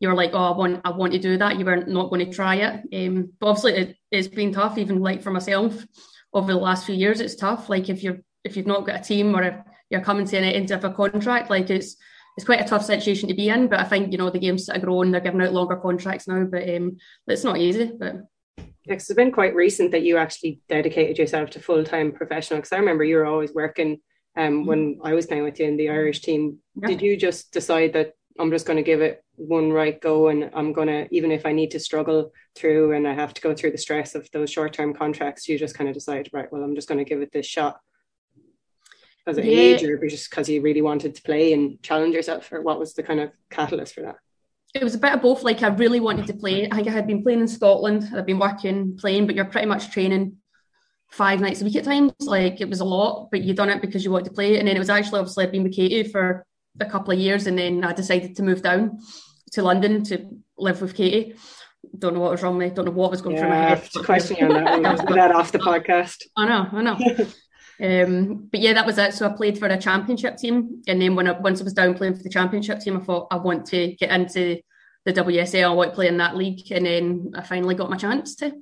you 0.00 0.08
were 0.08 0.14
like, 0.14 0.30
oh, 0.34 0.52
I 0.52 0.56
want, 0.56 0.80
I 0.84 0.90
want 0.90 1.12
to 1.12 1.18
do 1.18 1.38
that. 1.38 1.58
You 1.58 1.64
were 1.64 1.84
not 1.84 2.10
going 2.10 2.26
to 2.26 2.32
try 2.32 2.56
it. 2.56 3.08
Um, 3.08 3.32
but 3.38 3.48
obviously, 3.48 3.74
it, 3.74 3.96
it's 4.10 4.28
been 4.28 4.52
tough. 4.52 4.78
Even 4.78 5.00
like 5.00 5.22
for 5.22 5.30
myself, 5.30 5.86
over 6.32 6.52
the 6.52 6.58
last 6.58 6.86
few 6.86 6.94
years, 6.94 7.20
it's 7.20 7.36
tough. 7.36 7.68
Like 7.68 7.88
if 7.88 8.02
you're 8.02 8.18
if 8.42 8.56
you've 8.56 8.66
not 8.66 8.84
got 8.84 9.00
a 9.00 9.02
team 9.02 9.34
or 9.34 9.42
if 9.42 9.54
you're 9.90 10.00
coming 10.00 10.26
to 10.26 10.36
an 10.36 10.44
end 10.44 10.70
of 10.70 10.84
a 10.84 10.90
contract, 10.90 11.50
like 11.50 11.70
it's 11.70 11.96
it's 12.36 12.46
quite 12.46 12.60
a 12.60 12.68
tough 12.68 12.84
situation 12.84 13.28
to 13.28 13.34
be 13.34 13.48
in. 13.48 13.68
But 13.68 13.80
I 13.80 13.84
think 13.84 14.12
you 14.12 14.18
know 14.18 14.30
the 14.30 14.38
games 14.38 14.68
are 14.68 14.78
growing; 14.78 15.10
they're 15.10 15.20
giving 15.20 15.42
out 15.42 15.52
longer 15.52 15.76
contracts 15.76 16.26
now. 16.26 16.44
But 16.44 16.68
um, 16.68 16.98
it's 17.26 17.44
not 17.44 17.58
easy. 17.58 17.92
But 17.98 18.16
yeah, 18.56 18.64
it's 18.94 19.12
been 19.12 19.32
quite 19.32 19.54
recent 19.54 19.92
that 19.92 20.02
you 20.02 20.16
actually 20.16 20.60
dedicated 20.68 21.18
yourself 21.18 21.50
to 21.50 21.60
full 21.60 21.84
time 21.84 22.12
professional. 22.12 22.58
Because 22.58 22.72
I 22.72 22.78
remember 22.78 23.04
you 23.04 23.16
were 23.16 23.26
always 23.26 23.52
working. 23.52 24.00
Um, 24.36 24.66
when 24.66 24.98
I 25.04 25.14
was 25.14 25.26
playing 25.26 25.44
with 25.44 25.60
you 25.60 25.66
in 25.66 25.76
the 25.76 25.90
Irish 25.90 26.20
team, 26.20 26.58
yeah. 26.74 26.88
did 26.88 27.02
you 27.02 27.16
just 27.16 27.52
decide 27.52 27.92
that 27.92 28.14
I'm 28.38 28.50
just 28.50 28.66
going 28.66 28.78
to 28.78 28.82
give 28.82 29.00
it 29.00 29.22
one 29.36 29.70
right 29.70 30.00
go 30.00 30.28
and 30.28 30.50
I'm 30.54 30.72
going 30.72 30.88
to, 30.88 31.06
even 31.14 31.30
if 31.30 31.46
I 31.46 31.52
need 31.52 31.70
to 31.70 31.78
struggle 31.78 32.32
through 32.56 32.92
and 32.92 33.06
I 33.06 33.14
have 33.14 33.32
to 33.34 33.40
go 33.40 33.54
through 33.54 33.70
the 33.70 33.78
stress 33.78 34.16
of 34.16 34.28
those 34.32 34.50
short 34.50 34.72
term 34.72 34.92
contracts, 34.92 35.48
you 35.48 35.56
just 35.56 35.76
kind 35.76 35.88
of 35.88 35.94
decide, 35.94 36.30
right, 36.32 36.50
well, 36.50 36.64
I'm 36.64 36.74
just 36.74 36.88
going 36.88 36.98
to 36.98 37.08
give 37.08 37.20
it 37.20 37.30
this 37.32 37.46
shot 37.46 37.78
as 39.26 39.38
an 39.38 39.44
yeah. 39.44 39.52
age 39.52 39.82
or 39.84 39.96
just 40.08 40.30
because 40.30 40.48
you 40.48 40.60
really 40.60 40.82
wanted 40.82 41.14
to 41.14 41.22
play 41.22 41.52
and 41.52 41.82
challenge 41.82 42.14
yourself 42.14 42.50
or 42.52 42.62
what 42.62 42.78
was 42.78 42.94
the 42.94 43.02
kind 43.02 43.20
of 43.20 43.30
catalyst 43.50 43.94
for 43.94 44.02
that? 44.02 44.16
It 44.74 44.82
was 44.82 44.94
a 44.94 44.98
bit 44.98 45.12
of 45.12 45.22
both. 45.22 45.42
Like 45.42 45.62
I 45.62 45.68
really 45.68 46.00
wanted 46.00 46.26
to 46.26 46.34
play. 46.34 46.68
I 46.70 46.76
think 46.76 46.88
I 46.88 46.90
had 46.90 47.06
been 47.06 47.22
playing 47.22 47.40
in 47.40 47.48
Scotland. 47.48 48.08
I'd 48.14 48.26
been 48.26 48.40
working, 48.40 48.96
playing, 48.96 49.26
but 49.26 49.36
you're 49.36 49.44
pretty 49.44 49.68
much 49.68 49.92
training 49.92 50.36
five 51.10 51.40
nights 51.40 51.62
a 51.62 51.64
week 51.64 51.76
at 51.76 51.84
times. 51.84 52.12
Like 52.20 52.60
it 52.60 52.68
was 52.68 52.80
a 52.80 52.84
lot, 52.84 53.28
but 53.30 53.42
you 53.42 53.54
done 53.54 53.70
it 53.70 53.80
because 53.80 54.04
you 54.04 54.10
wanted 54.10 54.26
to 54.26 54.34
play. 54.34 54.58
And 54.58 54.66
then 54.66 54.76
it 54.76 54.80
was 54.80 54.90
actually 54.90 55.20
obviously 55.20 55.44
I'd 55.44 55.52
been 55.52 55.62
with 55.62 55.74
Katie 55.74 56.08
for 56.08 56.44
a 56.80 56.86
couple 56.86 57.12
of 57.12 57.20
years, 57.20 57.46
and 57.46 57.56
then 57.56 57.84
I 57.84 57.92
decided 57.92 58.36
to 58.36 58.42
move 58.42 58.62
down 58.62 58.98
to 59.52 59.62
London 59.62 60.02
to 60.04 60.28
live 60.58 60.82
with 60.82 60.94
Katie. 60.94 61.36
Don't 61.96 62.14
know 62.14 62.20
what 62.20 62.32
was 62.32 62.42
wrong 62.42 62.56
with 62.56 62.70
me. 62.70 62.74
Don't 62.74 62.86
know 62.86 62.90
what 62.90 63.12
was 63.12 63.22
going 63.22 63.36
yeah, 63.36 63.42
through 63.42 63.50
my 63.50 63.56
head. 63.56 63.88
Question 64.04 64.52
on 64.52 64.82
that. 64.82 64.98
One. 65.04 65.14
that 65.14 65.30
off 65.30 65.52
the 65.52 65.58
podcast. 65.58 66.24
I 66.36 66.48
know. 66.48 66.68
I 66.72 66.82
know. 66.82 66.98
um, 67.82 68.48
but 68.50 68.60
yeah, 68.60 68.72
that 68.74 68.86
was 68.86 68.98
it. 68.98 69.14
So 69.14 69.26
I 69.26 69.32
played 69.32 69.58
for 69.58 69.66
a 69.66 69.80
championship 69.80 70.36
team, 70.36 70.82
and 70.86 71.00
then 71.00 71.14
when 71.16 71.26
I, 71.26 71.32
once 71.32 71.60
I 71.60 71.64
was 71.64 71.72
down 71.72 71.94
playing 71.94 72.16
for 72.16 72.22
the 72.22 72.28
championship 72.28 72.80
team, 72.80 72.96
I 72.96 73.00
thought 73.00 73.28
I 73.30 73.36
want 73.36 73.66
to 73.66 73.94
get 73.96 74.10
into 74.10 74.60
the 75.04 75.12
WSL. 75.12 75.70
I 75.70 75.74
want 75.74 75.90
to 75.90 75.94
play 75.94 76.08
in 76.08 76.18
that 76.18 76.36
league, 76.36 76.70
and 76.70 76.86
then 76.86 77.32
I 77.34 77.42
finally 77.42 77.74
got 77.74 77.90
my 77.90 77.96
chance 77.96 78.36
to. 78.36 78.52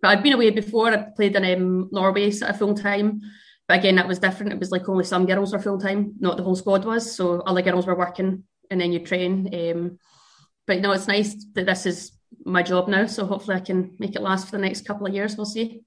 But 0.00 0.08
I'd 0.08 0.22
been 0.22 0.34
away 0.34 0.50
before. 0.50 0.88
I 0.88 1.06
played 1.16 1.36
in 1.36 1.44
um, 1.44 1.88
Norway 1.92 2.28
at 2.28 2.42
a 2.42 2.54
full 2.54 2.74
time. 2.74 3.20
But 3.68 3.78
again, 3.78 3.96
that 3.96 4.08
was 4.08 4.18
different. 4.18 4.52
It 4.52 4.58
was 4.58 4.70
like 4.70 4.88
only 4.88 5.04
some 5.04 5.26
girls 5.26 5.52
were 5.52 5.60
full 5.60 5.78
time, 5.78 6.14
not 6.18 6.36
the 6.36 6.42
whole 6.42 6.56
squad 6.56 6.84
was. 6.84 7.14
So 7.14 7.40
other 7.40 7.62
girls 7.62 7.86
were 7.86 7.96
working, 7.96 8.44
and 8.70 8.80
then 8.80 8.92
you 8.92 9.00
train. 9.00 9.48
Um, 9.54 9.98
but 10.66 10.80
no, 10.80 10.92
it's 10.92 11.08
nice 11.08 11.34
that 11.54 11.66
this 11.66 11.86
is 11.86 12.12
my 12.44 12.62
job 12.62 12.88
now. 12.88 13.06
So 13.06 13.26
hopefully, 13.26 13.56
I 13.56 13.60
can 13.60 13.96
make 13.98 14.14
it 14.14 14.22
last 14.22 14.46
for 14.46 14.52
the 14.52 14.62
next 14.62 14.86
couple 14.86 15.06
of 15.06 15.14
years. 15.14 15.36
We'll 15.36 15.46
see. 15.46 15.82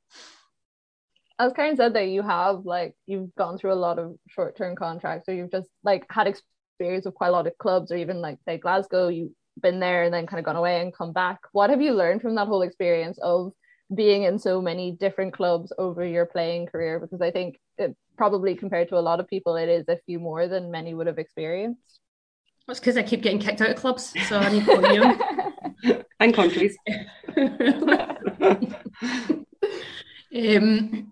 As 1.38 1.52
Karen 1.54 1.76
said, 1.76 1.94
that 1.94 2.08
you 2.08 2.22
have 2.22 2.66
like 2.66 2.96
you've 3.06 3.34
gone 3.36 3.58
through 3.58 3.74
a 3.74 3.76
lot 3.76 4.00
of 4.00 4.16
short 4.30 4.56
term 4.56 4.76
contracts, 4.76 5.28
or 5.28 5.34
you've 5.34 5.52
just 5.52 5.70
like 5.84 6.06
had 6.10 6.28
experience 6.28 7.06
with 7.06 7.16
quite 7.16 7.30
a 7.30 7.32
lot 7.32 7.48
of 7.48 7.58
clubs, 7.58 7.92
or 7.92 7.98
even 7.98 8.22
like 8.22 8.38
say 8.46 8.58
Glasgow, 8.58 9.10
you've 9.10 9.32
been 9.62 9.80
there 9.80 10.04
and 10.04 10.14
then 10.14 10.28
kind 10.28 10.40
of 10.40 10.46
gone 10.46 10.56
away 10.56 10.82
and 10.82 10.96
come 10.96 11.14
back. 11.14 11.40
What 11.52 11.70
have 11.70 11.82
you 11.82 11.94
learned 11.94 12.22
from 12.22 12.36
that 12.36 12.48
whole 12.48 12.62
experience 12.62 13.18
of 13.22 13.52
being 13.94 14.24
in 14.24 14.40
so 14.40 14.62
many 14.62 14.92
different 14.92 15.34
clubs 15.34 15.72
over 15.78 16.06
your 16.06 16.26
playing 16.26 16.66
career 16.66 17.00
because 17.00 17.22
I 17.22 17.32
think 17.32 17.60
it, 17.78 17.96
probably 18.18 18.56
compared 18.56 18.90
to 18.90 18.98
a 18.98 19.00
lot 19.00 19.20
of 19.20 19.28
people 19.28 19.56
it 19.58 19.70
is 19.70 19.86
a 19.88 20.00
few 20.06 20.20
more 20.20 20.48
than 20.48 20.72
many 20.72 20.94
would 20.94 21.08
have 21.08 21.20
experienced. 21.20 22.00
It's 22.68 22.80
because 22.80 22.98
I 22.98 23.04
keep 23.04 23.22
getting 23.22 23.40
kicked 23.40 23.62
out 23.62 23.70
of 23.70 23.76
clubs, 23.76 24.12
so 24.28 24.40
I 24.40 24.52
need 24.52 24.66
to 24.66 25.62
you 25.86 26.04
and 26.20 26.34
countries. 26.34 26.76
um, 30.58 31.12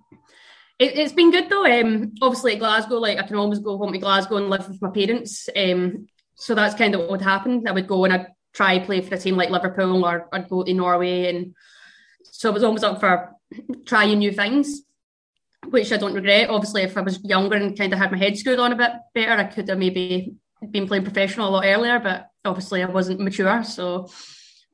it, 0.84 0.98
has 0.98 1.14
been 1.14 1.32
good 1.32 1.50
though. 1.50 1.66
Um, 1.66 2.14
obviously 2.22 2.54
at 2.54 2.60
Glasgow, 2.60 2.96
like 2.96 3.18
I 3.18 3.24
can 3.24 3.36
always 3.36 3.60
go 3.60 3.78
home 3.78 3.94
to 3.94 4.00
Glasgow 4.00 4.38
and 4.38 4.50
live 4.50 4.68
with 4.68 4.82
my 4.82 4.90
parents. 4.90 5.50
Um, 5.56 6.08
so 6.36 6.56
that's 6.56 6.76
kind 6.76 6.96
of 6.96 7.02
what 7.02 7.12
would 7.12 7.22
happen. 7.22 7.68
I 7.68 7.72
would 7.72 7.88
go 7.88 8.06
and 8.06 8.14
I'd 8.14 8.28
try 8.54 8.80
play 8.80 9.02
for 9.02 9.16
a 9.16 9.18
team 9.18 9.36
like 9.36 9.50
Liverpool, 9.50 10.06
or 10.06 10.28
I'd 10.32 10.50
go 10.50 10.64
to 10.64 10.74
Norway 10.74 11.30
and 11.30 11.56
so 12.24 12.50
I 12.50 12.54
was 12.54 12.64
always 12.64 12.84
up 12.84 13.00
for 13.00 13.36
trying 13.86 14.18
new 14.18 14.32
things, 14.32 14.82
which 15.70 15.92
I 15.92 15.98
don't 15.98 16.14
regret. 16.14 16.50
Obviously, 16.50 16.82
if 16.82 16.98
I 16.98 17.02
was 17.02 17.24
younger 17.24 17.56
and 17.56 17.78
kind 17.78 17.94
of 17.94 18.00
had 18.00 18.12
my 18.12 18.18
head 18.18 18.38
screwed 18.38 18.60
on 18.60 18.74
a 18.74 18.76
bit 18.76 18.92
better, 19.14 19.34
I 19.34 19.46
could 19.46 19.70
have 19.70 19.78
maybe 19.78 20.34
been 20.72 20.88
playing 20.88 21.04
professional 21.04 21.50
a 21.50 21.52
lot 21.52 21.66
earlier, 21.66 22.00
but 22.00 22.30
obviously 22.44 22.84
I 22.84 22.88
wasn't 22.88 23.20
mature. 23.20 23.64
So 23.64 24.10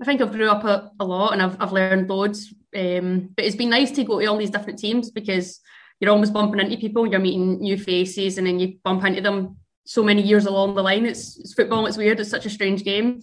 I 0.02 0.06
think 0.06 0.22
I've 0.22 0.32
grew 0.32 0.50
up 0.50 0.64
a, 0.64 0.92
a 1.00 1.06
lot 1.06 1.34
and 1.34 1.42
I've, 1.42 1.58
I've 1.60 1.74
learned 1.74 2.10
loads. 2.10 2.54
Um, 2.76 3.30
but 3.36 3.46
it's 3.46 3.56
been 3.56 3.70
nice 3.70 3.92
to 3.92 4.04
go 4.04 4.20
to 4.20 4.26
all 4.28 4.38
these 4.38 4.52
different 4.52 4.80
teams 4.80 5.12
because 5.12 5.60
you're 6.00 6.12
always 6.12 6.32
bumping 6.32 6.60
into 6.60 6.78
people, 6.78 7.08
you're 7.08 7.20
meeting 7.20 7.60
new 7.60 7.78
faces, 7.78 8.38
and 8.38 8.48
then 8.48 8.60
you 8.60 8.78
bump 8.84 9.04
into 9.04 9.22
them 9.22 9.58
so 9.86 10.04
many 10.04 10.22
years 10.22 10.46
along 10.46 10.76
the 10.76 10.84
line. 10.84 11.06
It's, 11.06 11.38
it's 11.40 11.54
football. 11.54 11.86
It's 11.86 11.98
weird. 11.98 12.20
It's 12.20 12.30
such 12.30 12.46
a 12.46 12.50
strange 12.50 12.84
game. 12.84 13.22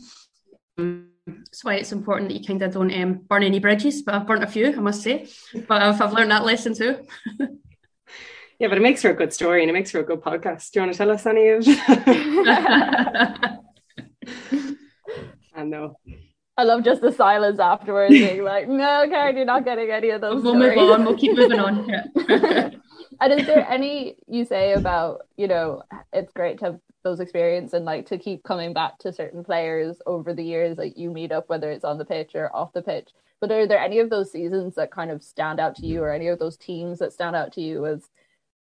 That's 0.76 1.64
why 1.64 1.74
it's 1.74 1.92
important 1.92 2.28
that 2.28 2.38
you 2.38 2.46
kind 2.46 2.62
of 2.62 2.72
don't 2.72 2.92
um, 2.92 3.14
burn 3.28 3.42
any 3.42 3.60
bridges. 3.60 4.02
But 4.02 4.14
I've 4.14 4.26
burnt 4.26 4.44
a 4.44 4.46
few, 4.46 4.68
I 4.68 4.80
must 4.80 5.02
say. 5.02 5.28
But 5.68 5.82
I've, 5.82 6.00
I've 6.00 6.12
learned 6.12 6.32
that 6.32 6.44
lesson 6.44 6.74
too. 6.74 7.06
yeah, 8.58 8.68
but 8.68 8.78
it 8.78 8.82
makes 8.82 9.02
for 9.02 9.10
a 9.10 9.14
good 9.14 9.32
story 9.32 9.62
and 9.62 9.70
it 9.70 9.72
makes 9.72 9.90
for 9.90 10.00
a 10.00 10.04
good 10.04 10.20
podcast. 10.20 10.72
Do 10.72 10.80
you 10.80 10.86
want 10.86 10.92
to 10.92 10.98
tell 10.98 11.10
us 11.10 11.26
any 11.26 11.48
of? 11.48 11.66
I 15.54 15.64
know. 15.64 15.98
I 16.58 16.64
love 16.64 16.84
just 16.84 17.02
the 17.02 17.12
silence 17.12 17.58
afterwards, 17.58 18.12
being 18.12 18.42
like, 18.54 18.68
"No, 18.68 19.06
Karen, 19.08 19.36
you're 19.36 19.44
not 19.44 19.64
getting 19.64 19.90
any 19.90 20.10
of 20.10 20.20
those." 20.20 20.42
We'll 20.42 20.54
stories. 20.54 20.76
move 20.76 20.90
on. 20.90 21.04
We'll 21.04 21.18
keep 21.18 21.36
moving 21.36 21.60
on. 21.60 21.88
Yeah. 21.88 22.70
and 23.20 23.40
is 23.40 23.46
there 23.46 23.66
any 23.68 24.16
you 24.26 24.44
say 24.44 24.72
about 24.72 25.26
you 25.36 25.48
know 25.48 25.82
it's 26.12 26.32
great 26.32 26.58
to 26.58 26.64
have 26.66 26.80
those 27.02 27.20
experience 27.20 27.72
and 27.72 27.84
like 27.84 28.06
to 28.06 28.18
keep 28.18 28.42
coming 28.42 28.72
back 28.72 28.98
to 28.98 29.12
certain 29.12 29.44
players 29.44 29.98
over 30.06 30.34
the 30.34 30.42
years 30.42 30.76
that 30.76 30.96
you 30.96 31.10
meet 31.10 31.30
up, 31.30 31.48
whether 31.48 31.70
it's 31.70 31.84
on 31.84 31.98
the 31.98 32.04
pitch 32.04 32.32
or 32.34 32.54
off 32.54 32.72
the 32.72 32.82
pitch. 32.82 33.10
But 33.40 33.52
are 33.52 33.66
there 33.66 33.78
any 33.78 34.00
of 34.00 34.10
those 34.10 34.32
seasons 34.32 34.74
that 34.74 34.90
kind 34.90 35.10
of 35.10 35.22
stand 35.22 35.60
out 35.60 35.76
to 35.76 35.86
you, 35.86 36.02
or 36.02 36.10
any 36.10 36.28
of 36.28 36.38
those 36.38 36.56
teams 36.56 36.98
that 37.00 37.12
stand 37.12 37.36
out 37.36 37.52
to 37.52 37.60
you 37.60 37.86
as 37.86 38.08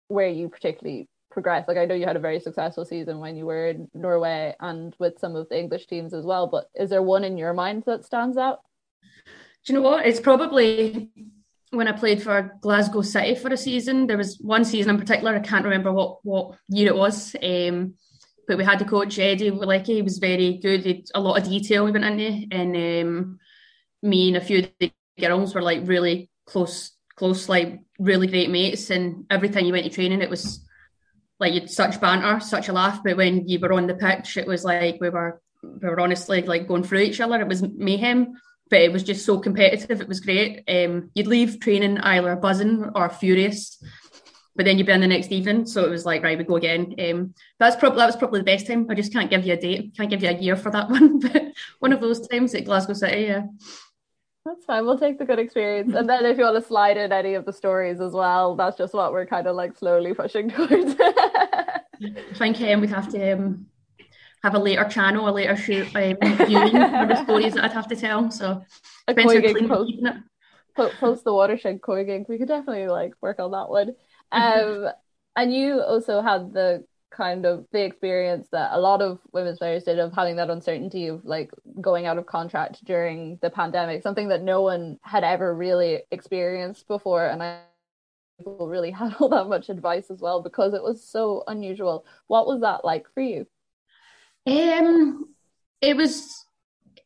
where 0.09 0.29
you 0.29 0.47
particularly 0.47 1.07
progress? 1.31 1.67
Like 1.67 1.77
I 1.77 1.85
know 1.85 1.95
you 1.95 2.05
had 2.05 2.15
a 2.15 2.19
very 2.19 2.39
successful 2.39 2.85
season 2.85 3.19
when 3.19 3.35
you 3.35 3.45
were 3.45 3.67
in 3.67 3.87
Norway 3.93 4.55
and 4.59 4.95
with 4.99 5.19
some 5.19 5.35
of 5.35 5.49
the 5.49 5.59
English 5.59 5.87
teams 5.87 6.13
as 6.13 6.25
well. 6.25 6.47
But 6.47 6.69
is 6.75 6.89
there 6.89 7.01
one 7.01 7.23
in 7.23 7.37
your 7.37 7.53
mind 7.53 7.83
that 7.85 8.05
stands 8.05 8.37
out? 8.37 8.59
Do 9.65 9.73
you 9.73 9.79
know 9.79 9.87
what? 9.87 10.05
It's 10.05 10.19
probably 10.19 11.09
when 11.71 11.87
I 11.87 11.91
played 11.91 12.23
for 12.23 12.57
Glasgow 12.61 13.01
City 13.01 13.35
for 13.35 13.49
a 13.49 13.57
season. 13.57 14.07
There 14.07 14.17
was 14.17 14.39
one 14.39 14.65
season 14.65 14.91
in 14.91 15.01
particular. 15.01 15.35
I 15.35 15.39
can't 15.39 15.65
remember 15.65 15.91
what 15.91 16.19
what 16.23 16.57
year 16.69 16.87
it 16.87 16.95
was. 16.95 17.35
Um, 17.41 17.95
but 18.47 18.57
we 18.57 18.63
had 18.63 18.79
the 18.79 18.85
coach 18.85 19.19
Eddie 19.19 19.51
Wolecki. 19.51 19.95
He 19.95 20.01
was 20.01 20.17
very 20.17 20.57
good. 20.57 20.83
He 20.83 21.05
a 21.13 21.19
lot 21.19 21.37
of 21.37 21.47
detail 21.47 21.85
we 21.85 21.91
went 21.91 22.05
into, 22.05 22.47
and 22.51 22.75
um, 22.75 23.39
me 24.01 24.29
and 24.29 24.37
a 24.37 24.41
few 24.41 24.59
of 24.59 24.71
the 24.79 24.91
girls 25.19 25.53
were 25.53 25.61
like 25.61 25.81
really 25.83 26.31
close, 26.47 26.91
close, 27.15 27.47
like 27.47 27.79
really 27.99 28.25
great 28.25 28.49
mates. 28.49 28.89
And 28.89 29.25
every 29.29 29.49
time 29.49 29.65
you 29.65 29.73
went 29.73 29.85
to 29.85 29.91
training, 29.91 30.21
it 30.21 30.29
was 30.29 30.65
like 31.39 31.53
you'd 31.53 31.69
such 31.69 31.99
banter, 32.01 32.39
such 32.39 32.67
a 32.67 32.73
laugh. 32.73 33.01
But 33.03 33.17
when 33.17 33.47
you 33.47 33.59
were 33.59 33.73
on 33.73 33.87
the 33.87 33.95
pitch, 33.95 34.37
it 34.37 34.47
was 34.47 34.63
like 34.63 34.97
we 34.99 35.09
were 35.09 35.41
we 35.63 35.89
were 35.89 35.99
honestly 35.99 36.41
like 36.41 36.67
going 36.67 36.83
through 36.83 36.99
each 36.99 37.21
other. 37.21 37.39
It 37.39 37.47
was 37.47 37.61
mayhem, 37.61 38.33
but 38.69 38.81
it 38.81 38.91
was 38.91 39.03
just 39.03 39.25
so 39.25 39.39
competitive. 39.39 40.01
It 40.01 40.07
was 40.07 40.19
great. 40.19 40.63
Um, 40.67 41.11
you'd 41.15 41.27
leave 41.27 41.59
training 41.59 41.97
either 41.99 42.35
buzzing 42.35 42.91
or 42.95 43.09
furious, 43.09 43.81
but 44.55 44.65
then 44.65 44.77
you'd 44.77 44.87
be 44.87 44.93
in 44.93 45.01
the 45.01 45.07
next 45.07 45.31
evening. 45.31 45.65
So 45.65 45.85
it 45.85 45.89
was 45.89 46.05
like 46.05 46.23
right, 46.23 46.37
we 46.37 46.43
go 46.43 46.57
again. 46.57 46.95
Um, 46.99 47.33
that's 47.59 47.75
probably 47.75 47.99
that 47.99 48.07
was 48.07 48.15
probably 48.17 48.41
the 48.41 48.45
best 48.45 48.67
time. 48.67 48.87
I 48.89 48.95
just 48.95 49.13
can't 49.13 49.29
give 49.29 49.45
you 49.45 49.53
a 49.53 49.57
date, 49.57 49.93
can't 49.95 50.09
give 50.09 50.23
you 50.23 50.29
a 50.29 50.33
year 50.33 50.55
for 50.55 50.71
that 50.71 50.89
one, 50.91 51.19
but 51.19 51.43
one 51.79 51.93
of 51.93 52.01
those 52.01 52.27
times 52.27 52.53
at 52.53 52.65
Glasgow 52.65 52.93
City, 52.93 53.23
yeah. 53.23 53.43
That's 54.49 54.65
fine. 54.65 54.83
We'll 54.83 54.97
take 54.97 55.19
the 55.19 55.25
good 55.25 55.37
experience. 55.37 55.93
And 55.93 56.09
then 56.09 56.25
if 56.25 56.39
you 56.39 56.43
want 56.43 56.55
to 56.55 56.67
slide 56.67 56.97
in 56.97 57.11
any 57.11 57.35
of 57.35 57.45
the 57.45 57.53
stories 57.53 58.01
as 58.01 58.13
well, 58.13 58.55
that's 58.55 58.75
just 58.75 58.95
what 58.95 59.11
we're 59.11 59.27
kind 59.27 59.45
of 59.45 59.55
like 59.55 59.77
slowly 59.77 60.15
pushing 60.15 60.49
towards. 60.49 60.95
I 60.99 61.81
think 62.33 62.59
um, 62.61 62.81
we'd 62.81 62.89
have 62.89 63.09
to 63.09 63.33
um, 63.33 63.67
have 64.41 64.55
a 64.55 64.59
later 64.59 64.85
channel, 64.85 65.29
a 65.29 65.31
later 65.31 65.55
shoot 65.55 65.95
um, 65.95 66.17
viewing 66.47 66.71
for 66.71 67.05
the 67.05 67.23
stories 67.25 67.53
that 67.53 67.63
I'd 67.63 67.73
have 67.73 67.87
to 67.89 67.95
tell. 67.95 68.31
So 68.31 68.63
a 69.07 69.13
COYGIG 69.13 69.67
post, 69.67 70.99
post 70.99 71.23
the 71.25 71.33
watershed 71.33 71.81
COYGIG. 71.81 72.27
We 72.27 72.39
could 72.39 72.47
definitely 72.47 72.87
like 72.87 73.13
work 73.21 73.39
on 73.39 73.51
that 73.51 73.69
one. 73.69 73.95
Um, 74.31 74.89
and 75.35 75.51
you 75.51 75.81
also 75.81 76.21
had 76.21 76.53
the 76.53 76.85
kind 77.11 77.45
of 77.45 77.65
the 77.71 77.83
experience 77.83 78.47
that 78.51 78.71
a 78.73 78.79
lot 78.79 79.01
of 79.01 79.19
women's 79.31 79.59
players 79.59 79.83
did 79.83 79.99
of 79.99 80.13
having 80.13 80.35
that 80.37 80.49
uncertainty 80.49 81.07
of 81.07 81.25
like 81.25 81.51
going 81.81 82.05
out 82.05 82.17
of 82.17 82.25
contract 82.25 82.83
during 82.85 83.37
the 83.41 83.49
pandemic, 83.49 84.03
something 84.03 84.29
that 84.29 84.43
no 84.43 84.61
one 84.61 84.99
had 85.01 85.23
ever 85.23 85.53
really 85.53 86.01
experienced 86.11 86.87
before. 86.87 87.25
And 87.25 87.41
I 87.41 87.61
people 88.39 88.67
really 88.67 88.91
had 89.01 89.15
all 89.19 89.29
that 89.29 89.47
much 89.47 89.69
advice 89.69 90.09
as 90.09 90.19
well 90.19 90.41
because 90.41 90.73
it 90.73 90.83
was 90.83 91.07
so 91.07 91.43
unusual. 91.47 92.05
What 92.27 92.47
was 92.47 92.61
that 92.61 92.85
like 92.85 93.05
for 93.13 93.21
you? 93.21 93.45
Um 94.47 95.33
it 95.81 95.95
was 95.95 96.45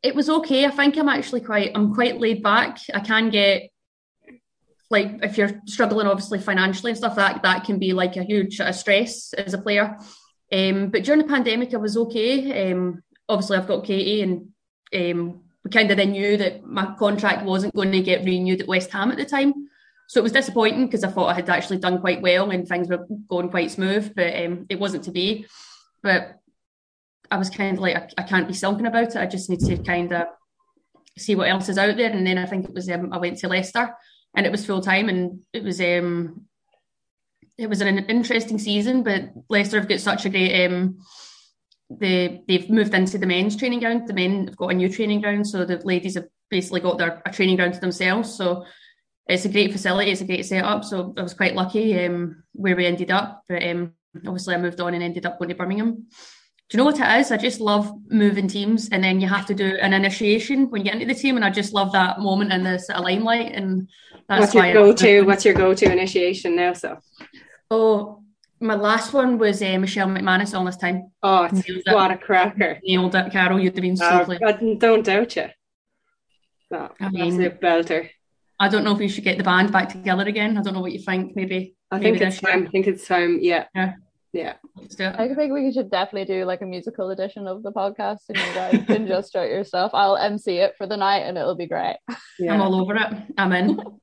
it 0.02 0.16
was 0.16 0.30
okay. 0.30 0.66
I 0.66 0.70
think 0.70 0.98
I'm 0.98 1.10
actually 1.10 1.42
quite 1.42 1.72
I'm 1.76 1.94
quite 1.94 2.20
laid 2.20 2.44
back. 2.44 2.78
I 2.94 3.00
can 3.00 3.30
get 3.30 3.70
like 4.94 5.20
if 5.24 5.38
you're 5.38 5.60
struggling 5.66 6.08
obviously 6.08 6.40
financially 6.40 6.92
and 6.92 6.98
stuff 6.98 7.16
that 7.16 7.42
that 7.44 7.66
can 7.66 7.80
be 7.80 7.92
like 7.92 8.16
a 8.16 8.24
huge 8.24 8.62
stress 8.72 9.34
as 9.34 9.54
a 9.54 9.58
player. 9.58 9.98
Um, 10.52 10.90
but 10.90 11.04
during 11.04 11.22
the 11.22 11.28
pandemic 11.28 11.74
I 11.74 11.78
was 11.78 11.98
okay. 11.98 12.72
Um, 12.72 13.04
obviously 13.28 13.58
I've 13.58 13.68
got 13.68 13.84
Katie 13.84 14.22
and 14.22 14.50
um, 14.96 15.42
we 15.64 15.72
kind 15.72 15.90
of 15.92 15.98
then 15.98 16.12
knew 16.12 16.38
that 16.38 16.66
my 16.66 16.94
contract 16.98 17.44
wasn't 17.44 17.76
going 17.76 17.92
to 17.92 18.02
get 18.02 18.24
renewed 18.24 18.62
at 18.62 18.68
West 18.68 18.92
Ham 18.92 19.12
at 19.12 19.18
the 19.18 19.26
time. 19.26 19.68
So 20.08 20.20
it 20.20 20.24
was 20.24 20.32
disappointing 20.32 20.86
because 20.86 21.04
I 21.04 21.10
thought 21.10 21.30
I 21.30 21.34
had 21.34 21.50
actually 21.50 21.80
done 21.80 22.00
quite 22.00 22.22
well 22.22 22.52
and 22.52 22.68
things 22.68 22.88
were 22.88 23.08
going 23.28 23.50
quite 23.50 23.72
smooth 23.72 24.14
but 24.16 24.34
um, 24.46 24.68
it 24.70 24.80
wasn't 24.80 25.06
to 25.06 25.12
be. 25.12 25.48
But 26.04 26.40
I 27.32 27.38
was 27.38 27.50
kind 27.50 27.76
of 27.76 27.82
like 27.82 27.96
I, 27.96 28.08
I 28.20 28.24
can't 28.24 28.48
be 28.48 28.54
sulking 28.54 28.86
about 28.86 29.16
it. 29.16 29.18
I 29.18 29.26
just 29.26 29.50
need 29.50 29.62
to 29.62 29.78
kind 29.78 30.14
of 30.14 30.28
see 31.18 31.34
what 31.34 31.50
else 31.50 31.68
is 31.68 31.80
out 31.80 31.98
there. 31.98 32.12
And 32.12 32.28
then 32.28 32.38
I 32.38 32.46
think 32.46 32.66
it 32.66 32.76
was 32.76 32.88
um, 32.92 33.12
I 33.12 33.18
went 33.18 33.40
to 33.40 33.48
Leicester 33.48 33.96
and 34.36 34.46
it 34.46 34.52
was 34.52 34.66
full 34.66 34.82
time, 34.82 35.10
and 35.10 35.42
it 35.54 35.64
was 35.64 35.80
um, 35.80 36.46
it 37.58 37.68
was 37.68 37.82
an 37.82 38.00
interesting 38.10 38.60
season. 38.60 39.04
But 39.04 39.32
Leicester 39.50 39.80
have 39.80 39.90
got 39.90 40.00
such 40.00 40.26
a 40.26 40.30
great 40.30 40.66
um, 40.66 41.00
they 41.90 42.44
they've 42.48 42.70
moved 42.70 42.94
into 42.94 43.18
the 43.18 43.26
men's 43.26 43.56
training 43.56 43.80
ground. 43.80 44.08
The 44.08 44.14
men 44.14 44.48
have 44.48 44.58
got 44.58 44.72
a 44.72 44.76
new 44.76 44.90
training 44.90 45.22
ground, 45.22 45.48
so 45.48 45.66
the 45.66 45.78
ladies 45.78 46.16
have 46.16 46.28
basically 46.50 46.82
got 46.82 46.98
their 46.98 47.22
a 47.26 47.32
training 47.32 47.58
ground 47.58 47.76
to 47.76 47.80
themselves. 47.80 48.34
So 48.34 48.66
it's 49.28 49.46
a 49.46 49.50
great 49.50 49.72
facility, 49.72 50.12
it's 50.12 50.22
a 50.22 50.26
great 50.26 50.46
setup. 50.46 50.84
So 50.84 51.14
I 51.18 51.22
was 51.22 51.34
quite 51.34 51.56
lucky 51.56 52.06
um, 52.06 52.44
where 52.54 52.76
we 52.76 52.86
ended 52.86 53.12
up. 53.12 53.44
But 53.48 53.64
um, 53.66 53.94
obviously, 54.26 54.56
I 54.56 54.60
moved 54.60 54.82
on 54.82 54.94
and 54.94 55.04
ended 55.04 55.26
up 55.26 55.40
going 55.40 55.50
to 55.50 55.56
Birmingham. 55.56 56.08
Do 56.70 56.78
you 56.78 56.78
know 56.78 56.86
what 56.86 57.00
it 57.00 57.20
is? 57.20 57.32
I 57.32 57.38
just 57.38 57.60
love 57.60 57.92
moving 58.10 58.48
teams, 58.48 58.90
and 58.90 59.04
then 59.04 59.20
you 59.20 59.28
have 59.28 59.46
to 59.48 59.54
do 59.54 59.78
an 59.82 59.94
initiation 59.94 60.70
when 60.70 60.82
you 60.82 60.92
get 60.92 61.02
into 61.02 61.14
the 61.14 61.20
team, 61.20 61.36
and 61.36 61.46
I 61.46 61.50
just 61.50 61.74
love 61.74 61.92
that 61.92 62.20
moment 62.20 62.54
in 62.54 62.64
the 62.64 62.80
sort 62.80 62.98
of 62.98 63.04
limelight. 63.04 63.52
And 63.54 63.90
what's 64.28 64.54
your 64.54 64.74
go-to? 64.74 65.22
What's 65.24 65.46
your 65.46 65.54
go-to 65.54 65.92
initiation 65.92 66.56
now? 66.56 66.74
So, 66.74 67.00
oh, 67.70 68.24
my 68.60 68.76
last 68.76 69.14
one 69.14 69.38
was 69.38 69.62
uh, 69.62 69.78
Michelle 69.78 70.08
McManus 70.08 70.58
all 70.58 70.66
this 70.66 70.78
time. 70.78 71.12
Oh, 71.22 71.50
what 71.88 72.12
a 72.12 72.18
cracker! 72.18 72.80
Nailed 72.84 73.16
it, 73.16 73.32
Carol. 73.32 73.60
You'd 73.60 73.76
have 73.76 73.82
been 73.82 73.98
so. 73.98 74.26
Oh, 74.30 74.76
don't 74.78 75.06
doubt 75.06 75.36
you. 75.36 75.48
No, 76.72 76.92
I 77.00 77.10
mean, 77.10 77.40
belter. 77.62 78.10
I 78.60 78.70
don't 78.70 78.84
know 78.84 78.94
if 78.94 79.00
we 79.00 79.10
should 79.10 79.24
get 79.24 79.38
the 79.38 79.44
band 79.44 79.72
back 79.72 79.90
together 79.90 80.24
again. 80.24 80.58
I 80.58 80.62
don't 80.62 80.74
know 80.74 80.82
what 80.82 80.94
you 80.94 81.00
think. 81.00 81.36
Maybe. 81.36 81.76
I 81.92 82.00
maybe 82.00 82.18
think 82.18 82.32
it's 82.32 82.42
time. 82.42 82.66
I 82.66 82.70
think 82.70 82.88
it's 82.88 83.08
time. 83.08 83.40
Yeah. 83.42 83.66
Yeah. 83.76 83.94
Yeah. 84.32 84.54
I 85.00 85.34
think 85.36 85.54
we 85.54 85.72
should 85.72 85.92
definitely 85.92 86.26
do 86.34 86.46
like 86.46 86.62
a 86.62 86.66
musical 86.66 87.12
edition 87.12 87.46
of 87.46 87.62
the 87.62 87.72
podcast 87.72 88.22
and 88.30 88.38
you 88.38 88.54
guys 88.56 88.84
can 88.88 89.08
just 89.08 89.28
start 89.28 89.52
your 89.52 89.64
stuff. 89.64 89.92
I'll 89.94 90.18
MC 90.18 90.58
it 90.58 90.76
for 90.78 90.88
the 90.88 90.98
night 90.98 91.20
and 91.20 91.38
it'll 91.38 91.56
be 91.56 91.68
great. 91.68 91.98
Yeah. 92.40 92.54
I'm 92.54 92.62
all 92.62 92.82
over 92.82 92.96
it. 92.96 93.14
I'm 93.38 93.54
in. 93.54 93.80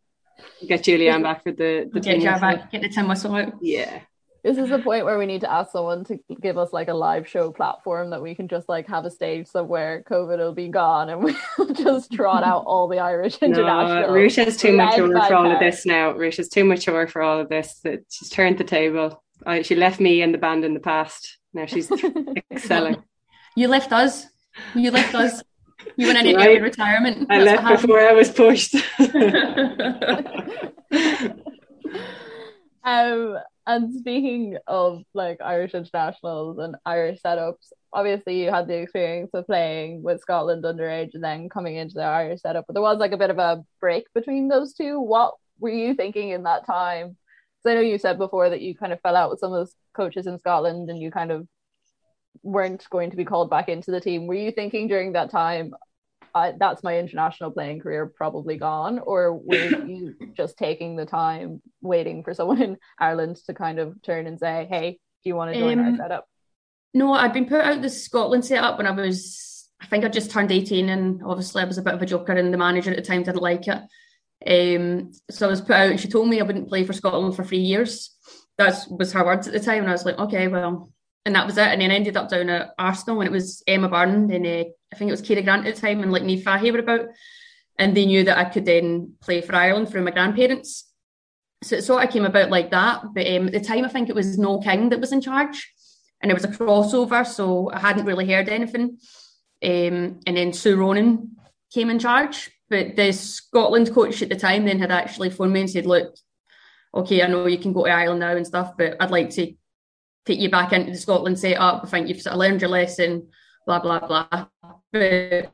Get 0.67 0.83
Julianne 0.83 1.23
back 1.23 1.43
for 1.43 1.53
the, 1.53 1.91
the 1.93 2.01
get 2.01 2.41
back, 2.41 2.71
get 2.71 2.83
the 2.83 2.89
tin 2.89 3.09
whistle 3.09 3.35
out. 3.35 3.55
Yeah. 3.61 4.01
This 4.43 4.57
is 4.57 4.71
the 4.71 4.79
point 4.79 5.05
where 5.05 5.19
we 5.19 5.27
need 5.27 5.43
to 5.43 5.53
ask 5.53 5.73
someone 5.73 6.05
to 6.05 6.19
give 6.41 6.57
us 6.57 6.73
like 6.73 6.89
a 6.89 6.95
live 6.95 7.29
show 7.29 7.51
platform 7.51 8.11
that 8.11 8.23
we 8.23 8.35
can 8.35 8.49
just 8.49 8.71
like 8.71 8.89
have 8.89 9.05
a 9.05 9.11
stage 9.11 9.47
somewhere. 9.47 10.03
COVID 10.09 10.39
will 10.39 10.55
be 10.55 10.69
gone, 10.69 11.11
and 11.11 11.23
we'll 11.59 11.75
just 11.75 12.13
trot 12.13 12.43
out 12.43 12.65
all 12.65 12.89
the 12.89 12.99
Irish 12.99 13.39
international. 13.43 14.09
No, 14.09 14.09
Ruesha's 14.09 14.57
too 14.57 14.73
mature 14.73 15.09
for 15.09 15.35
all 15.35 15.51
of 15.51 15.59
this 15.59 15.85
now. 15.85 16.13
Ruesha's 16.15 16.49
too 16.49 16.65
mature 16.65 17.07
for 17.07 17.21
all 17.21 17.39
of 17.39 17.51
this. 17.51 17.83
She's 18.09 18.31
turned 18.31 18.57
the 18.57 18.65
table. 18.65 19.23
I, 19.45 19.63
she 19.63 19.75
left 19.75 20.01
me 20.01 20.23
and 20.23 20.33
the 20.33 20.39
band 20.39 20.65
in 20.65 20.75
the 20.75 20.81
past. 20.81 21.39
Now 21.53 21.67
she's 21.67 21.91
excelling. 22.51 23.03
You 23.57 23.69
left 23.69 23.93
us. 23.93 24.27
You 24.75 24.91
left 24.91 25.15
us. 25.15 25.43
You 25.97 26.07
went 26.07 26.27
into 26.27 26.37
right. 26.37 26.61
retirement. 26.61 27.27
I 27.31 27.45
That's 27.45 27.63
left 27.63 27.83
before 27.83 28.01
I 28.01 28.13
was 28.13 28.31
pushed. 28.31 28.75
um, 32.85 33.39
and 33.67 33.95
speaking 33.95 34.59
of 34.67 35.03
like 35.15 35.41
Irish 35.41 35.75
internationals 35.75 36.59
and 36.59 36.77
Irish 36.85 37.21
setups, 37.25 37.73
obviously 37.93 38.43
you 38.43 38.51
had 38.51 38.67
the 38.67 38.79
experience 38.79 39.31
of 39.35 39.47
playing 39.47 40.03
with 40.03 40.21
Scotland 40.21 40.65
underage 40.65 41.11
and 41.15 41.23
then 41.23 41.49
coming 41.49 41.77
into 41.77 41.95
the 41.95 42.03
Irish 42.03 42.41
setup. 42.41 42.65
But 42.67 42.75
there 42.75 42.83
was 42.83 42.99
like 42.99 43.13
a 43.13 43.19
bit 43.19 43.31
of 43.31 43.39
a 43.39 43.65
break 43.81 44.07
between 44.15 44.49
those 44.49 44.73
two. 44.73 45.01
What 45.01 45.35
were 45.59 45.71
you 45.71 45.95
thinking 45.95 46.31
in 46.31 46.45
that 46.45 46.67
time? 46.67 47.17
Because 47.63 47.73
I 47.73 47.75
know 47.75 47.83
you 47.83 47.99
said 47.99 48.19
before 48.19 48.51
that 48.51 48.63
you 48.63 48.75
kind 48.75 48.93
of 48.93 49.01
fell 49.01 49.17
out 49.17 49.31
with 49.31 49.41
some 49.41 49.53
of 49.53 49.67
the 49.67 49.73
coaches 49.95 50.27
in 50.27 50.39
Scotland 50.39 50.89
and 50.89 50.99
you 50.99 51.11
kind 51.11 51.31
of 51.31 51.47
weren't 52.43 52.89
going 52.91 53.11
to 53.11 53.17
be 53.17 53.25
called 53.25 53.51
back 53.51 53.69
into 53.69 53.91
the 53.91 54.01
team. 54.01 54.27
Were 54.27 54.35
you 54.35 54.51
thinking 54.51 54.89
during 54.89 55.13
that 55.13 55.31
time, 55.31 55.75
that's 56.35 56.83
my 56.83 56.99
international 56.99 57.51
playing 57.51 57.81
career 57.81 58.07
probably 58.07 58.57
gone? 58.57 58.99
Or 58.99 59.35
were 59.35 59.57
you 59.87 60.15
just 60.37 60.57
taking 60.57 60.97
the 60.97 61.07
time 61.07 61.61
waiting 61.81 62.23
for 62.23 62.35
someone 62.35 62.63
in 62.63 62.77
Ireland 62.99 63.37
to 63.47 63.55
kind 63.55 63.79
of 63.79 64.01
turn 64.03 64.27
and 64.27 64.39
say, 64.39 64.67
hey, 64.71 64.99
do 65.23 65.29
you 65.29 65.37
want 65.37 65.53
to 65.53 65.59
join 65.59 65.79
um, 65.79 65.87
our 65.87 65.97
setup? 65.97 66.27
no, 66.95 67.13
I'd 67.13 67.33
been 67.33 67.47
put 67.47 67.61
out 67.61 67.83
the 67.83 67.89
Scotland 67.89 68.45
setup 68.45 68.79
when 68.79 68.87
I 68.87 68.91
was, 68.91 69.69
I 69.81 69.87
think 69.87 70.05
I 70.05 70.09
just 70.09 70.31
turned 70.31 70.51
18 70.51 70.89
and 70.89 71.23
obviously 71.25 71.63
I 71.63 71.67
was 71.67 71.79
a 71.79 71.83
bit 71.83 71.95
of 71.95 72.03
a 72.03 72.07
joker 72.07 72.33
and 72.33 72.53
the 72.53 72.59
manager 72.59 72.91
at 72.91 72.97
the 72.97 73.03
time 73.03 73.23
didn't 73.23 73.43
like 73.43 73.67
it. 73.69 73.81
Um, 74.47 75.13
so 75.31 75.47
I 75.47 75.51
was 75.51 75.61
put 75.61 75.73
out 75.73 75.91
and 75.91 76.01
she 76.01 76.09
told 76.09 76.29
me 76.29 76.41
I 76.41 76.45
wouldn't 76.45 76.69
play 76.69 76.85
for 76.85 76.93
Scotland 76.93 77.37
for 77.37 77.45
three 77.45 77.59
years. 77.59 78.17
That 78.59 78.87
was 78.91 79.13
her 79.13 79.25
words 79.25 79.47
at 79.47 79.53
the 79.53 79.61
time. 79.61 79.83
And 79.83 79.89
I 79.89 79.93
was 79.93 80.05
like, 80.05 80.19
okay, 80.19 80.49
well, 80.49 80.93
and 81.27 81.35
that 81.35 81.47
was 81.47 81.59
it. 81.59 81.69
And 81.69 81.81
then 81.81 81.91
I 81.91 81.95
ended 81.95 82.17
up 82.17 82.29
down 82.29 82.49
at 82.49 82.75
Arsenal 82.79 83.21
and 83.21 83.29
it 83.29 83.33
was 83.33 83.63
Emma 83.67 83.89
Byrne 83.89 84.31
and 84.31 84.47
uh, 84.47 84.65
I 84.93 84.97
think 84.97 85.09
it 85.09 85.13
was 85.13 85.23
Ciara 85.23 85.43
Grant 85.43 85.67
at 85.67 85.75
the 85.75 85.81
time 85.81 86.03
and 86.03 86.13
like 86.13 86.23
Niamh 86.23 86.43
Fahey 86.43 86.71
were 86.71 86.79
about. 86.79 87.09
And 87.79 87.97
they 87.97 88.07
knew 88.07 88.25
that 88.25 88.39
I 88.39 88.45
could 88.45 88.65
then 88.65 89.15
play 89.21 89.41
for 89.41 89.55
Ireland 89.55 89.89
through 89.89 90.03
my 90.03 90.11
grandparents. 90.11 90.87
So 91.63 91.77
it 91.77 91.85
sort 91.85 92.05
of 92.05 92.11
came 92.11 92.25
about 92.25 92.51
like 92.51 92.71
that. 92.71 93.03
But 93.15 93.27
um, 93.27 93.47
at 93.49 93.53
the 93.53 93.61
time, 93.61 93.85
I 93.85 93.89
think 93.89 94.09
it 94.09 94.15
was 94.15 94.39
Noel 94.39 94.63
King 94.63 94.91
that 94.91 95.01
was 95.01 95.13
in 95.13 95.21
charge 95.21 95.73
and 96.23 96.31
it 96.31 96.35
was 96.35 96.45
a 96.45 96.49
crossover. 96.49 97.27
So 97.27 97.71
I 97.71 97.79
hadn't 97.79 98.07
really 98.07 98.31
heard 98.31 98.49
anything. 98.49 98.99
Um, 99.63 100.21
and 100.27 100.37
then 100.37 100.53
Sue 100.53 100.77
Ronan 100.77 101.37
came 101.73 101.91
in 101.91 101.99
charge. 101.99 102.51
But 102.69 102.97
the 102.97 103.13
Scotland 103.13 103.93
coach 103.93 104.23
at 104.23 104.29
the 104.29 104.37
time 104.37 104.65
then 104.65 104.79
had 104.79 104.93
actually 104.93 105.31
phoned 105.31 105.53
me 105.53 105.61
and 105.61 105.71
said, 105.71 105.87
look, 105.87 106.15
okay, 106.95 107.23
I 107.23 107.27
know 107.27 107.47
you 107.47 107.59
can 107.59 107.73
go 107.73 107.85
to 107.85 107.91
Ireland 107.91 108.21
now 108.21 108.37
and 108.37 108.47
stuff, 108.47 108.75
but 108.79 108.97
I'd 109.01 109.11
like 109.11 109.31
to 109.31 109.53
take 110.27 110.39
you 110.39 110.51
back 110.51 110.73
into 110.73 110.93
the 110.93 110.99
Scotland 110.99 111.39
setup. 111.39 111.85
I 111.85 111.89
think 111.89 112.09
you've 112.09 112.23
sort 112.23 112.35
of 112.35 112.39
learned 112.39 112.61
your 112.61 112.71
lesson, 112.71 113.29
blah, 113.67 113.81
blah, 113.81 114.07
blah. 114.07 114.47
But 114.93 115.53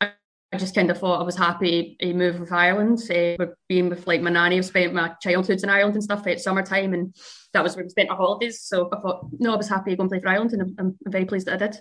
I 0.00 0.56
just 0.56 0.74
kind 0.74 0.90
of 0.90 0.98
thought 0.98 1.20
I 1.20 1.24
was 1.24 1.36
happy 1.36 1.96
to 2.00 2.14
move 2.14 2.38
with 2.38 2.52
Ireland. 2.52 3.00
Uh, 3.10 3.46
being 3.68 3.88
with 3.88 4.06
like 4.06 4.22
my 4.22 4.30
nanny, 4.30 4.58
I've 4.58 4.64
spent 4.64 4.94
my 4.94 5.12
childhoods 5.20 5.64
in 5.64 5.70
Ireland 5.70 5.94
and 5.94 6.04
stuff 6.04 6.26
at 6.28 6.40
summertime, 6.40 6.94
and 6.94 7.14
that 7.52 7.64
was 7.64 7.74
where 7.74 7.84
we 7.84 7.90
spent 7.90 8.10
our 8.10 8.16
holidays. 8.16 8.60
So 8.62 8.88
I 8.92 9.00
thought, 9.00 9.26
no, 9.38 9.52
I 9.52 9.56
was 9.56 9.68
happy 9.68 9.90
to 9.90 9.96
go 9.96 10.02
and 10.02 10.10
play 10.10 10.20
for 10.20 10.28
Ireland, 10.28 10.52
and 10.52 10.62
I'm, 10.62 10.76
I'm 10.78 10.98
very 11.06 11.24
pleased 11.24 11.46
that 11.46 11.54
I 11.54 11.66
did. 11.66 11.80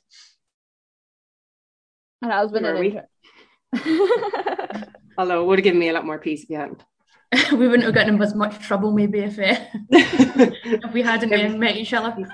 And 2.24 2.32
that 2.32 2.38
has 2.38 2.52
been 2.52 2.66
an 2.66 2.78
inter- 2.78 3.08
Although 5.18 5.44
it 5.44 5.46
would 5.46 5.60
have 5.60 5.64
given 5.64 5.80
me 5.80 5.90
a 5.90 5.94
lot 5.94 6.06
more 6.06 6.18
peace 6.18 6.44
if 6.44 6.50
you 6.50 6.58
hadn't. 6.58 6.84
we 7.52 7.68
wouldn't 7.68 7.84
have 7.84 7.94
gotten 7.94 8.16
in 8.16 8.22
as 8.22 8.36
much 8.36 8.60
trouble 8.60 8.92
maybe 8.92 9.20
if, 9.20 9.40
uh, 9.40 9.56
if 9.90 10.94
we 10.94 11.02
hadn't 11.02 11.34
uh, 11.34 11.58
met 11.58 11.78
each 11.78 11.94
other. 11.94 12.16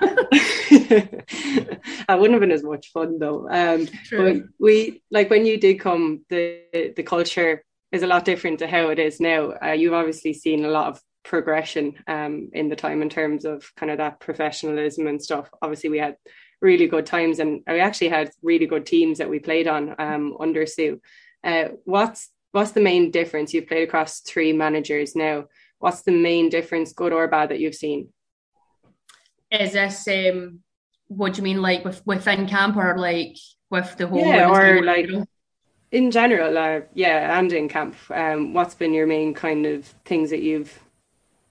I 2.08 2.14
wouldn't 2.14 2.32
have 2.32 2.40
been 2.40 2.50
as 2.50 2.62
much 2.62 2.90
fun 2.92 3.18
though. 3.18 3.48
Um, 3.48 3.88
but 4.10 4.36
we 4.58 5.02
like 5.10 5.30
when 5.30 5.46
you 5.46 5.58
did 5.58 5.80
come, 5.80 6.24
the 6.28 6.92
the 6.96 7.02
culture 7.02 7.64
is 7.92 8.02
a 8.02 8.06
lot 8.06 8.24
different 8.24 8.58
to 8.60 8.66
how 8.66 8.88
it 8.88 8.98
is 8.98 9.20
now. 9.20 9.52
Uh, 9.62 9.72
you've 9.72 9.94
obviously 9.94 10.32
seen 10.32 10.64
a 10.64 10.70
lot 10.70 10.88
of 10.88 11.00
progression 11.24 11.94
um, 12.06 12.50
in 12.52 12.68
the 12.68 12.76
time 12.76 13.02
in 13.02 13.08
terms 13.08 13.44
of 13.44 13.70
kind 13.76 13.90
of 13.90 13.98
that 13.98 14.20
professionalism 14.20 15.06
and 15.06 15.22
stuff. 15.22 15.48
Obviously, 15.62 15.90
we 15.90 15.98
had 15.98 16.16
really 16.60 16.86
good 16.86 17.06
times, 17.06 17.38
and 17.38 17.62
we 17.66 17.80
actually 17.80 18.08
had 18.08 18.30
really 18.42 18.66
good 18.66 18.86
teams 18.86 19.18
that 19.18 19.30
we 19.30 19.38
played 19.38 19.66
on 19.66 19.94
um, 19.98 20.36
under 20.40 20.66
Sue. 20.66 21.00
Uh, 21.42 21.68
what's 21.84 22.30
what's 22.52 22.72
the 22.72 22.80
main 22.80 23.10
difference? 23.10 23.54
You've 23.54 23.68
played 23.68 23.86
across 23.86 24.20
three 24.20 24.52
managers 24.52 25.14
now. 25.14 25.46
What's 25.78 26.02
the 26.02 26.12
main 26.12 26.48
difference, 26.48 26.92
good 26.92 27.12
or 27.12 27.26
bad, 27.28 27.50
that 27.50 27.60
you've 27.60 27.74
seen? 27.74 28.08
Is 29.50 29.72
this 29.72 30.06
um, 30.08 30.60
what 31.08 31.34
do 31.34 31.38
you 31.38 31.44
mean, 31.44 31.62
like 31.62 31.84
with 31.84 32.06
within 32.06 32.46
camp 32.46 32.76
or 32.76 32.96
like 32.98 33.36
with 33.70 33.96
the 33.96 34.06
whole? 34.06 34.24
Yeah, 34.24 34.48
or 34.48 34.82
like 34.84 35.08
in 35.90 36.10
general, 36.10 36.56
uh, 36.56 36.80
yeah, 36.94 37.38
and 37.38 37.52
in 37.52 37.68
camp. 37.68 37.96
Um, 38.10 38.54
what's 38.54 38.74
been 38.74 38.94
your 38.94 39.06
main 39.06 39.34
kind 39.34 39.66
of 39.66 39.86
things 40.04 40.30
that 40.30 40.42
you've 40.42 40.78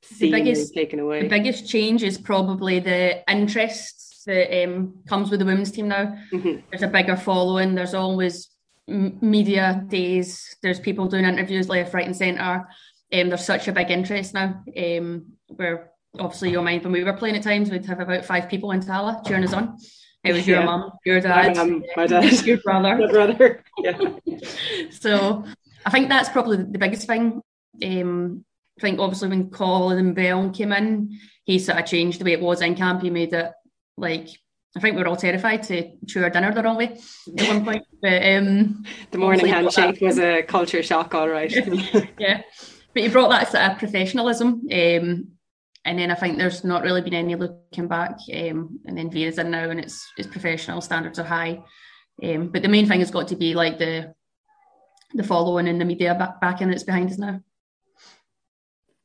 seen 0.01 0.31
the 0.31 0.37
biggest, 0.37 0.73
taken 0.73 0.99
away? 0.99 1.23
The 1.23 1.29
biggest 1.29 1.67
change 1.67 2.03
is 2.03 2.17
probably 2.17 2.79
the 2.79 3.29
interest 3.29 4.23
that 4.27 4.63
um, 4.63 4.99
comes 5.07 5.29
with 5.29 5.39
the 5.39 5.45
women's 5.45 5.71
team 5.71 5.89
now. 5.89 6.17
Mm-hmm. 6.31 6.61
There's 6.69 6.83
a 6.83 6.87
bigger 6.87 7.17
following. 7.17 7.75
There's 7.75 7.93
always 7.93 8.49
media 8.89 9.83
days. 9.87 10.55
There's 10.61 10.79
people 10.79 11.07
doing 11.07 11.25
interviews 11.25 11.69
left, 11.69 11.93
right, 11.93 12.05
and 12.05 12.15
centre. 12.15 12.67
Um, 13.11 13.29
there's 13.29 13.45
such 13.45 13.67
a 13.67 13.71
big 13.71 13.91
interest 13.91 14.33
now. 14.33 14.63
Um, 14.77 15.33
where 15.47 15.91
obviously 16.17 16.51
your 16.51 16.63
mind 16.63 16.83
when 16.83 16.93
we 16.93 17.03
were 17.03 17.13
playing 17.13 17.35
at 17.35 17.43
times, 17.43 17.69
we'd 17.69 17.85
have 17.85 17.99
about 17.99 18.25
five 18.25 18.49
people 18.49 18.71
in 18.71 18.81
Tallaght 18.81 19.25
cheering 19.25 19.43
us 19.43 19.53
on. 19.53 19.77
It 20.23 20.33
was 20.33 20.45
your 20.45 20.59
yeah. 20.59 20.65
mum, 20.65 20.91
your 21.05 21.21
dad, 21.21 21.55
my, 21.55 21.79
my 21.95 22.07
dad, 22.07 22.31
your 22.45 22.57
brother, 22.57 22.97
my 22.97 23.07
brother. 23.07 23.63
Yeah. 23.77 23.97
so 24.91 25.45
I 25.85 25.89
think 25.91 26.09
that's 26.09 26.29
probably 26.29 26.57
the 26.57 26.77
biggest 26.77 27.07
thing. 27.07 27.41
Um, 27.83 28.43
I 28.77 28.81
think 28.81 28.99
obviously 28.99 29.29
when 29.29 29.49
Colin 29.49 30.13
Bell 30.13 30.49
came 30.49 30.73
in, 30.73 31.17
he 31.45 31.57
sort 31.59 31.79
of 31.79 31.85
changed 31.85 32.19
the 32.19 32.25
way 32.25 32.33
it 32.33 32.41
was 32.41 32.61
in 32.61 32.75
camp. 32.75 33.01
He 33.01 33.09
made 33.09 33.33
it 33.33 33.51
like 33.97 34.29
I 34.77 34.79
think 34.79 34.95
we 34.95 35.01
were 35.01 35.07
all 35.07 35.15
terrified 35.15 35.63
to 35.63 35.91
chew 36.07 36.23
our 36.23 36.29
dinner 36.29 36.53
the 36.53 36.61
wrong 36.61 36.77
way 36.77 36.97
at 37.37 37.47
one 37.47 37.65
point. 37.65 37.85
But 38.01 38.23
um, 38.25 38.85
the 39.11 39.17
morning 39.17 39.47
handshake 39.47 39.99
was 39.99 40.19
a 40.19 40.41
culture 40.43 40.81
shock, 40.81 41.13
all 41.13 41.27
right. 41.27 41.51
yeah, 42.17 42.43
but 42.93 43.03
you 43.03 43.09
brought 43.09 43.29
that 43.31 43.51
sort 43.51 43.63
of 43.63 43.77
professionalism, 43.77 44.61
um, 44.71 45.27
and 45.83 45.99
then 45.99 46.09
I 46.09 46.15
think 46.15 46.37
there's 46.37 46.63
not 46.63 46.83
really 46.83 47.01
been 47.01 47.13
any 47.13 47.35
looking 47.35 47.89
back. 47.89 48.19
Um, 48.33 48.79
and 48.85 48.97
then 48.97 49.11
Vera's 49.11 49.37
in 49.37 49.51
now, 49.51 49.69
and 49.69 49.81
it's 49.81 50.07
it's 50.17 50.29
professional 50.29 50.79
standards 50.79 51.19
are 51.19 51.25
high. 51.25 51.61
Um, 52.23 52.47
but 52.47 52.61
the 52.61 52.69
main 52.69 52.87
thing 52.87 52.99
has 52.99 53.11
got 53.11 53.27
to 53.29 53.35
be 53.35 53.53
like 53.53 53.79
the 53.79 54.13
the 55.13 55.23
following 55.23 55.67
and 55.67 55.81
the 55.81 55.85
media 55.85 56.15
back, 56.15 56.39
back 56.39 56.61
in 56.61 56.69
that's 56.69 56.83
behind 56.83 57.11
us 57.11 57.17
now. 57.17 57.41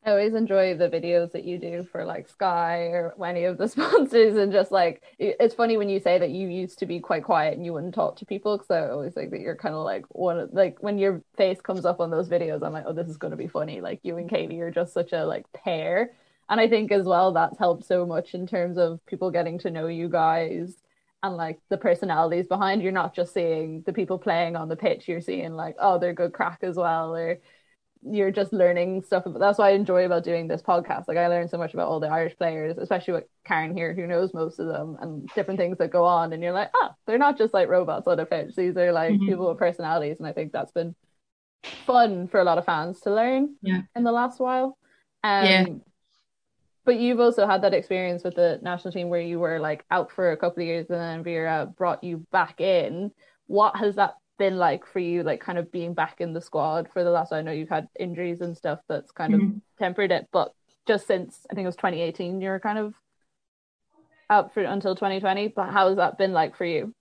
I 0.07 0.11
always 0.11 0.35
enjoy 0.35 0.77
the 0.77 0.91
videos 0.91 1.33
that 1.33 1.45
you 1.45 1.57
do 1.59 1.87
for 1.91 2.05
like 2.05 2.29
Sky 2.29 2.89
or 2.89 3.15
any 3.25 3.45
of 3.45 3.57
the 3.57 3.69
sponsors, 3.69 4.37
and 4.37 4.53
just 4.53 4.71
like 4.71 5.03
it's 5.19 5.55
funny 5.55 5.79
when 5.79 5.89
you 5.89 5.99
say 5.99 6.19
that 6.19 6.31
you 6.31 6.49
used 6.49 6.79
to 6.81 6.87
be 6.87 7.01
quite 7.01 7.25
quiet 7.25 7.57
and 7.57 7.65
you 7.65 7.73
wouldn't 7.73 7.95
talk 7.95 8.17
to 8.17 8.27
people 8.27 8.59
because 8.59 8.71
I 8.71 8.91
always 8.91 9.15
think 9.15 9.31
that 9.31 9.41
you're 9.41 9.57
kind 9.57 9.75
of 9.75 9.83
like 9.83 10.05
one 10.11 10.49
like 10.53 10.83
when 10.83 10.99
your 10.99 11.23
face 11.37 11.61
comes 11.61 11.87
up 11.87 12.01
on 12.01 12.11
those 12.11 12.29
videos, 12.29 12.63
I'm 12.63 12.75
like, 12.75 12.85
oh, 12.87 12.93
this 12.93 13.09
is 13.09 13.17
going 13.17 13.31
to 13.31 13.37
be 13.37 13.49
funny. 13.49 13.81
Like 13.81 14.01
you 14.03 14.19
and 14.19 14.29
Katie 14.29 14.61
are 14.61 14.71
just 14.71 14.93
such 14.93 15.13
a 15.13 15.25
like 15.25 15.51
pair, 15.55 16.11
and 16.51 16.61
I 16.61 16.69
think 16.69 16.93
as 16.93 17.07
well 17.07 17.33
that's 17.33 17.59
helped 17.59 17.85
so 17.85 18.05
much 18.05 18.35
in 18.35 18.47
terms 18.47 18.77
of 18.77 19.05
people 19.07 19.31
getting 19.31 19.59
to 19.61 19.71
know 19.71 19.87
you 19.87 20.11
guys 20.11 20.75
and 21.23 21.37
like 21.37 21.61
the 21.71 21.79
personalities 21.79 22.47
behind. 22.47 22.83
You're 22.83 22.93
not 22.93 23.15
just 23.15 23.33
seeing 23.33 23.83
the 23.87 23.93
people 23.95 24.19
playing 24.19 24.55
on 24.55 24.69
the 24.69 24.77
pitch; 24.77 25.09
you're 25.09 25.23
seeing 25.23 25.55
like, 25.55 25.77
oh, 25.79 25.99
they're 25.99 26.13
good 26.13 26.35
crack 26.35 26.59
as 26.63 26.77
well, 26.77 27.17
or 27.17 27.39
you're 28.05 28.31
just 28.31 28.53
learning 28.53 29.03
stuff. 29.03 29.27
About, 29.27 29.41
that's 29.41 29.59
what 29.59 29.67
I 29.67 29.71
enjoy 29.71 30.05
about 30.05 30.25
doing 30.25 30.47
this 30.47 30.63
podcast. 30.63 31.09
Like 31.09 31.17
I 31.17 31.29
learned 31.29 31.51
so 31.51 31.59
much 31.59 31.75
about 31.75 31.89
all 31.89 32.01
the 32.01 32.09
Irish 32.09 32.37
players, 32.37 32.77
especially 32.79 33.15
with 33.15 33.25
Karen 33.45 33.77
here, 33.77 33.95
who 33.95 34.07
knows 34.07 34.35
most 34.35 34.59
of 34.59 34.67
them 34.67 34.97
and 35.01 35.29
different 35.35 35.59
things 35.59 35.79
that 35.79 35.91
go 35.91 36.05
on. 36.05 36.33
And 36.33 36.43
you're 36.43 36.53
like, 36.53 36.71
ah, 36.75 36.95
they're 37.07 37.19
not 37.19 37.39
just 37.39 37.55
like 37.55 37.69
robots 37.69 38.07
on 38.07 38.21
a 38.21 38.27
pitch. 38.27 38.55
These 38.57 38.77
are 38.77 38.93
like 38.93 39.13
mm-hmm. 39.13 39.27
people 39.27 39.49
with 39.49 39.59
personalities, 39.59 40.17
and 40.19 40.29
I 40.29 40.33
think 40.33 40.53
that's 40.53 40.73
been 40.73 40.95
fun 41.87 42.29
for 42.29 42.41
a 42.41 42.45
lot 42.45 42.59
of 42.59 42.67
fans 42.67 43.01
to 43.01 43.15
learn 43.15 43.57
yeah. 43.63 43.83
in 43.97 44.05
the 44.05 44.13
last 44.13 44.41
while. 44.41 44.77
Um, 45.23 45.45
yeah. 45.45 45.67
But 46.85 46.97
you've 46.97 47.21
also 47.21 47.47
had 47.47 47.63
that 47.63 47.73
experience 47.73 48.23
with 48.23 48.35
the 48.35 48.59
national 48.63 48.93
team 48.93 49.09
where 49.09 49.21
you 49.21 49.39
were 49.39 49.59
like 49.59 49.85
out 49.91 50.13
for 50.13 50.33
a 50.33 50.37
couple 50.37 50.63
of 50.63 50.67
years 50.67 50.87
and 50.91 51.01
then 51.01 51.25
Vera 51.25 51.67
brought 51.67 52.05
you 52.05 52.27
back 52.31 52.61
in. 52.61 53.11
What 53.47 53.77
has 53.77 53.97
that 53.97 54.17
been 54.39 54.57
like 54.57 54.87
for 54.87 54.99
you, 54.99 55.23
like 55.23 55.41
kind 55.41 55.59
of 55.59 55.73
being 55.73 55.95
back 55.95 56.21
in 56.21 56.33
the 56.33 56.41
squad 56.41 56.89
for 56.93 57.05
the 57.05 57.11
last? 57.11 57.33
I 57.33 57.43
know 57.43 57.53
you've 57.53 57.69
had 57.69 57.89
injuries 57.99 58.41
and 58.41 58.57
stuff 58.57 58.81
that's 58.89 59.11
kind 59.11 59.35
mm-hmm. 59.35 59.47
of 59.47 59.63
tempered 59.79 60.13
it, 60.13 60.29
but 60.33 60.53
just 60.87 61.07
since 61.07 61.47
I 61.51 61.55
think 61.55 61.65
it 61.65 61.69
was 61.69 61.77
2018, 61.77 62.41
you're 62.41 62.61
kind 62.61 62.79
of 62.79 62.95
out 64.31 64.55
for 64.55 64.63
until 64.63 64.95
2020. 64.95 65.49
But 65.49 65.71
how 65.71 65.89
has 65.89 65.97
that 65.97 66.19
been 66.19 66.33
like 66.33 66.57
for 66.57 66.65
you? 66.65 66.95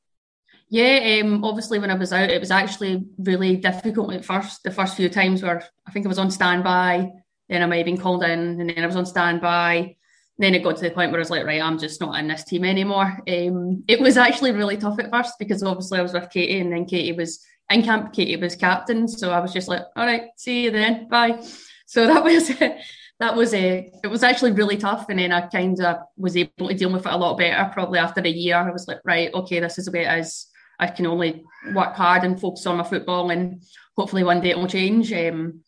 Yeah, 0.69 1.21
um, 1.21 1.43
obviously 1.43 1.79
when 1.79 1.91
I 1.91 1.95
was 1.95 2.13
out, 2.13 2.29
it 2.29 2.39
was 2.39 2.51
actually 2.51 3.05
really 3.17 3.57
difficult 3.57 4.13
at 4.13 4.25
first. 4.25 4.63
The 4.63 4.71
first 4.71 4.95
few 4.95 5.09
times 5.09 5.43
where 5.43 5.63
I 5.87 5.91
think 5.91 6.05
I 6.05 6.09
was 6.09 6.19
on 6.19 6.31
standby, 6.31 7.11
then 7.49 7.61
I 7.61 7.65
might 7.65 7.77
have 7.77 7.85
been 7.85 7.97
called 7.97 8.23
in, 8.23 8.59
and 8.61 8.69
then 8.69 8.83
I 8.83 8.87
was 8.87 8.95
on 8.95 9.05
standby 9.05 9.97
then 10.39 10.55
it 10.55 10.63
got 10.63 10.77
to 10.77 10.83
the 10.83 10.91
point 10.91 11.11
where 11.11 11.19
I 11.19 11.21
was 11.21 11.29
like, 11.29 11.45
right, 11.45 11.61
I'm 11.61 11.77
just 11.77 12.01
not 12.01 12.19
in 12.19 12.27
this 12.27 12.43
team 12.43 12.65
anymore. 12.65 13.19
Um, 13.27 13.83
it 13.87 13.99
was 13.99 14.17
actually 14.17 14.51
really 14.51 14.77
tough 14.77 14.99
at 14.99 15.11
first 15.11 15.35
because 15.37 15.61
obviously 15.61 15.99
I 15.99 16.01
was 16.01 16.13
with 16.13 16.29
Katie 16.31 16.59
and 16.59 16.71
then 16.71 16.85
Katie 16.85 17.11
was 17.11 17.39
in 17.69 17.83
camp, 17.83 18.13
Katie 18.13 18.35
was 18.35 18.55
captain. 18.55 19.07
So 19.07 19.31
I 19.31 19.39
was 19.39 19.53
just 19.53 19.67
like, 19.67 19.83
all 19.95 20.05
right, 20.05 20.29
see 20.37 20.63
you 20.63 20.71
then, 20.71 21.07
bye. 21.07 21.41
So 21.85 22.07
that 22.07 22.23
was 22.23 22.47
that 23.19 23.35
was 23.35 23.53
a 23.53 23.91
it 24.03 24.07
was 24.07 24.23
actually 24.23 24.53
really 24.53 24.77
tough. 24.77 25.07
And 25.09 25.19
then 25.19 25.31
I 25.31 25.41
kind 25.41 25.79
of 25.79 25.97
was 26.17 26.35
able 26.35 26.69
to 26.69 26.73
deal 26.73 26.91
with 26.91 27.05
it 27.05 27.11
a 27.11 27.17
lot 27.17 27.37
better. 27.37 27.69
Probably 27.71 27.99
after 27.99 28.21
a 28.21 28.27
year, 28.27 28.55
I 28.55 28.71
was 28.71 28.87
like, 28.87 28.99
right, 29.05 29.31
okay, 29.31 29.59
this 29.59 29.77
is 29.77 29.85
the 29.85 29.91
way 29.91 30.05
it 30.05 30.19
is. 30.19 30.47
I 30.79 30.87
can 30.87 31.05
only 31.05 31.43
work 31.75 31.93
hard 31.93 32.23
and 32.23 32.39
focus 32.39 32.65
on 32.65 32.77
my 32.77 32.83
football, 32.83 33.29
and 33.29 33.61
hopefully 33.95 34.23
one 34.23 34.41
day 34.41 34.51
it 34.51 34.57
will 34.57 34.67
change. 34.67 35.13
Um, 35.13 35.61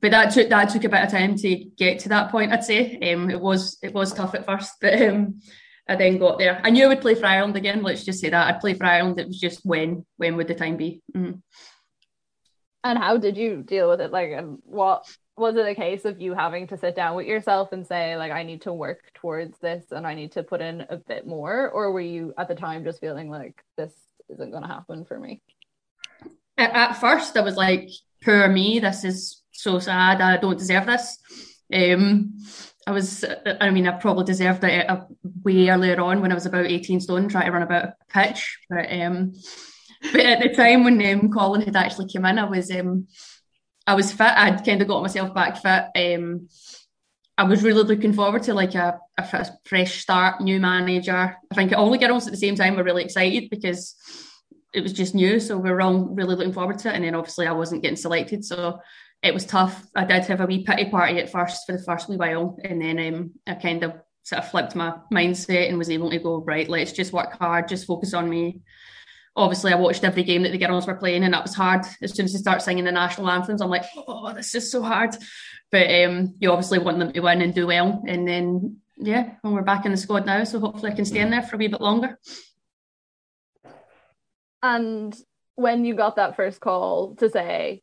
but 0.00 0.10
that 0.12 0.32
took 0.32 0.48
that 0.48 0.70
took 0.70 0.84
a 0.84 0.88
bit 0.88 1.04
of 1.04 1.10
time 1.10 1.36
to 1.36 1.56
get 1.76 2.00
to 2.00 2.08
that 2.10 2.30
point. 2.30 2.52
I'd 2.52 2.64
say 2.64 2.98
um, 3.12 3.30
it 3.30 3.40
was 3.40 3.78
it 3.82 3.92
was 3.92 4.12
tough 4.12 4.34
at 4.34 4.46
first, 4.46 4.74
but 4.80 5.00
um, 5.02 5.40
I 5.88 5.96
then 5.96 6.18
got 6.18 6.38
there. 6.38 6.60
I 6.62 6.70
knew 6.70 6.84
I 6.84 6.88
would 6.88 7.00
play 7.00 7.14
for 7.14 7.26
Ireland 7.26 7.56
again. 7.56 7.82
Let's 7.82 8.04
just 8.04 8.20
say 8.20 8.28
that 8.30 8.54
I'd 8.54 8.60
play 8.60 8.74
for 8.74 8.84
Ireland. 8.84 9.18
It 9.18 9.26
was 9.26 9.40
just 9.40 9.64
when 9.64 10.04
when 10.16 10.36
would 10.36 10.48
the 10.48 10.54
time 10.54 10.76
be? 10.76 11.02
Mm. 11.16 11.42
And 12.84 12.98
how 12.98 13.16
did 13.16 13.36
you 13.36 13.62
deal 13.62 13.88
with 13.88 14.00
it? 14.00 14.12
Like, 14.12 14.30
and 14.30 14.58
what 14.62 15.04
was 15.36 15.56
it 15.56 15.66
a 15.66 15.74
case 15.74 16.04
of 16.04 16.20
you 16.20 16.34
having 16.34 16.68
to 16.68 16.78
sit 16.78 16.94
down 16.94 17.16
with 17.16 17.26
yourself 17.26 17.72
and 17.72 17.86
say, 17.86 18.16
like, 18.16 18.32
I 18.32 18.44
need 18.44 18.62
to 18.62 18.72
work 18.72 19.00
towards 19.14 19.58
this 19.58 19.84
and 19.90 20.06
I 20.06 20.14
need 20.14 20.32
to 20.32 20.42
put 20.42 20.60
in 20.60 20.82
a 20.88 20.96
bit 20.96 21.26
more? 21.26 21.68
Or 21.68 21.92
were 21.92 22.00
you 22.00 22.34
at 22.38 22.48
the 22.48 22.54
time 22.54 22.84
just 22.84 23.00
feeling 23.00 23.30
like 23.30 23.62
this 23.76 23.92
isn't 24.28 24.50
going 24.50 24.62
to 24.62 24.68
happen 24.68 25.04
for 25.04 25.18
me? 25.18 25.42
At, 26.56 26.72
at 26.72 26.92
first, 26.94 27.36
I 27.36 27.40
was 27.40 27.56
like, 27.56 27.88
poor 28.22 28.48
me, 28.48 28.78
this 28.78 29.04
is 29.04 29.37
so 29.58 29.78
sad. 29.78 30.20
I 30.20 30.36
don't 30.36 30.58
deserve 30.58 30.86
this. 30.86 31.18
Um, 31.72 32.38
I 32.86 32.92
was, 32.92 33.24
I 33.60 33.70
mean, 33.70 33.86
I 33.86 33.92
probably 33.92 34.24
deserved 34.24 34.64
it 34.64 34.88
way 35.44 35.68
earlier 35.68 36.00
on 36.00 36.22
when 36.22 36.32
I 36.32 36.34
was 36.34 36.46
about 36.46 36.66
18 36.66 37.00
stone 37.00 37.28
trying 37.28 37.46
to 37.46 37.52
run 37.52 37.62
about 37.62 37.84
a 37.84 37.94
pitch. 38.08 38.58
But 38.70 38.90
um, 38.90 39.34
but 40.12 40.20
at 40.20 40.40
the 40.40 40.54
time 40.54 40.84
when 40.84 41.04
um, 41.04 41.30
Colin 41.30 41.62
had 41.62 41.76
actually 41.76 42.08
come 42.10 42.24
in, 42.24 42.38
I 42.38 42.44
was 42.44 42.70
um, 42.70 43.08
I 43.86 43.94
was 43.94 44.12
fit. 44.12 44.20
I'd 44.20 44.64
kind 44.64 44.80
of 44.80 44.88
got 44.88 45.02
myself 45.02 45.34
back 45.34 45.60
fit. 45.60 46.16
Um, 46.16 46.48
I 47.36 47.44
was 47.44 47.62
really 47.62 47.82
looking 47.82 48.12
forward 48.12 48.42
to 48.44 48.54
like 48.54 48.74
a, 48.74 48.98
a 49.16 49.46
fresh 49.64 50.00
start, 50.00 50.40
new 50.40 50.58
manager. 50.58 51.36
I 51.50 51.54
think 51.54 51.72
all 51.72 51.90
the 51.90 51.98
girls 51.98 52.26
at 52.26 52.32
the 52.32 52.38
same 52.38 52.56
time 52.56 52.74
were 52.74 52.82
really 52.82 53.04
excited 53.04 53.48
because 53.50 53.94
it 54.74 54.82
was 54.82 54.92
just 54.92 55.14
new. 55.14 55.38
So 55.40 55.56
we 55.56 55.70
were 55.70 55.80
all 55.80 56.06
really 56.06 56.34
looking 56.34 56.52
forward 56.52 56.78
to 56.80 56.88
it. 56.88 56.94
And 56.94 57.04
then 57.04 57.14
obviously 57.14 57.46
I 57.46 57.52
wasn't 57.52 57.82
getting 57.82 57.96
selected. 57.96 58.44
So 58.44 58.80
it 59.22 59.34
was 59.34 59.46
tough. 59.46 59.86
I 59.94 60.04
did 60.04 60.24
have 60.26 60.40
a 60.40 60.46
wee 60.46 60.64
pity 60.64 60.86
party 60.86 61.18
at 61.18 61.30
first 61.30 61.66
for 61.66 61.72
the 61.72 61.82
first 61.82 62.08
wee 62.08 62.16
while. 62.16 62.56
And 62.62 62.80
then 62.80 62.98
um, 62.98 63.32
I 63.46 63.54
kind 63.54 63.82
of 63.82 63.94
sort 64.22 64.42
of 64.42 64.50
flipped 64.50 64.76
my 64.76 64.94
mindset 65.12 65.68
and 65.68 65.78
was 65.78 65.90
able 65.90 66.10
to 66.10 66.18
go, 66.18 66.38
right, 66.38 66.68
let's 66.68 66.92
just 66.92 67.12
work 67.12 67.38
hard, 67.38 67.68
just 67.68 67.86
focus 67.86 68.14
on 68.14 68.28
me. 68.28 68.60
Obviously, 69.34 69.72
I 69.72 69.76
watched 69.76 70.04
every 70.04 70.24
game 70.24 70.42
that 70.42 70.52
the 70.52 70.58
girls 70.58 70.86
were 70.86 70.96
playing, 70.96 71.22
and 71.22 71.32
that 71.32 71.44
was 71.44 71.54
hard. 71.54 71.82
As 72.02 72.12
soon 72.12 72.24
as 72.24 72.32
they 72.32 72.40
start 72.40 72.60
singing 72.60 72.84
the 72.84 72.90
national 72.90 73.30
anthems, 73.30 73.60
I'm 73.60 73.70
like, 73.70 73.84
oh, 73.96 74.32
this 74.34 74.54
is 74.54 74.70
so 74.70 74.82
hard. 74.82 75.14
But 75.70 75.88
um, 75.88 76.34
you 76.40 76.50
obviously 76.50 76.80
want 76.80 76.98
them 76.98 77.12
to 77.12 77.20
win 77.20 77.40
and 77.40 77.54
do 77.54 77.68
well. 77.68 78.02
And 78.06 78.26
then, 78.26 78.78
yeah, 78.96 79.34
when 79.42 79.54
we're 79.54 79.62
back 79.62 79.84
in 79.84 79.92
the 79.92 79.96
squad 79.96 80.26
now, 80.26 80.42
so 80.42 80.58
hopefully 80.58 80.90
I 80.90 80.94
can 80.96 81.04
stay 81.04 81.20
in 81.20 81.30
there 81.30 81.42
for 81.42 81.54
a 81.54 81.58
wee 81.58 81.68
bit 81.68 81.80
longer. 81.80 82.18
And 84.60 85.16
when 85.54 85.84
you 85.84 85.94
got 85.94 86.16
that 86.16 86.34
first 86.34 86.60
call 86.60 87.14
to 87.16 87.30
say, 87.30 87.82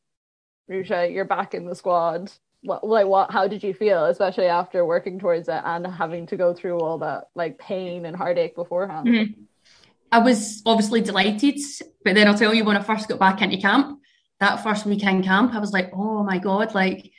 Ruesha, 0.70 1.14
you're 1.14 1.26
back 1.26 1.54
in 1.54 1.66
the 1.66 1.76
squad, 1.76 2.32
what 2.62 2.84
like 2.86 3.06
what 3.06 3.32
how 3.32 3.48
did 3.48 3.64
you 3.64 3.74
feel, 3.74 4.06
especially 4.06 4.48
after 4.48 4.86
working 4.86 5.20
towards 5.20 5.48
it 5.48 5.62
and 5.64 5.86
having 5.86 6.26
to 6.28 6.38
go 6.38 6.54
through 6.54 6.80
all 6.80 6.98
that 7.00 7.26
like 7.36 7.58
pain 7.60 8.06
and 8.06 8.16
heartache 8.16 8.56
beforehand? 8.56 9.08
Mm-hmm. 9.08 9.42
I 10.12 10.20
was 10.20 10.62
obviously 10.66 11.02
delighted, 11.02 11.60
but 12.04 12.16
then 12.16 12.28
I'll 12.28 12.38
tell 12.38 12.54
you 12.54 12.64
when 12.64 12.78
I 12.78 12.82
first 12.82 13.08
got 13.08 13.20
back 13.20 13.42
into 13.42 13.58
camp, 13.58 14.00
that 14.40 14.64
first 14.64 14.86
weekend 14.86 15.24
camp, 15.24 15.54
I 15.54 15.60
was 15.60 15.72
like, 15.72 15.92
oh 15.94 16.24
my 16.24 16.40
god, 16.40 16.74
like 16.74 17.12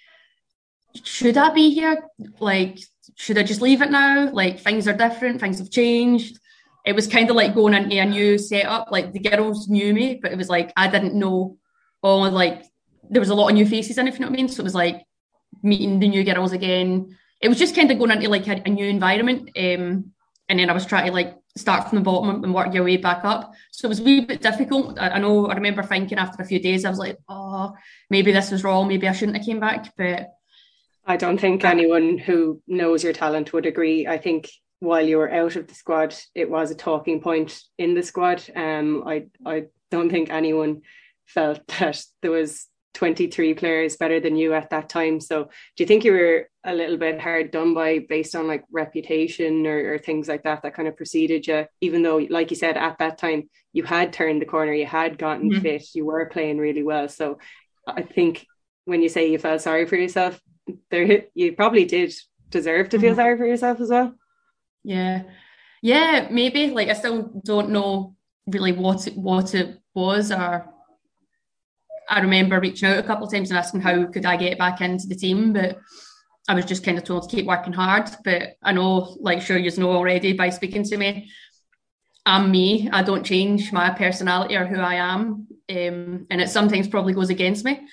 should 1.05 1.36
I 1.36 1.51
be 1.51 1.70
here? 1.70 2.03
Like, 2.40 2.78
should 3.16 3.38
I 3.38 3.42
just 3.42 3.61
leave 3.61 3.82
it 3.82 3.90
now? 3.90 4.30
Like 4.32 4.61
things 4.61 4.88
are 4.88 4.97
different, 4.97 5.40
things 5.40 5.59
have 5.59 5.70
changed 5.70 6.40
it 6.86 6.94
was 6.94 7.09
kind 7.09 7.28
of 7.28 7.34
like 7.34 7.53
going 7.53 7.74
into 7.74 7.99
a 7.99 8.05
new 8.05 8.38
setup. 8.38 8.92
Like 8.92 9.12
the 9.12 9.18
girls 9.18 9.68
knew 9.68 9.92
me, 9.92 10.20
but 10.22 10.30
it 10.30 10.38
was 10.38 10.49
like 10.49 10.72
I 10.76 10.86
didn't 10.86 11.14
know 11.14 11.59
all 12.01 12.30
like 12.30 12.64
there 13.11 13.20
was 13.20 13.30
a 13.30 13.34
lot 13.34 13.48
of 13.48 13.54
new 13.54 13.66
faces 13.66 13.98
in, 13.98 14.09
if 14.09 14.14
you 14.14 14.20
know 14.20 14.26
what 14.28 14.34
I 14.34 14.36
mean. 14.36 14.48
So 14.48 14.61
it 14.61 14.64
was 14.64 14.74
like 14.74 15.02
meeting 15.62 15.98
the 15.98 16.09
new 16.09 16.24
girls 16.24 16.52
again. 16.52 17.16
It 17.40 17.48
was 17.48 17.59
just 17.59 17.74
kind 17.74 17.90
of 17.90 17.98
going 17.98 18.11
into 18.11 18.28
like 18.28 18.48
a, 18.48 18.62
a 18.64 18.68
new 18.68 18.86
environment. 18.86 19.50
Um, 19.57 20.12
and 20.48 20.59
then 20.59 20.70
I 20.70 20.72
was 20.72 20.86
trying 20.86 21.07
to 21.07 21.12
like 21.12 21.36
start 21.57 21.88
from 21.88 21.96
the 21.96 22.04
bottom 22.04 22.44
and 22.44 22.54
work 22.54 22.72
your 22.72 22.84
way 22.84 22.96
back 22.96 23.24
up. 23.24 23.54
So 23.72 23.86
it 23.86 23.88
was 23.88 24.00
a 24.00 24.04
wee 24.04 24.20
bit 24.20 24.42
difficult. 24.42 24.98
I, 24.98 25.11
I 25.11 25.18
know 25.18 25.46
I 25.46 25.54
remember 25.54 25.82
thinking 25.82 26.18
after 26.18 26.42
a 26.42 26.46
few 26.46 26.61
days, 26.61 26.84
I 26.84 26.90
was 26.90 26.98
like, 26.98 27.18
oh, 27.28 27.74
maybe 28.11 28.32
this 28.32 28.50
was 28.50 28.64
wrong. 28.64 28.88
Maybe 28.88 29.09
I 29.09 29.12
shouldn't 29.12 29.36
have 29.36 29.46
came 29.46 29.61
back. 29.61 29.92
But 29.96 30.30
I 31.04 31.16
don't 31.16 31.40
think 31.40 31.64
anyone 31.64 32.18
who 32.18 32.61
knows 32.66 33.02
your 33.02 33.12
talent 33.12 33.52
would 33.52 33.66
agree. 33.66 34.07
I 34.07 34.18
think 34.18 34.50
while 34.80 35.07
you 35.07 35.18
were 35.18 35.32
out 35.32 35.57
of 35.57 35.66
the 35.66 35.74
squad, 35.74 36.14
it 36.34 36.50
was 36.50 36.70
a 36.70 36.74
talking 36.74 37.20
point 37.20 37.59
in 37.78 37.94
the 37.94 38.02
squad. 38.02 38.42
Um, 38.54 39.04
I 39.07 39.26
I 39.44 39.64
don't 39.90 40.11
think 40.11 40.30
anyone 40.30 40.82
felt 41.26 41.66
that 41.78 42.02
there 42.22 42.30
was 42.30 42.66
23 42.97 43.53
players 43.53 43.99
better 43.99 44.20
than 44.20 44.36
you 44.36 44.55
at 44.55 44.70
that 44.70 44.88
time. 44.88 45.20
So 45.20 45.44
do 45.44 45.82
you 45.82 45.86
think 45.86 46.03
you 46.03 46.12
were 46.12 46.49
a 46.64 46.74
little 46.74 46.97
bit 46.97 47.20
hard 47.20 47.51
done 47.51 47.74
by 47.74 47.99
based 47.99 48.34
on 48.34 48.49
like 48.49 48.64
reputation 48.72 49.66
or, 49.66 49.94
or 49.94 49.99
things 49.99 50.28
like 50.28 50.44
that 50.44 50.62
that 50.62 50.72
kind 50.74 50.88
of 50.88 50.97
preceded 50.97 51.47
you, 51.47 51.66
even 51.82 52.03
though 52.03 52.16
like 52.30 52.51
you 52.51 52.57
said 52.57 52.78
at 52.78 52.99
that 52.99 53.18
time 53.18 53.51
you 53.74 53.84
had 53.84 54.14
turned 54.14 54.40
the 54.40 54.47
corner, 54.47 54.72
you 54.72 54.86
had 54.86 55.18
gotten 55.18 55.51
mm-hmm. 55.51 55.61
fit, 55.61 55.94
you 55.94 56.07
were 56.07 56.24
playing 56.24 56.57
really 56.57 56.82
well. 56.82 57.07
So 57.11 57.38
I 57.86 58.01
think 58.01 58.47
when 58.86 59.03
you 59.03 59.11
say 59.11 59.30
you 59.30 59.38
felt 59.38 59.61
sorry 59.61 59.84
for 59.84 59.97
yourself, 59.97 60.40
there 60.90 61.24
you 61.34 61.53
probably 61.53 61.84
did 61.84 62.14
deserve 62.49 62.88
to 62.88 62.99
feel 62.99 63.11
mm-hmm. 63.11 63.20
sorry 63.20 63.36
for 63.36 63.47
yourself 63.47 63.78
as 63.78 63.90
well. 63.90 64.14
Yeah. 64.84 65.24
Yeah, 65.82 66.28
maybe. 66.30 66.70
Like 66.70 66.88
I 66.88 66.94
still 66.94 67.30
don't 67.44 67.70
know 67.70 68.16
really 68.47 68.72
what 68.72 69.07
it, 69.07 69.18
what 69.18 69.55
it 69.55 69.80
was 69.94 70.32
or 70.32 70.72
I 72.09 72.20
remember 72.20 72.61
reaching 72.61 72.88
out 72.88 72.98
a 72.98 73.02
couple 73.02 73.26
of 73.26 73.32
times 73.32 73.50
and 73.50 73.59
asking 73.59 73.80
how 73.80 74.07
could 74.07 74.26
I 74.26 74.36
get 74.36 74.59
back 74.59 74.80
into 74.80 75.07
the 75.07 75.14
team, 75.14 75.52
but 75.52 75.78
I 76.48 76.54
was 76.54 76.64
just 76.64 76.84
kind 76.84 76.98
of 76.98 77.04
told 77.04 77.28
to 77.28 77.36
keep 77.36 77.46
working 77.46 77.72
hard. 77.72 78.09
But 78.24 78.57
I 78.62 78.72
know, 78.72 79.16
like 79.20 79.42
sure 79.42 79.59
you 79.59 79.70
know 79.76 79.90
already 79.90 80.32
by 80.32 80.50
speaking 80.50 80.84
to 80.84 80.96
me, 80.96 81.30
I'm 82.24 82.50
me. 82.50 82.88
I 82.92 83.02
don't 83.02 83.24
change 83.24 83.72
my 83.72 83.90
personality 83.90 84.57
or 84.57 84.66
who 84.66 84.80
I 84.80 84.94
am, 84.94 85.48
um, 85.70 86.26
and 86.30 86.40
it 86.40 86.50
sometimes 86.50 86.88
probably 86.88 87.12
goes 87.12 87.30
against 87.30 87.64
me. 87.64 87.86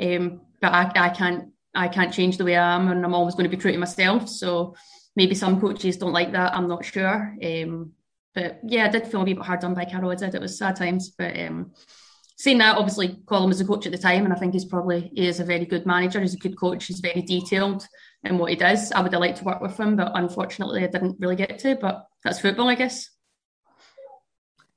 Um, 0.00 0.42
but 0.60 0.72
I, 0.72 0.90
I 0.94 1.08
can't 1.10 1.50
I 1.74 1.88
can't 1.88 2.12
change 2.12 2.36
the 2.38 2.44
way 2.44 2.56
I 2.56 2.74
am, 2.74 2.88
and 2.88 3.04
I'm 3.04 3.14
always 3.14 3.34
going 3.34 3.48
to 3.48 3.56
be 3.56 3.60
true 3.60 3.72
to 3.72 3.78
myself. 3.78 4.28
So 4.28 4.74
maybe 5.16 5.34
some 5.34 5.60
coaches 5.60 5.96
don't 5.96 6.12
like 6.12 6.32
that. 6.32 6.54
I'm 6.54 6.68
not 6.68 6.84
sure. 6.84 7.36
Um, 7.42 7.92
but 8.34 8.60
yeah, 8.64 8.86
I 8.86 8.88
did 8.88 9.06
feel 9.06 9.22
a 9.22 9.24
bit 9.24 9.38
hard 9.38 9.60
done 9.60 9.74
by 9.74 9.84
Carol. 9.84 10.10
I 10.10 10.14
did. 10.14 10.34
It 10.34 10.40
was 10.40 10.58
sad 10.58 10.76
times. 10.76 11.10
But 11.10 11.38
um, 11.38 11.72
saying 12.42 12.58
that, 12.58 12.76
obviously, 12.76 13.16
Colin 13.26 13.48
was 13.48 13.60
a 13.60 13.64
coach 13.64 13.86
at 13.86 13.92
the 13.92 13.98
time, 13.98 14.24
and 14.24 14.32
I 14.32 14.36
think 14.36 14.52
he's 14.52 14.64
probably 14.64 15.12
he 15.14 15.28
is 15.28 15.38
a 15.38 15.44
very 15.44 15.64
good 15.64 15.86
manager. 15.86 16.20
He's 16.20 16.34
a 16.34 16.38
good 16.38 16.58
coach. 16.58 16.86
He's 16.86 16.98
very 16.98 17.22
detailed 17.22 17.86
in 18.24 18.36
what 18.36 18.50
he 18.50 18.56
does. 18.56 18.90
I 18.90 19.00
would 19.00 19.12
have 19.12 19.20
liked 19.20 19.38
to 19.38 19.44
work 19.44 19.60
with 19.60 19.78
him, 19.78 19.94
but 19.94 20.10
unfortunately, 20.16 20.82
I 20.82 20.88
didn't 20.88 21.20
really 21.20 21.36
get 21.36 21.60
to. 21.60 21.76
But 21.76 22.04
that's 22.24 22.40
football, 22.40 22.68
I 22.68 22.74
guess. 22.74 23.10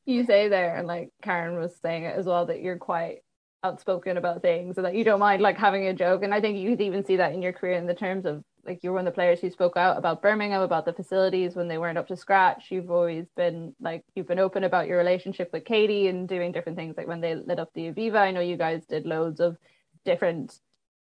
You 0.05 0.25
say 0.25 0.47
there, 0.47 0.75
and 0.75 0.87
like 0.87 1.09
Karen 1.23 1.57
was 1.57 1.75
saying 1.81 2.03
it 2.03 2.15
as 2.15 2.27
well, 2.27 2.45
that 2.45 2.61
you're 2.61 2.77
quite 2.77 3.23
outspoken 3.63 4.17
about 4.17 4.43
things 4.43 4.77
and 4.77 4.85
that 4.85 4.93
you 4.93 5.03
don't 5.03 5.19
mind 5.19 5.41
like 5.41 5.57
having 5.57 5.87
a 5.87 5.93
joke. 5.93 6.21
And 6.21 6.35
I 6.35 6.41
think 6.41 6.59
you 6.59 6.69
could 6.69 6.81
even 6.81 7.03
see 7.03 7.15
that 7.15 7.33
in 7.33 7.41
your 7.41 7.53
career 7.53 7.73
in 7.73 7.87
the 7.87 7.95
terms 7.95 8.27
of 8.27 8.43
like 8.65 8.83
you're 8.83 8.93
one 8.93 9.07
of 9.07 9.13
the 9.13 9.15
players 9.15 9.39
who 9.39 9.49
spoke 9.49 9.77
out 9.77 9.97
about 9.97 10.21
Birmingham, 10.21 10.61
about 10.61 10.85
the 10.85 10.93
facilities 10.93 11.55
when 11.55 11.67
they 11.67 11.77
weren't 11.77 11.97
up 11.97 12.07
to 12.07 12.17
scratch. 12.17 12.71
You've 12.71 12.91
always 12.91 13.25
been 13.35 13.75
like 13.79 14.03
you've 14.15 14.27
been 14.27 14.39
open 14.39 14.63
about 14.63 14.87
your 14.87 14.97
relationship 14.97 15.51
with 15.53 15.65
Katie 15.65 16.07
and 16.07 16.27
doing 16.27 16.51
different 16.51 16.77
things 16.77 16.95
like 16.97 17.07
when 17.07 17.21
they 17.21 17.35
lit 17.35 17.59
up 17.59 17.71
the 17.73 17.91
Aviva. 17.91 18.17
I 18.17 18.31
know 18.31 18.41
you 18.41 18.57
guys 18.57 18.85
did 18.85 19.05
loads 19.05 19.39
of 19.39 19.57
different 20.03 20.59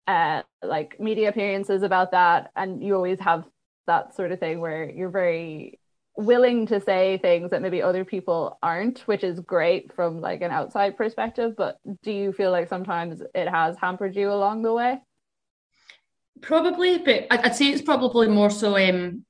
uh 0.07 0.41
like 0.63 0.99
media 0.99 1.29
appearances 1.29 1.83
about 1.83 2.11
that 2.11 2.51
and 2.55 2.81
you 2.81 2.95
always 2.95 3.19
have 3.19 3.43
that 3.87 4.15
sort 4.15 4.31
of 4.31 4.39
thing 4.39 4.59
where 4.59 4.89
you're 4.89 5.09
very 5.09 5.79
willing 6.15 6.65
to 6.65 6.79
say 6.79 7.19
things 7.21 7.51
that 7.51 7.61
maybe 7.61 7.81
other 7.81 8.03
people 8.03 8.57
aren't 8.63 8.99
which 9.01 9.23
is 9.23 9.39
great 9.41 9.93
from 9.93 10.19
like 10.19 10.41
an 10.41 10.49
outside 10.49 10.97
perspective 10.97 11.53
but 11.57 11.77
do 12.01 12.11
you 12.11 12.31
feel 12.31 12.51
like 12.51 12.69
sometimes 12.69 13.21
it 13.35 13.47
has 13.47 13.77
hampered 13.77 14.15
you 14.15 14.31
along 14.31 14.61
the 14.61 14.73
way 14.73 14.99
Probably, 16.41 16.99
but 16.99 17.27
I'd 17.31 17.55
say 17.55 17.67
it's 17.67 17.81
probably 17.81 18.27
more 18.27 18.49
so 18.49 18.77
um, 18.77 19.25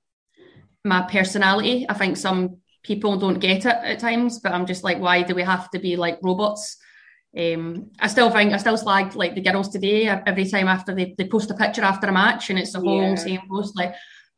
my 0.83 1.03
personality. 1.03 1.85
I 1.87 1.93
think 1.93 2.17
some 2.17 2.57
people 2.83 3.17
don't 3.17 3.39
get 3.39 3.65
it 3.65 3.75
at 3.83 3.99
times, 3.99 4.39
but 4.39 4.53
I'm 4.53 4.65
just 4.65 4.83
like, 4.83 4.99
why 4.99 5.23
do 5.23 5.35
we 5.35 5.43
have 5.43 5.69
to 5.71 5.79
be 5.79 5.95
like 5.95 6.19
robots? 6.23 6.77
Um, 7.37 7.91
I 7.99 8.07
still 8.07 8.31
think 8.31 8.53
I 8.53 8.57
still 8.57 8.77
slag 8.77 9.15
like 9.15 9.35
the 9.35 9.41
girls 9.41 9.69
today 9.69 10.07
every 10.07 10.49
time 10.49 10.67
after 10.67 10.95
they, 10.95 11.13
they 11.17 11.27
post 11.27 11.51
a 11.51 11.53
picture 11.53 11.83
after 11.83 12.07
a 12.07 12.11
match 12.11 12.49
and 12.49 12.57
it's 12.57 12.73
the 12.73 12.79
whole 12.79 13.09
yeah. 13.09 13.15
same 13.15 13.41
post 13.49 13.77
like, 13.77 13.93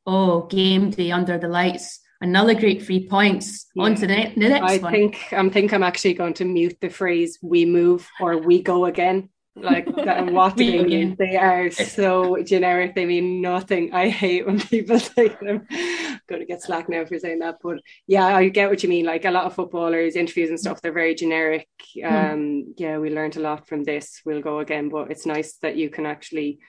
oh, 0.05 0.47
game 0.47 0.89
day 0.89 1.11
under 1.11 1.37
the 1.37 1.47
lights, 1.47 1.99
another 2.19 2.55
great 2.55 2.83
three 2.83 3.07
points. 3.07 3.67
Yeah. 3.75 3.83
On 3.83 3.95
to 3.95 4.07
the, 4.07 4.33
the 4.35 4.49
next 4.49 4.71
I 4.71 4.77
one. 4.79 4.91
think 4.91 5.31
I'm 5.31 5.49
think 5.49 5.71
I'm 5.71 5.83
actually 5.83 6.15
going 6.15 6.33
to 6.35 6.45
mute 6.45 6.77
the 6.81 6.89
phrase 6.89 7.37
"we 7.41 7.65
move" 7.65 8.09
or 8.19 8.37
"we 8.37 8.61
go 8.61 8.85
again." 8.85 9.29
Like 9.61 9.85
that, 9.95 10.31
what 10.31 10.55
do 10.55 11.15
they 11.15 11.37
are 11.37 11.71
so 11.71 12.41
generic. 12.43 12.95
They 12.95 13.05
mean 13.05 13.41
nothing. 13.41 13.93
I 13.93 14.09
hate 14.09 14.45
when 14.45 14.59
people 14.75 14.99
say 14.99 15.29
them. 15.29 15.67
I'm 15.69 16.19
going 16.27 16.41
to 16.41 16.45
get 16.45 16.61
slack 16.61 16.89
now 16.89 17.05
for 17.05 17.19
saying 17.19 17.39
that, 17.39 17.57
but 17.61 17.79
yeah, 18.07 18.25
I 18.25 18.49
get 18.49 18.69
what 18.69 18.83
you 18.83 18.89
mean. 18.89 19.05
Like 19.05 19.25
a 19.25 19.31
lot 19.31 19.45
of 19.45 19.55
footballers, 19.55 20.15
interviews 20.15 20.49
and 20.49 20.59
stuff, 20.59 20.81
they're 20.81 20.91
very 20.91 21.15
generic. 21.15 21.67
Hmm. 21.95 22.15
Um, 22.15 22.73
yeah, 22.77 22.97
we 22.97 23.09
learned 23.09 23.37
a 23.37 23.41
lot 23.41 23.67
from 23.67 23.83
this. 23.83 24.21
We'll 24.25 24.41
go 24.41 24.59
again, 24.59 24.89
but 24.89 25.11
it's 25.11 25.25
nice 25.25 25.57
that 25.57 25.75
you 25.75 25.89
can 25.89 26.05
actually 26.05 26.59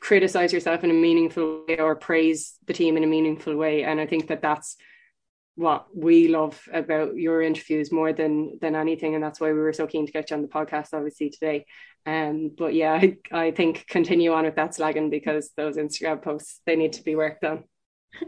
criticize 0.00 0.52
yourself 0.52 0.84
in 0.84 0.90
a 0.90 0.94
meaningful 0.94 1.64
way 1.66 1.78
or 1.78 1.96
praise 1.96 2.54
the 2.66 2.74
team 2.74 2.96
in 2.96 3.04
a 3.04 3.06
meaningful 3.08 3.56
way. 3.56 3.84
And 3.84 4.00
I 4.00 4.06
think 4.06 4.28
that 4.28 4.42
that's 4.42 4.76
what 5.56 5.86
we 5.94 6.28
love 6.28 6.60
about 6.72 7.14
your 7.16 7.40
interviews 7.40 7.92
more 7.92 8.12
than 8.12 8.58
than 8.60 8.74
anything 8.74 9.14
and 9.14 9.22
that's 9.22 9.40
why 9.40 9.52
we 9.52 9.58
were 9.58 9.72
so 9.72 9.86
keen 9.86 10.06
to 10.06 10.12
get 10.12 10.30
you 10.30 10.36
on 10.36 10.42
the 10.42 10.48
podcast 10.48 10.88
obviously 10.92 11.30
today. 11.30 11.64
Um 12.06 12.50
but 12.56 12.74
yeah 12.74 12.92
I, 12.92 13.16
I 13.32 13.50
think 13.52 13.86
continue 13.88 14.32
on 14.32 14.44
with 14.44 14.56
that 14.56 14.72
slagging 14.72 15.10
because 15.10 15.50
those 15.56 15.76
Instagram 15.76 16.22
posts 16.22 16.60
they 16.66 16.76
need 16.76 16.94
to 16.94 17.02
be 17.02 17.16
worked 17.16 17.44
on. 17.44 17.64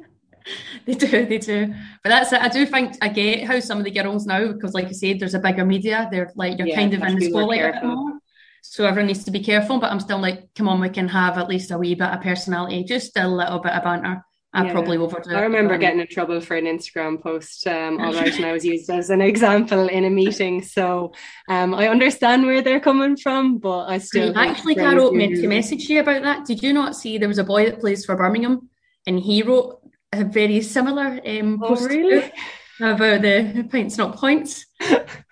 They 0.87 0.95
do 0.95 1.27
they 1.27 1.39
do. 1.39 1.75
But 2.05 2.11
that's 2.11 2.33
it. 2.33 2.41
I 2.41 2.47
do 2.47 2.65
think 2.67 2.97
I 3.03 3.09
get 3.09 3.49
how 3.49 3.59
some 3.59 3.79
of 3.79 3.85
the 3.85 3.91
girls 3.91 4.27
now 4.27 4.53
because 4.53 4.75
like 4.75 4.87
you 4.87 4.95
said 4.95 5.19
there's 5.19 5.35
a 5.35 5.41
bigger 5.41 5.65
media. 5.65 6.09
They're 6.09 6.31
like 6.37 6.57
you're 6.57 6.69
yeah, 6.69 6.77
kind 6.77 6.95
of 6.95 7.03
in 7.03 7.17
the 7.17 7.31
spotlight 7.31 7.83
more. 7.83 8.21
so 8.63 8.87
everyone 8.87 9.09
needs 9.09 9.25
to 9.25 9.33
be 9.33 9.43
careful 9.43 9.81
but 9.81 9.91
I'm 9.91 9.99
still 9.99 10.21
like 10.21 10.45
come 10.55 10.69
on 10.69 10.81
we 10.81 10.89
can 10.89 11.09
have 11.09 11.37
at 11.37 11.49
least 11.49 11.73
a 11.73 11.79
wee 11.79 11.97
bit 11.97 12.11
of 12.11 12.21
personality 12.21 12.85
just 12.85 13.19
a 13.19 13.27
little 13.27 13.59
bit 13.59 13.73
of 13.73 13.83
banter 13.83 14.23
I 14.57 14.65
yeah. 14.65 14.73
probably 14.73 14.97
overdo 14.97 15.37
I 15.37 15.43
remember 15.43 15.77
getting 15.77 16.01
in 16.01 16.07
trouble 16.07 16.41
for 16.41 16.57
an 16.57 16.65
Instagram 16.65 17.23
post, 17.23 17.67
um, 17.67 18.01
all 18.01 18.15
right, 18.15 18.35
and 18.35 18.47
I 18.47 18.53
was 18.53 18.65
used 18.65 18.89
as 18.89 19.11
an 19.11 19.21
example 19.21 19.87
in 19.87 20.07
a 20.07 20.11
meeting. 20.11 20.63
So 20.63 21.13
um, 21.51 21.75
I 21.75 21.89
understand 21.89 22.47
where 22.47 22.63
they're 22.63 22.81
coming 22.81 23.19
from, 23.19 23.59
but 23.59 23.85
I 23.85 23.99
still 23.99 24.37
actually 24.37 24.75
Carol 24.75 25.13
meant 25.13 25.37
to 25.37 25.47
message 25.47 25.91
you 25.91 26.01
about 26.01 26.23
that. 26.23 26.47
Did 26.47 26.63
you 26.63 26.73
not 26.73 26.97
see 26.97 27.19
there 27.19 27.29
was 27.29 27.37
a 27.37 27.45
boy 27.45 27.67
that 27.67 27.81
plays 27.81 28.07
for 28.07 28.17
Birmingham 28.17 28.71
and 29.07 29.21
he 29.21 29.43
wrote 29.43 29.79
a 30.11 30.25
very 30.25 30.63
similar 30.63 31.21
um, 31.27 31.61
oh, 31.63 31.69
post 31.69 31.91
really? 31.91 32.33
about 32.81 33.21
the 33.21 33.69
pints 33.71 33.99
not 33.99 34.17
points. 34.17 34.65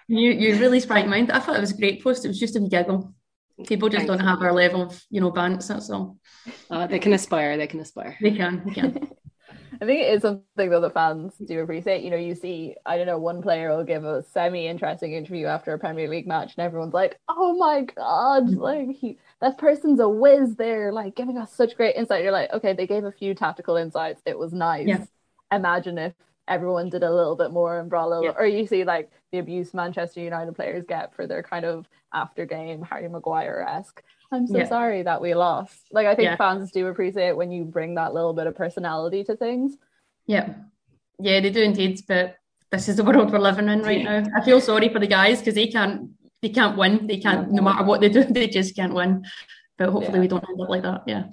you 0.07 0.31
you 0.33 0.59
really 0.59 0.81
sprang 0.81 1.09
my 1.09 1.17
mind. 1.17 1.33
I 1.33 1.41
thought 1.41 1.57
it 1.57 1.61
was 1.61 1.73
a 1.73 1.79
great 1.79 2.05
post. 2.05 2.27
It 2.27 2.29
was 2.29 2.39
just 2.39 2.57
a 2.57 2.61
giggle. 2.61 3.15
People 3.67 3.89
just 3.89 4.07
don't 4.07 4.19
have 4.19 4.43
our 4.43 4.53
level 4.53 4.83
of 4.83 5.03
you 5.11 5.21
know 5.21 5.31
bants. 5.31 5.69
That's 5.69 5.91
all. 5.91 6.19
Uh, 6.71 6.87
they 6.87 6.99
can 6.99 7.13
aspire. 7.13 7.57
They 7.57 7.67
can 7.69 7.81
aspire. 7.81 8.17
They 8.21 8.33
can. 8.33 8.63
They 8.65 8.73
can. 8.73 9.09
I 9.81 9.87
think 9.87 10.01
it 10.01 10.15
is 10.15 10.23
something 10.23 10.71
that 10.71 10.81
the 10.81 10.91
fans 10.91 11.35
do 11.45 11.61
appreciate. 11.61 12.03
You 12.03 12.11
know, 12.11 12.17
you 12.17 12.35
see, 12.35 12.77
I 12.87 12.97
don't 12.97 13.07
know, 13.07 13.19
one 13.19 13.43
player 13.43 13.77
will 13.77 13.85
give 13.85 14.05
a 14.05 14.23
semi-interesting 14.23 15.13
interview 15.13 15.47
after 15.47 15.73
a 15.73 15.79
Premier 15.79 16.09
League 16.09 16.27
match, 16.27 16.55
and 16.57 16.65
everyone's 16.65 16.95
like, 16.95 17.19
"Oh 17.29 17.57
my 17.57 17.83
god, 17.83 18.45
mm-hmm. 18.45 18.61
like 18.61 18.89
he, 18.91 19.19
that 19.41 19.59
person's 19.59 20.01
a 20.01 20.09
whiz." 20.09 20.57
They're 20.57 20.93
like 20.93 21.15
giving 21.17 21.39
us 21.39 21.53
such 21.53 21.77
great 21.77 21.97
insight. 21.97 22.23
You're 22.23 22.33
like, 22.33 22.53
okay, 22.53 22.73
they 22.73 22.87
gave 22.87 23.05
a 23.05 23.13
few 23.13 23.35
tactical 23.35 23.77
insights. 23.77 24.23
It 24.27 24.39
was 24.39 24.53
nice. 24.53 24.87
Yeah. 24.87 25.05
Imagine 25.53 25.99
if 25.99 26.15
everyone 26.49 26.89
did 26.91 27.03
a 27.03 27.13
little 27.13 27.37
bit 27.37 27.51
more 27.51 27.79
a 27.79 27.83
little, 27.83 28.25
yeah. 28.25 28.33
or 28.39 28.47
you 28.47 28.67
see 28.67 28.85
like 28.85 29.11
the 29.33 29.39
abuse 29.39 29.75
Manchester 29.75 30.21
United 30.21 30.55
players 30.55 30.85
get 30.87 31.15
for 31.15 31.27
their 31.27 31.43
kind 31.43 31.65
of 31.65 31.87
after 32.13 32.47
game 32.47 32.83
Harry 32.83 33.09
Maguire 33.09 33.67
esque. 33.69 34.03
I'm 34.33 34.47
so 34.47 34.59
yeah. 34.59 34.69
sorry 34.69 35.03
that 35.03 35.21
we 35.21 35.35
lost. 35.35 35.87
Like 35.93 36.07
I 36.07 36.15
think 36.15 36.27
yeah. 36.27 36.37
fans 36.37 36.73
do 36.73 36.87
appreciate 36.89 37.37
when 37.37 37.51
you 37.51 37.65
bring 37.65 37.95
that 37.95 38.15
little 38.15 38.33
bit 38.33 38.47
of 38.47 38.57
personality 38.57 39.25
to 39.25 39.37
things. 39.37 39.77
Yeah, 40.27 40.55
yeah, 41.19 41.41
they 41.41 41.51
do 41.51 41.63
indeed. 41.63 42.01
But 42.07 42.37
this 42.71 42.89
is 42.89 42.97
the 42.97 43.05
world 43.05 43.33
we're 43.33 43.39
living 43.39 43.69
in 43.69 43.83
right 43.83 44.03
now. 44.03 44.25
I 44.37 44.45
feel 44.45 44.61
sorry 44.61 44.89
for 44.89 44.99
the 44.99 45.07
guys 45.07 45.39
because 45.39 45.55
they 45.55 45.69
can't, 45.69 46.11
they 46.43 46.49
can't 46.49 46.77
win. 46.77 47.07
They 47.07 47.19
can't, 47.19 47.53
no 47.53 47.63
matter 47.63 47.85
what 47.85 48.01
they 48.01 48.09
do, 48.09 48.25
they 48.31 48.49
just 48.49 48.75
can't 48.75 48.95
win. 48.95 49.25
But 49.77 49.91
hopefully, 49.91 50.21
we 50.21 50.29
don't 50.29 50.45
end 50.49 50.61
up 50.61 50.69
like 50.69 50.83
that. 50.83 51.03
Yeah. 51.07 51.25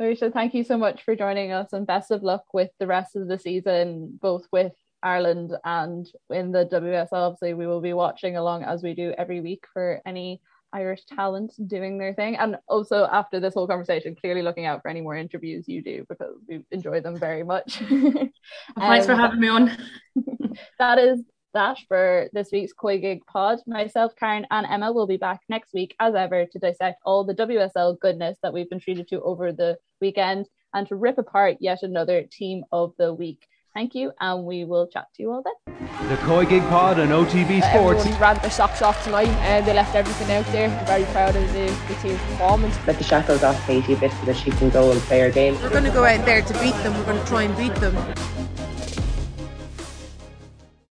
Ruesha, 0.00 0.32
thank 0.32 0.54
you 0.54 0.62
so 0.62 0.78
much 0.78 1.02
for 1.02 1.16
joining 1.16 1.50
us 1.50 1.72
and 1.72 1.86
best 1.86 2.10
of 2.10 2.22
luck 2.22 2.44
with 2.52 2.70
the 2.78 2.86
rest 2.86 3.16
of 3.16 3.26
the 3.26 3.38
season, 3.38 4.16
both 4.20 4.46
with 4.52 4.72
Ireland 5.02 5.56
and 5.64 6.08
in 6.30 6.52
the 6.52 6.66
WSL. 6.66 7.08
Obviously, 7.12 7.54
we 7.54 7.66
will 7.66 7.80
be 7.80 7.92
watching 7.92 8.36
along 8.36 8.62
as 8.62 8.82
we 8.82 8.94
do 8.94 9.12
every 9.18 9.40
week 9.40 9.64
for 9.72 10.00
any 10.06 10.40
Irish 10.72 11.04
talent 11.06 11.52
doing 11.66 11.98
their 11.98 12.14
thing. 12.14 12.36
And 12.36 12.58
also, 12.68 13.08
after 13.10 13.40
this 13.40 13.54
whole 13.54 13.66
conversation, 13.66 14.14
clearly 14.14 14.42
looking 14.42 14.66
out 14.66 14.82
for 14.82 14.88
any 14.88 15.00
more 15.00 15.16
interviews 15.16 15.68
you 15.68 15.82
do 15.82 16.04
because 16.08 16.36
we 16.46 16.60
enjoy 16.70 17.00
them 17.00 17.16
very 17.16 17.42
much. 17.42 17.74
Thanks 17.88 18.32
um, 18.76 19.02
for 19.04 19.14
having 19.14 19.40
me 19.40 19.48
on. 19.48 19.76
that 20.78 20.98
is 20.98 21.22
that 21.58 21.78
for 21.88 22.28
this 22.32 22.50
week's 22.52 22.72
COYGIG 22.72 23.26
pod. 23.26 23.58
Myself, 23.66 24.12
Karen, 24.14 24.46
and 24.52 24.64
Emma 24.64 24.92
will 24.92 25.08
be 25.08 25.16
back 25.16 25.40
next 25.48 25.74
week, 25.74 25.96
as 25.98 26.14
ever, 26.14 26.46
to 26.46 26.58
dissect 26.60 27.00
all 27.04 27.24
the 27.24 27.34
WSL 27.34 27.98
goodness 27.98 28.38
that 28.44 28.52
we've 28.52 28.70
been 28.70 28.78
treated 28.78 29.08
to 29.08 29.20
over 29.22 29.52
the 29.52 29.76
weekend 30.00 30.46
and 30.72 30.86
to 30.86 30.94
rip 30.94 31.18
apart 31.18 31.56
yet 31.58 31.82
another 31.82 32.22
team 32.30 32.62
of 32.70 32.92
the 32.96 33.12
week. 33.12 33.48
Thank 33.74 33.96
you, 33.96 34.12
and 34.20 34.44
we 34.44 34.64
will 34.64 34.86
chat 34.86 35.06
to 35.16 35.22
you 35.22 35.32
all 35.32 35.42
then. 35.42 35.76
The 36.08 36.16
COYGIG 36.18 36.68
Pod 36.68 37.00
and 37.00 37.10
OTB 37.10 37.60
uh, 37.60 37.70
Sports. 37.72 38.00
Everyone 38.00 38.20
ran 38.20 38.38
their 38.40 38.50
socks 38.52 38.80
off 38.80 39.02
tonight, 39.02 39.28
and 39.50 39.66
they 39.66 39.74
left 39.74 39.96
everything 39.96 40.30
out 40.36 40.46
there. 40.52 40.68
I'm 40.68 40.86
very 40.86 41.04
proud 41.06 41.34
of 41.34 41.52
the, 41.52 41.66
the 41.88 41.94
team's 42.00 42.20
performance. 42.30 42.78
Let 42.86 42.98
the 42.98 43.04
shackles 43.04 43.42
off 43.42 43.60
Katie 43.66 43.94
a 43.94 43.96
bit 43.96 44.12
so 44.12 44.26
that 44.26 44.36
she 44.36 44.52
can 44.52 44.70
go 44.70 44.92
and 44.92 45.00
play 45.02 45.20
her 45.20 45.30
game. 45.30 45.60
We're 45.60 45.70
going 45.70 45.84
to 45.84 45.90
go 45.90 46.04
out 46.04 46.24
there 46.24 46.40
to 46.40 46.52
beat 46.60 46.76
them. 46.84 46.94
We're 46.94 47.04
going 47.04 47.18
to 47.18 47.26
try 47.26 47.42
and 47.42 47.56
beat 47.56 47.74
them. 47.80 47.96